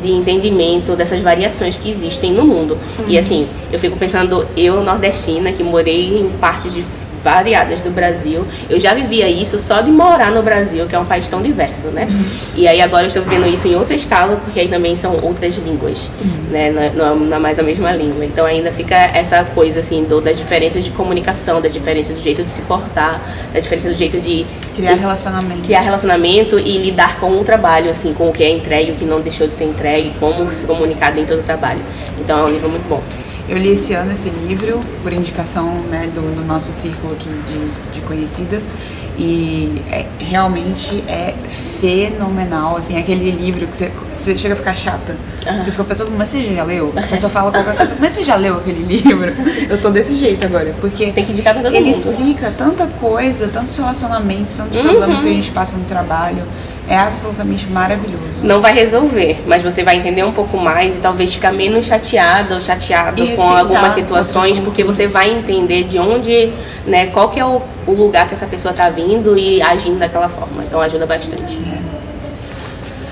de 0.00 0.12
entendimento 0.12 0.94
dessas 0.94 1.20
variações 1.20 1.76
que 1.76 1.90
existem 1.90 2.32
no 2.32 2.44
mundo. 2.44 2.78
Uhum. 2.98 3.04
E 3.08 3.18
assim, 3.18 3.48
eu 3.72 3.78
fico 3.78 3.98
pensando, 3.98 4.46
eu 4.56 4.82
nordestina, 4.82 5.52
que 5.52 5.62
morei 5.62 6.18
em 6.18 6.28
partes 6.40 6.72
de 6.72 6.84
variadas 7.28 7.82
do 7.82 7.90
Brasil. 7.90 8.46
Eu 8.70 8.80
já 8.80 8.94
vivia 8.94 9.28
isso 9.28 9.58
só 9.58 9.82
de 9.82 9.90
morar 9.90 10.32
no 10.32 10.42
Brasil, 10.42 10.86
que 10.86 10.94
é 10.94 10.98
um 10.98 11.04
país 11.04 11.28
tão 11.28 11.42
diverso, 11.42 11.88
né? 11.88 12.08
E 12.54 12.66
aí 12.66 12.80
agora 12.80 13.02
eu 13.02 13.08
estou 13.08 13.22
vivendo 13.22 13.46
isso 13.46 13.68
em 13.68 13.74
outra 13.74 13.94
escala, 13.94 14.40
porque 14.42 14.58
aí 14.58 14.68
também 14.68 14.96
são 14.96 15.18
outras 15.22 15.56
línguas, 15.58 16.10
uhum. 16.20 16.50
né? 16.50 16.70
Não 16.70 16.82
é, 16.82 16.90
não 17.14 17.36
é, 17.36 17.38
mais 17.38 17.58
a 17.58 17.62
mesma 17.62 17.92
língua. 17.92 18.24
Então 18.24 18.46
ainda 18.46 18.72
fica 18.72 18.94
essa 18.94 19.44
coisa 19.44 19.80
assim 19.80 20.04
do, 20.04 20.22
das 20.22 20.38
diferenças 20.38 20.82
de 20.82 20.90
comunicação, 20.90 21.60
da 21.60 21.68
diferença 21.68 22.14
do 22.14 22.20
jeito 22.20 22.42
de 22.42 22.50
se 22.50 22.62
portar, 22.62 23.20
da 23.52 23.60
diferença 23.60 23.90
do 23.90 23.94
jeito 23.94 24.18
de 24.20 24.46
criar 24.74 24.94
relacionamento, 24.94 25.60
criar 25.62 25.80
relacionamento 25.80 26.58
e 26.58 26.78
lidar 26.78 27.20
com 27.20 27.30
o 27.38 27.44
trabalho, 27.44 27.90
assim, 27.90 28.14
com 28.14 28.30
o 28.30 28.32
que 28.32 28.42
é 28.42 28.50
entregue, 28.50 28.92
o 28.92 28.94
que 28.94 29.04
não 29.04 29.20
deixou 29.20 29.46
de 29.46 29.54
ser 29.54 29.64
entregue, 29.64 30.14
como 30.18 30.50
se 30.50 30.64
comunicar 30.64 31.12
dentro 31.12 31.36
do 31.36 31.42
trabalho. 31.42 31.80
Então 32.18 32.38
é 32.38 32.42
um 32.44 32.48
livro 32.48 32.70
muito 32.70 32.88
bom. 32.88 33.02
Eu 33.48 33.56
li 33.56 33.70
esse 33.70 33.94
ano 33.94 34.12
esse 34.12 34.28
livro, 34.28 34.80
por 35.02 35.12
indicação 35.12 35.72
né, 35.90 36.10
do, 36.14 36.20
do 36.36 36.44
nosso 36.44 36.70
círculo 36.72 37.14
aqui 37.14 37.30
de, 37.30 37.94
de 37.94 38.00
conhecidas, 38.06 38.74
e 39.18 39.82
é, 39.90 40.04
realmente 40.18 41.02
é 41.08 41.34
fenomenal, 41.80 42.76
assim, 42.76 42.96
aquele 42.96 43.30
livro 43.30 43.66
que 43.66 43.76
você, 43.76 43.90
você 44.12 44.36
chega 44.36 44.54
a 44.54 44.56
ficar 44.56 44.74
chata. 44.74 45.16
Uhum. 45.46 45.62
Você 45.62 45.70
fica 45.72 45.82
pra 45.82 45.96
todo 45.96 46.08
mundo, 46.08 46.18
mas 46.18 46.28
você 46.28 46.42
já 46.42 46.62
leu? 46.62 46.92
A 46.94 47.02
pessoa 47.08 47.30
fala 47.30 47.50
qualquer 47.50 47.74
coisa, 47.74 47.96
mas 47.98 48.12
você 48.12 48.22
já 48.22 48.36
leu 48.36 48.58
aquele 48.58 48.84
livro? 48.84 49.32
Eu 49.68 49.80
tô 49.80 49.90
desse 49.90 50.14
jeito 50.16 50.44
agora, 50.44 50.74
porque 50.80 51.10
Tem 51.12 51.24
que 51.24 51.32
indicar 51.32 51.54
pra 51.54 51.62
todo 51.62 51.74
ele 51.74 51.86
mundo. 51.86 51.96
explica 51.96 52.52
tanta 52.56 52.86
coisa, 52.86 53.48
tantos 53.48 53.76
relacionamentos, 53.76 54.56
tantos 54.56 54.76
uhum. 54.76 54.82
problemas 54.82 55.20
que 55.20 55.28
a 55.28 55.32
gente 55.32 55.50
passa 55.50 55.76
no 55.76 55.84
trabalho 55.84 56.42
é 56.88 56.96
absolutamente 56.96 57.66
maravilhoso. 57.66 58.42
Não 58.42 58.60
vai 58.60 58.72
resolver, 58.72 59.42
mas 59.46 59.62
você 59.62 59.82
vai 59.82 59.96
entender 59.96 60.24
um 60.24 60.32
pouco 60.32 60.56
mais 60.56 60.96
e 60.96 61.00
talvez 61.00 61.34
ficar 61.34 61.52
menos 61.52 61.84
chateado 61.84 62.54
ou 62.54 62.60
chateado 62.60 63.22
com 63.36 63.42
algumas 63.42 63.92
situações, 63.92 64.58
porque 64.58 64.82
você 64.82 65.06
vai 65.06 65.30
entender 65.30 65.84
de 65.84 65.98
onde, 65.98 66.52
né, 66.86 67.08
qual 67.08 67.28
que 67.28 67.38
é 67.38 67.44
o, 67.44 67.60
o 67.86 67.92
lugar 67.92 68.26
que 68.26 68.34
essa 68.34 68.46
pessoa 68.46 68.72
está 68.72 68.88
vindo 68.88 69.38
e 69.38 69.60
agindo 69.60 69.98
daquela 69.98 70.28
forma. 70.28 70.64
Então 70.64 70.80
ajuda 70.80 71.04
bastante. 71.04 71.58
É. 71.58 71.78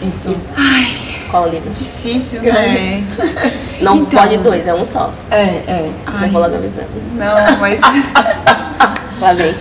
Então, 0.03 0.35
ai, 0.57 0.97
qual 1.31 1.45
o 1.45 1.49
livro? 1.49 1.69
Difícil, 1.71 2.43
né? 2.43 3.05
Não 3.81 3.99
então, 3.99 4.21
pode 4.21 4.39
dois, 4.39 4.67
é 4.67 4.75
um 4.75 4.85
só. 4.85 5.13
É, 5.31 5.43
é. 5.67 5.91
Não 6.21 6.29
vou 6.31 6.41
logo 6.41 6.55
avisando. 6.55 6.89
Não, 7.15 7.59
mas. 7.59 7.81
Lá 9.21 9.33
vem. 9.33 9.55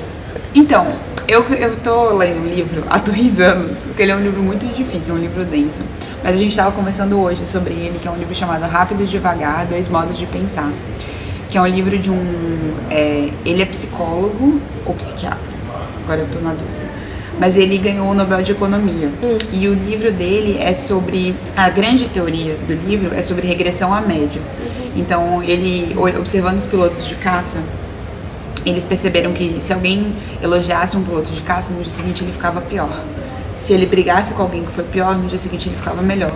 Então, 0.53 0.87
eu, 1.27 1.43
eu 1.55 1.75
tô 1.77 2.13
lendo 2.13 2.43
um 2.43 2.47
livro 2.47 2.83
há 2.89 2.97
dois 2.97 3.39
anos, 3.41 3.83
porque 3.83 4.01
ele 4.01 4.11
é 4.11 4.15
um 4.15 4.21
livro 4.21 4.41
muito 4.41 4.65
difícil, 4.67 5.15
um 5.15 5.17
livro 5.17 5.43
denso. 5.43 5.83
Mas 6.23 6.35
a 6.35 6.39
gente 6.39 6.51
estava 6.51 6.71
conversando 6.71 7.19
hoje 7.19 7.45
sobre 7.45 7.73
ele, 7.73 7.99
que 7.99 8.07
é 8.07 8.11
um 8.11 8.17
livro 8.17 8.33
chamado 8.33 8.63
Rápido 8.63 9.03
e 9.03 9.05
Devagar, 9.05 9.65
Dois 9.65 9.89
Modos 9.89 10.17
de 10.17 10.25
Pensar. 10.25 10.71
Que 11.49 11.57
é 11.57 11.61
um 11.61 11.67
livro 11.67 11.97
de 11.97 12.11
um... 12.11 12.73
É, 12.89 13.29
ele 13.45 13.61
é 13.61 13.65
psicólogo 13.65 14.59
ou 14.85 14.93
psiquiatra? 14.95 15.55
Agora 16.03 16.21
eu 16.21 16.27
tô 16.27 16.39
na 16.39 16.51
dúvida. 16.51 16.85
Mas 17.39 17.57
ele 17.57 17.77
ganhou 17.77 18.09
o 18.09 18.13
Nobel 18.13 18.41
de 18.41 18.51
Economia. 18.51 19.09
Hum. 19.21 19.37
E 19.51 19.67
o 19.67 19.73
livro 19.73 20.11
dele 20.11 20.57
é 20.59 20.73
sobre... 20.73 21.35
A 21.55 21.69
grande 21.69 22.07
teoria 22.07 22.55
do 22.67 22.73
livro 22.73 23.13
é 23.13 23.21
sobre 23.21 23.47
regressão 23.47 23.93
à 23.93 24.01
média. 24.01 24.41
Uhum. 24.41 24.91
Então, 24.95 25.43
ele, 25.43 25.95
observando 26.17 26.57
os 26.57 26.65
pilotos 26.65 27.05
de 27.05 27.15
caça, 27.15 27.61
eles 28.65 28.83
perceberam 28.83 29.33
que 29.33 29.57
se 29.59 29.71
alguém 29.71 30.13
elogiasse 30.41 30.97
um 30.97 31.03
piloto 31.03 31.31
de 31.31 31.41
caça, 31.41 31.71
no 31.73 31.81
dia 31.81 31.91
seguinte 31.91 32.23
ele 32.23 32.31
ficava 32.31 32.61
pior. 32.61 32.99
Se 33.55 33.73
ele 33.73 33.85
brigasse 33.85 34.33
com 34.33 34.41
alguém 34.41 34.65
que 34.65 34.71
foi 34.71 34.83
pior, 34.83 35.17
no 35.17 35.27
dia 35.27 35.37
seguinte 35.37 35.69
ele 35.69 35.77
ficava 35.77 36.01
melhor. 36.01 36.35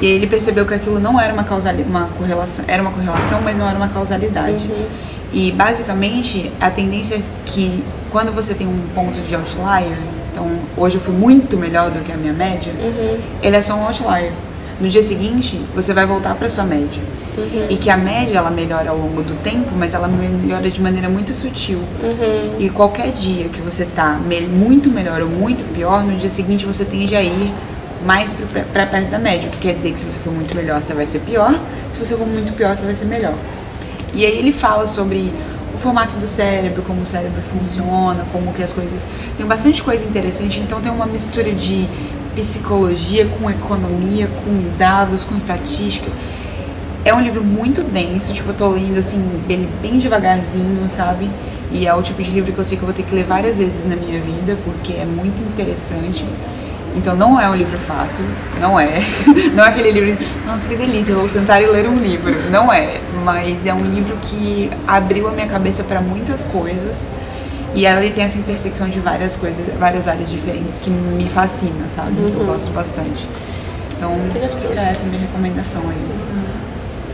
E 0.00 0.06
aí 0.06 0.12
ele 0.12 0.26
percebeu 0.26 0.66
que 0.66 0.74
aquilo 0.74 0.98
não 0.98 1.20
era 1.20 1.32
uma, 1.32 1.44
causalidade, 1.44 1.88
uma 1.88 2.08
correlação, 2.18 2.64
era 2.66 2.82
uma 2.82 2.90
correlação, 2.90 3.40
mas 3.40 3.56
não 3.56 3.68
era 3.68 3.76
uma 3.76 3.88
causalidade. 3.88 4.66
Uhum. 4.66 4.86
E 5.32 5.52
basicamente 5.52 6.50
a 6.60 6.70
tendência 6.70 7.14
é 7.14 7.22
que 7.46 7.82
quando 8.10 8.32
você 8.32 8.52
tem 8.52 8.66
um 8.66 8.80
ponto 8.94 9.20
de 9.20 9.34
outlier, 9.34 9.96
então 10.30 10.46
hoje 10.76 10.96
eu 10.96 11.00
fui 11.00 11.14
muito 11.14 11.56
melhor 11.56 11.90
do 11.90 12.00
que 12.00 12.12
a 12.12 12.16
minha 12.16 12.32
média, 12.32 12.72
uhum. 12.72 13.18
ele 13.40 13.56
é 13.56 13.62
só 13.62 13.74
um 13.74 13.86
outlier. 13.86 14.32
No 14.80 14.88
dia 14.88 15.02
seguinte, 15.02 15.60
você 15.74 15.94
vai 15.94 16.04
voltar 16.04 16.34
para 16.34 16.50
sua 16.50 16.64
média. 16.64 17.02
Uhum. 17.36 17.66
E 17.70 17.76
que 17.76 17.88
a 17.88 17.96
média 17.96 18.36
ela 18.36 18.50
melhora 18.50 18.90
ao 18.90 18.96
longo 18.96 19.22
do 19.22 19.34
tempo, 19.42 19.70
mas 19.76 19.94
ela 19.94 20.06
melhora 20.06 20.70
de 20.70 20.80
maneira 20.80 21.08
muito 21.08 21.34
sutil. 21.34 21.78
Uhum. 21.78 22.56
E 22.58 22.68
qualquer 22.68 23.10
dia 23.10 23.48
que 23.48 23.60
você 23.60 23.86
tá 23.86 24.20
muito 24.50 24.90
melhor 24.90 25.22
ou 25.22 25.28
muito 25.28 25.64
pior, 25.72 26.04
no 26.04 26.16
dia 26.16 26.28
seguinte 26.28 26.66
você 26.66 26.84
tende 26.84 27.16
a 27.16 27.22
ir 27.22 27.52
mais 28.04 28.34
para 28.34 28.86
perto 28.86 29.10
da 29.10 29.18
média. 29.18 29.48
O 29.48 29.52
que 29.52 29.58
quer 29.58 29.74
dizer 29.74 29.92
que 29.92 30.00
se 30.00 30.10
você 30.10 30.18
for 30.18 30.32
muito 30.32 30.54
melhor, 30.54 30.82
você 30.82 30.92
vai 30.92 31.06
ser 31.06 31.20
pior. 31.20 31.58
Se 31.92 31.98
você 31.98 32.16
for 32.16 32.26
muito 32.26 32.52
pior, 32.52 32.76
você 32.76 32.84
vai 32.84 32.94
ser 32.94 33.06
melhor. 33.06 33.34
E 34.12 34.26
aí 34.26 34.36
ele 34.36 34.52
fala 34.52 34.86
sobre 34.86 35.32
o 35.74 35.78
formato 35.78 36.16
do 36.16 36.26
cérebro, 36.26 36.82
como 36.82 37.00
o 37.00 37.06
cérebro 37.06 37.40
funciona, 37.42 38.26
como 38.30 38.52
que 38.52 38.62
as 38.62 38.72
coisas. 38.72 39.06
Tem 39.38 39.46
bastante 39.46 39.82
coisa 39.82 40.04
interessante, 40.04 40.60
então 40.60 40.80
tem 40.80 40.92
uma 40.92 41.06
mistura 41.06 41.50
de 41.52 41.88
psicologia 42.34 43.26
com 43.26 43.50
economia, 43.50 44.28
com 44.44 44.76
dados, 44.76 45.24
com 45.24 45.34
estatística. 45.36 46.10
É 47.04 47.12
um 47.12 47.20
livro 47.20 47.42
muito 47.42 47.82
denso, 47.82 48.32
tipo, 48.32 48.50
eu 48.50 48.54
tô 48.54 48.68
lendo 48.68 48.98
assim, 48.98 49.18
bem, 49.46 49.68
bem 49.80 49.98
devagarzinho, 49.98 50.88
sabe? 50.88 51.28
E 51.72 51.86
é 51.86 51.94
o 51.94 52.02
tipo 52.02 52.22
de 52.22 52.30
livro 52.30 52.52
que 52.52 52.58
eu 52.58 52.64
sei 52.64 52.76
que 52.76 52.82
eu 52.82 52.86
vou 52.86 52.94
ter 52.94 53.02
que 53.02 53.14
ler 53.14 53.24
várias 53.24 53.58
vezes 53.58 53.84
na 53.86 53.96
minha 53.96 54.20
vida, 54.20 54.56
porque 54.64 54.92
é 54.92 55.04
muito 55.04 55.42
interessante. 55.42 56.24
Então 56.94 57.16
não 57.16 57.40
é 57.40 57.48
um 57.48 57.54
livro 57.54 57.78
fácil, 57.78 58.24
não 58.60 58.78
é. 58.78 59.02
Não 59.54 59.64
é 59.64 59.68
aquele 59.68 59.90
livro, 59.90 60.24
nossa, 60.46 60.68
que 60.68 60.76
delícia, 60.76 61.12
eu 61.12 61.18
vou 61.18 61.28
sentar 61.28 61.62
e 61.62 61.66
ler 61.66 61.88
um 61.88 61.96
livro. 61.96 62.34
Não 62.50 62.72
é, 62.72 63.00
mas 63.24 63.66
é 63.66 63.72
um 63.72 63.80
livro 63.80 64.16
que 64.22 64.70
abriu 64.86 65.26
a 65.28 65.30
minha 65.30 65.46
cabeça 65.46 65.82
para 65.82 66.00
muitas 66.00 66.44
coisas. 66.46 67.08
E 67.74 67.86
ela 67.86 68.00
tem 68.00 68.24
essa 68.24 68.38
intersecção 68.38 68.88
de 68.88 69.00
várias 69.00 69.36
coisas, 69.36 69.64
várias 69.78 70.06
áreas 70.06 70.28
diferentes 70.28 70.78
que 70.78 70.90
me 70.90 71.28
fascina, 71.28 71.88
sabe? 71.94 72.12
Uhum. 72.20 72.40
Eu 72.40 72.46
gosto 72.46 72.70
bastante. 72.70 73.26
Então, 73.96 74.12
fica 74.60 74.80
essa 74.80 75.06
minha 75.06 75.20
recomendação 75.20 75.82
aí. 75.88 76.41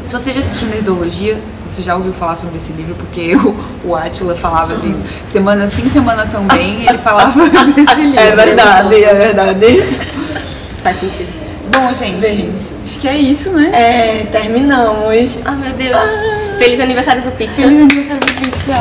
Se 0.08 0.14
você 0.14 0.32
já 0.32 0.40
assistiu 0.40 0.68
Nerdologia, 0.68 1.38
você 1.66 1.82
já 1.82 1.94
ouviu 1.94 2.14
falar 2.14 2.34
sobre 2.34 2.56
esse 2.56 2.72
livro, 2.72 2.94
porque 2.94 3.36
o, 3.36 3.54
o 3.84 3.94
Atila 3.94 4.34
falava 4.34 4.72
assim, 4.72 4.98
semana 5.26 5.68
sim, 5.68 5.86
semana 5.90 6.24
também, 6.24 6.86
ele 6.88 6.96
falava 6.96 7.38
desse 7.76 8.00
livro. 8.00 8.18
É 8.18 8.34
verdade, 8.34 9.04
é 9.04 9.12
verdade. 9.12 9.66
Faz 10.82 10.98
sentido. 10.98 11.28
Bom, 11.70 11.92
gente, 11.92 12.20
Bem. 12.20 12.50
acho 12.86 12.98
que 12.98 13.06
é 13.06 13.18
isso, 13.18 13.52
né? 13.52 13.70
É, 13.74 14.24
terminamos. 14.32 15.36
Ah, 15.44 15.52
meu 15.52 15.74
Deus. 15.74 16.00
Feliz 16.58 16.80
aniversário 16.80 17.22
pro 17.22 17.30
Pizza. 17.32 17.54
Feliz 17.54 17.80
aniversário 17.80 18.20
pro 18.20 18.34
Pizza! 18.34 18.74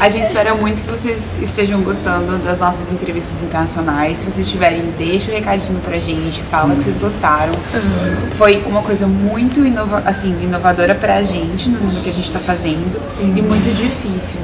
A 0.00 0.08
gente 0.08 0.24
espera 0.24 0.54
muito 0.54 0.82
que 0.82 0.90
vocês 0.90 1.38
estejam 1.42 1.82
gostando 1.82 2.38
das 2.38 2.60
nossas 2.60 2.90
entrevistas 2.90 3.42
internacionais. 3.42 4.20
Se 4.20 4.24
vocês 4.24 4.48
tiverem, 4.48 4.82
deixa 4.96 5.30
o 5.30 5.34
recadinho 5.34 5.78
pra 5.80 5.98
gente, 5.98 6.42
fala 6.50 6.74
que 6.74 6.82
vocês 6.82 6.96
gostaram. 6.96 7.52
Foi 8.36 8.62
uma 8.66 8.82
coisa 8.82 9.06
muito 9.06 9.64
inova 9.64 10.02
assim, 10.06 10.30
inovadora 10.42 10.94
pra 10.94 11.22
gente 11.22 11.68
no, 11.68 11.78
no 11.92 12.00
que 12.00 12.08
a 12.08 12.12
gente 12.12 12.32
tá 12.32 12.38
fazendo 12.38 12.98
e 13.20 13.42
muito 13.42 13.70
difícil, 13.76 14.40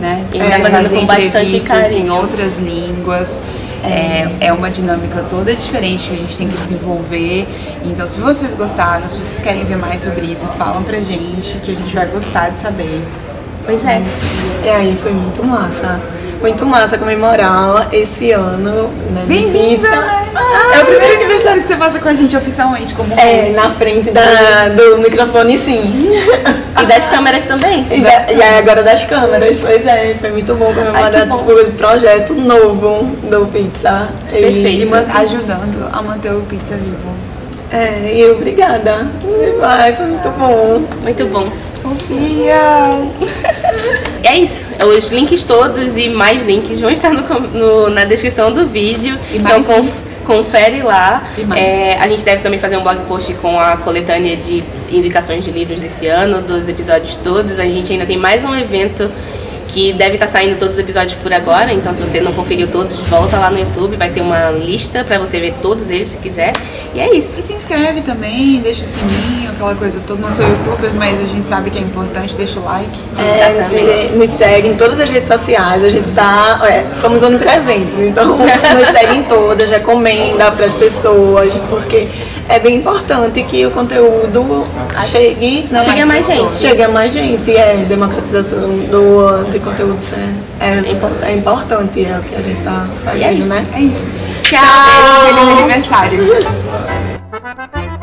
né? 0.00 0.26
E 0.32 0.38
nós 0.38 0.48
fazendo 0.50 0.70
fazer 0.70 1.00
com 1.00 1.06
bastante 1.06 1.26
entrevistas 1.28 1.76
em 1.76 1.82
carinho. 1.82 2.14
outras 2.14 2.56
línguas. 2.56 3.42
É, 3.84 4.46
é 4.46 4.52
uma 4.52 4.70
dinâmica 4.70 5.24
toda 5.30 5.54
diferente 5.54 6.08
que 6.08 6.14
a 6.14 6.18
gente 6.18 6.36
tem 6.36 6.48
que 6.48 6.56
desenvolver. 6.58 7.46
Então, 7.84 8.06
se 8.06 8.20
vocês 8.20 8.54
gostaram, 8.54 9.08
se 9.08 9.16
vocês 9.16 9.40
querem 9.40 9.64
ver 9.64 9.76
mais 9.76 10.02
sobre 10.02 10.26
isso, 10.26 10.46
falam 10.58 10.82
pra 10.82 11.00
gente 11.00 11.58
que 11.58 11.70
a 11.70 11.74
gente 11.74 11.94
vai 11.94 12.06
gostar 12.06 12.50
de 12.50 12.58
saber. 12.58 13.00
Pois 13.64 13.84
é. 13.84 14.02
E 14.64 14.68
aí 14.68 14.96
foi 14.96 15.12
muito 15.12 15.44
massa. 15.44 16.00
Muito 16.40 16.64
massa 16.64 16.96
comemorar 16.96 17.88
esse 17.92 18.30
ano 18.30 18.88
né, 19.10 19.24
de 19.26 19.42
pizza. 19.50 19.88
É 20.74 20.82
o 20.82 20.86
primeiro 20.86 21.14
aniversário 21.16 21.62
que 21.62 21.68
você 21.68 21.76
passa 21.76 21.98
com 21.98 22.08
a 22.08 22.14
gente 22.14 22.36
oficialmente, 22.36 22.94
como 22.94 23.12
É, 23.18 23.50
na 23.50 23.70
frente 23.70 24.10
da, 24.12 24.68
do 24.68 24.98
microfone 24.98 25.58
sim. 25.58 26.10
E 26.80 26.86
das 26.86 27.06
câmeras 27.06 27.44
também. 27.44 27.84
E, 27.90 28.00
da- 28.00 28.30
e 28.32 28.40
aí 28.40 28.58
agora 28.58 28.84
das 28.84 29.02
câmeras, 29.04 29.58
pois 29.58 29.84
é, 29.84 30.14
foi 30.20 30.30
muito 30.30 30.54
bom 30.54 30.66
comemorar 30.72 31.26
o 31.32 31.72
projeto 31.72 32.34
novo 32.34 33.04
do 33.28 33.46
Pizza. 33.46 34.08
E- 34.32 34.40
Perfeito. 34.40 34.94
E 34.94 35.20
ajudando 35.20 35.88
a 35.92 36.02
manter 36.02 36.32
o 36.32 36.40
pizza 36.42 36.76
vivo. 36.76 37.27
É, 37.70 38.14
e 38.16 38.30
obrigada. 38.30 39.06
Vai, 39.60 39.94
foi 39.94 40.06
muito 40.06 40.28
bom. 40.38 40.82
Muito 41.02 41.24
bom. 41.26 41.48
Sofia! 41.56 42.90
É 44.24 44.36
isso. 44.36 44.66
Os 44.84 45.10
links 45.12 45.44
todos 45.44 45.96
e 45.96 46.08
mais 46.10 46.42
links 46.44 46.80
vão 46.80 46.90
estar 46.90 47.10
no 47.12 47.22
no- 47.52 47.88
na 47.88 48.04
descrição 48.04 48.52
do 48.52 48.66
vídeo. 48.66 49.16
E 49.32 49.36
então 49.36 49.62
conf- 49.62 50.06
confere 50.26 50.82
lá. 50.82 51.22
E. 51.38 51.46
É, 51.58 51.96
a 51.98 52.06
gente 52.08 52.24
deve 52.24 52.42
também 52.42 52.58
fazer 52.58 52.76
um 52.76 52.82
blog 52.82 52.98
post 53.06 53.32
com 53.34 53.58
a 53.58 53.76
coletânea 53.76 54.36
de 54.36 54.62
indicações 54.90 55.44
de 55.44 55.50
livros 55.50 55.80
desse 55.80 56.08
ano, 56.08 56.42
dos 56.42 56.68
episódios 56.68 57.16
todos. 57.16 57.58
A 57.60 57.64
gente 57.64 57.92
ainda 57.92 58.04
tem 58.04 58.18
mais 58.18 58.44
um 58.44 58.54
evento 58.56 59.10
que 59.68 59.92
deve 59.92 60.14
estar 60.14 60.26
saindo 60.26 60.58
todos 60.58 60.74
os 60.74 60.80
episódios 60.80 61.14
por 61.14 61.32
agora. 61.32 61.72
Então, 61.72 61.92
se 61.94 62.00
você 62.00 62.20
não 62.20 62.32
conferiu 62.32 62.66
todos, 62.68 62.98
volta 63.00 63.36
lá 63.36 63.50
no 63.50 63.58
YouTube. 63.58 63.96
Vai 63.96 64.10
ter 64.10 64.20
uma 64.20 64.50
lista 64.50 65.04
para 65.04 65.18
você 65.18 65.38
ver 65.38 65.54
todos 65.62 65.90
eles 65.90 66.08
se 66.08 66.18
quiser. 66.18 66.52
E 66.94 67.00
é 67.00 67.14
isso. 67.14 67.38
E 67.38 67.42
se 67.42 67.52
inscreve 67.52 68.00
também, 68.00 68.60
deixa 68.60 68.84
o 68.84 68.88
sininho, 68.88 69.50
aquela 69.50 69.74
coisa 69.74 70.00
toda. 70.06 70.22
Não 70.22 70.32
sou 70.32 70.46
youtuber, 70.46 70.92
mas 70.94 71.20
a 71.20 71.26
gente 71.26 71.46
sabe 71.46 71.70
que 71.70 71.78
é 71.78 71.82
importante, 71.82 72.34
deixa 72.34 72.58
o 72.58 72.64
like. 72.64 72.90
É, 73.16 73.58
Exatamente. 73.58 74.12
nos 74.14 74.30
segue 74.30 74.68
em 74.68 74.76
todas 74.76 74.98
as 74.98 75.10
redes 75.10 75.28
sociais, 75.28 75.84
a 75.84 75.90
gente 75.90 76.08
tá. 76.10 76.60
é, 76.68 76.94
somos 76.94 77.22
onipresentes, 77.22 77.98
então 77.98 78.36
nos 78.38 78.88
segue 78.88 79.16
em 79.16 79.22
todas, 79.24 79.68
recomenda 79.68 80.50
para 80.50 80.64
as 80.64 80.74
pessoas, 80.74 81.52
porque 81.68 82.08
é 82.48 82.58
bem 82.58 82.76
importante 82.76 83.42
que 83.42 83.66
o 83.66 83.70
conteúdo 83.70 84.64
chegue, 85.00 85.68
né, 85.70 85.84
Chegue 85.84 86.00
a 86.00 86.06
mais 86.06 86.26
gente. 86.26 86.54
Chegue 86.54 86.82
a 86.82 86.88
mais 86.88 87.12
gente, 87.12 87.54
é 87.54 87.84
democratização 87.86 88.70
do, 88.90 89.44
de 89.58 89.64
conteúdo 89.64 89.98
é, 90.60 90.66
é, 90.66 90.92
importante. 90.92 91.24
é 91.24 91.36
importante 91.36 92.04
é 92.04 92.18
o 92.18 92.22
que 92.22 92.34
a 92.34 92.42
gente 92.42 92.58
está 92.58 92.86
é 92.86 93.04
fazendo, 93.04 93.42
é 93.42 93.46
né? 93.46 93.66
É 93.74 93.80
isso. 93.80 94.08
Tchau! 94.42 94.60
Tchau. 94.60 95.26
Feliz 95.26 95.58
aniversário! 95.58 96.18